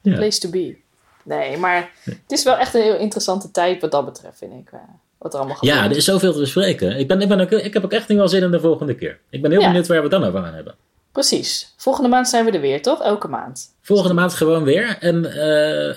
Ja. 0.00 0.14
Place 0.14 0.38
to 0.38 0.50
be. 0.50 0.76
Nee, 1.22 1.56
maar 1.56 1.90
het 2.04 2.32
is 2.32 2.44
wel 2.44 2.56
echt 2.56 2.74
een 2.74 2.82
heel 2.82 2.98
interessante 2.98 3.50
tijd 3.50 3.80
wat 3.80 3.90
dat 3.90 4.04
betreft, 4.04 4.38
vind 4.38 4.52
ik. 4.52 4.70
Wat 5.18 5.32
er 5.32 5.38
allemaal 5.38 5.56
gebeurt. 5.56 5.76
Ja, 5.76 5.84
er 5.84 5.96
is 5.96 6.04
zoveel 6.04 6.32
te 6.32 6.38
bespreken. 6.38 6.98
Ik, 6.98 7.08
ben, 7.08 7.20
ik, 7.20 7.28
ben 7.28 7.40
ook, 7.40 7.50
ik 7.50 7.74
heb 7.74 7.84
ook 7.84 7.92
echt 7.92 8.08
nu 8.08 8.16
wel 8.16 8.28
zin 8.28 8.42
in 8.42 8.50
de 8.50 8.60
volgende 8.60 8.94
keer. 8.94 9.18
Ik 9.30 9.42
ben 9.42 9.50
heel 9.50 9.60
ja. 9.60 9.66
benieuwd 9.66 9.86
waar 9.86 9.96
we 9.96 10.02
het 10.02 10.12
dan 10.12 10.24
over 10.24 10.42
gaan 10.42 10.54
hebben. 10.54 10.74
Precies. 11.12 11.74
Volgende 11.76 12.08
maand 12.08 12.28
zijn 12.28 12.44
we 12.44 12.50
er 12.50 12.60
weer, 12.60 12.82
toch? 12.82 13.02
Elke 13.02 13.28
maand. 13.28 13.74
Volgende 13.80 14.14
maand 14.14 14.34
gewoon 14.34 14.64
weer. 14.64 14.96
En 15.00 15.24
uh, 15.24 15.94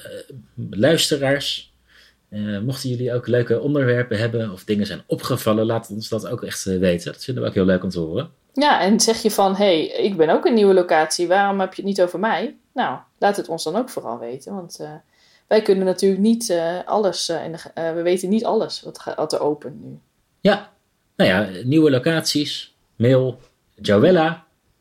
luisteraars, 0.70 1.74
Eh, 2.34 2.60
mochten 2.60 2.90
jullie 2.90 3.14
ook 3.14 3.28
leuke 3.28 3.62
onderwerpen 3.62 4.18
hebben 4.18 4.52
of 4.52 4.64
dingen 4.64 4.86
zijn 4.86 5.04
opgevallen, 5.08 5.66
laat 5.66 5.90
ons 5.90 6.10
dat 6.10 6.28
ook 6.28 6.44
echt 6.44 6.66
eh, 6.66 6.80
weten. 6.80 7.12
Dat 7.12 7.24
vinden 7.24 7.44
we 7.44 7.50
ook 7.50 7.56
heel 7.56 7.66
leuk 7.66 7.84
om 7.84 7.90
te 7.90 8.00
horen. 8.00 8.32
Ja, 8.54 8.82
en 8.82 9.00
zeg 9.00 9.22
je 9.22 9.32
van, 9.32 9.56
hé, 9.56 9.66
hey, 9.66 9.86
ik 9.86 10.18
ben 10.18 10.30
ook 10.30 10.46
een 10.46 10.54
nieuwe 10.54 10.74
locatie, 10.74 11.28
waarom 11.28 11.60
heb 11.60 11.74
je 11.74 11.82
het 11.82 11.90
niet 11.90 12.02
over 12.02 12.20
mij? 12.20 12.56
Nou, 12.74 12.98
laat 13.18 13.38
het 13.38 13.50
ons 13.50 13.64
dan 13.64 13.76
ook 13.76 13.90
vooral 13.90 14.20
weten, 14.20 14.54
want 14.54 14.78
uh, 14.82 14.92
wij 15.48 15.62
kunnen 15.62 15.86
natuurlijk 15.86 16.22
niet 16.22 16.50
uh, 16.50 16.78
alles, 16.86 17.26
de, 17.26 17.94
we 17.94 18.02
weten 18.02 18.30
niet 18.30 18.46
alles 18.46 18.82
wat, 18.82 19.04
wat 19.16 19.34
er 19.34 19.40
open 19.40 19.80
nu. 19.82 20.00
Ja, 20.40 20.72
nou 21.16 21.30
ja, 21.30 21.64
nieuwe 21.64 21.92
locaties, 21.92 22.76
mail 22.96 23.40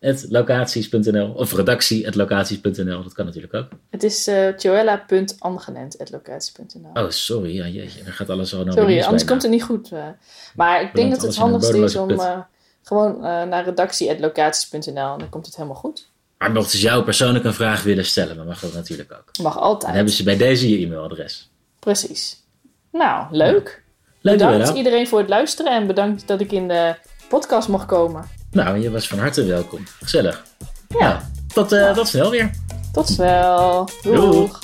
joella.locaties.nl 0.03 1.33
of 1.33 1.53
redactie.locaties.nl, 1.53 3.03
dat 3.03 3.13
kan 3.13 3.25
natuurlijk 3.25 3.55
ook. 3.55 3.69
Het 3.91 4.03
is 4.03 4.29
uh, 4.29 4.57
joella.angenent.locaties.nl. 4.57 7.03
Oh, 7.03 7.11
sorry, 7.11 7.55
ja, 7.55 7.67
jeetje, 7.67 8.03
dan 8.03 8.13
gaat 8.13 8.31
alles 8.31 8.51
zo 8.51 8.65
naar 8.65 8.73
Sorry, 8.73 9.03
anders 9.03 9.25
komt 9.25 9.43
het 9.43 9.51
niet 9.51 9.63
goed. 9.63 9.91
maar 10.55 10.83
ik 10.83 10.95
denk 10.95 11.11
dat 11.11 11.23
het 11.23 11.37
handigste 11.37 11.79
is 11.79 11.97
om 11.97 12.21
gewoon 12.83 13.21
naar 13.21 13.65
redactie.locaties.nl 13.65 15.13
en 15.13 15.19
dan 15.19 15.29
komt 15.29 15.47
het 15.47 15.57
helemaal 15.57 15.77
goed. 15.77 16.11
Maar 16.39 16.53
mochten 16.53 16.79
ze 16.79 16.85
jou 16.85 17.05
persoonlijk 17.05 17.45
een 17.45 17.55
vraag 17.55 17.83
willen 17.83 18.05
stellen, 18.05 18.37
dan 18.37 18.47
mag 18.47 18.61
dat 18.61 18.73
natuurlijk 18.73 19.13
ook. 19.13 19.39
Mag 19.43 19.59
altijd. 19.59 19.83
Dan 19.83 19.95
hebben 19.95 20.13
ze 20.13 20.23
bij 20.23 20.37
deze 20.37 20.71
je 20.71 20.87
e-mailadres. 20.87 21.51
Precies. 21.79 22.43
Nou, 22.93 23.27
leuk. 23.31 23.83
Leuk 24.21 24.39
bedankt 24.39 24.69
iedereen 24.69 25.09
voor 25.09 25.19
het 25.19 25.29
luisteren 25.29 25.73
en 25.73 25.87
bedankt 25.87 26.27
dat 26.27 26.41
ik 26.41 26.53
in 26.53 26.69
de 26.69 26.95
podcast 27.29 27.69
mocht 27.69 27.87
komen. 27.87 28.42
Nou, 28.53 28.79
je 28.79 28.91
was 28.91 29.09
van 29.09 29.19
harte 29.19 29.45
welkom. 29.45 29.87
Gezellig. 30.03 30.45
Ja. 30.89 30.99
Nou, 30.99 31.21
tot, 31.55 31.73
uh, 31.73 31.93
tot 31.93 32.09
snel 32.09 32.31
weer. 32.31 32.51
Tot 32.93 33.09
snel. 33.09 33.89
Doeg. 34.03 34.15
Doeg. 34.15 34.61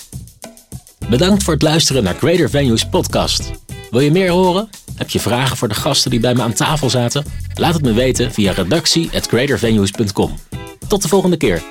Bedankt 1.08 1.42
voor 1.42 1.52
het 1.52 1.62
luisteren 1.62 2.02
naar 2.02 2.14
Greater 2.14 2.50
Venues 2.50 2.88
podcast. 2.88 3.50
Wil 3.90 4.00
je 4.00 4.10
meer 4.10 4.30
horen? 4.30 4.68
Heb 4.94 5.10
je 5.10 5.20
vragen 5.20 5.56
voor 5.56 5.68
de 5.68 5.74
gasten 5.74 6.10
die 6.10 6.20
bij 6.20 6.34
me 6.34 6.42
aan 6.42 6.52
tafel 6.52 6.90
zaten? 6.90 7.24
Laat 7.54 7.74
het 7.74 7.82
me 7.82 7.92
weten 7.92 8.32
via 8.32 8.52
redactie@greatervenues.com. 8.52 10.38
Tot 10.88 11.02
de 11.02 11.08
volgende 11.08 11.36
keer. 11.36 11.62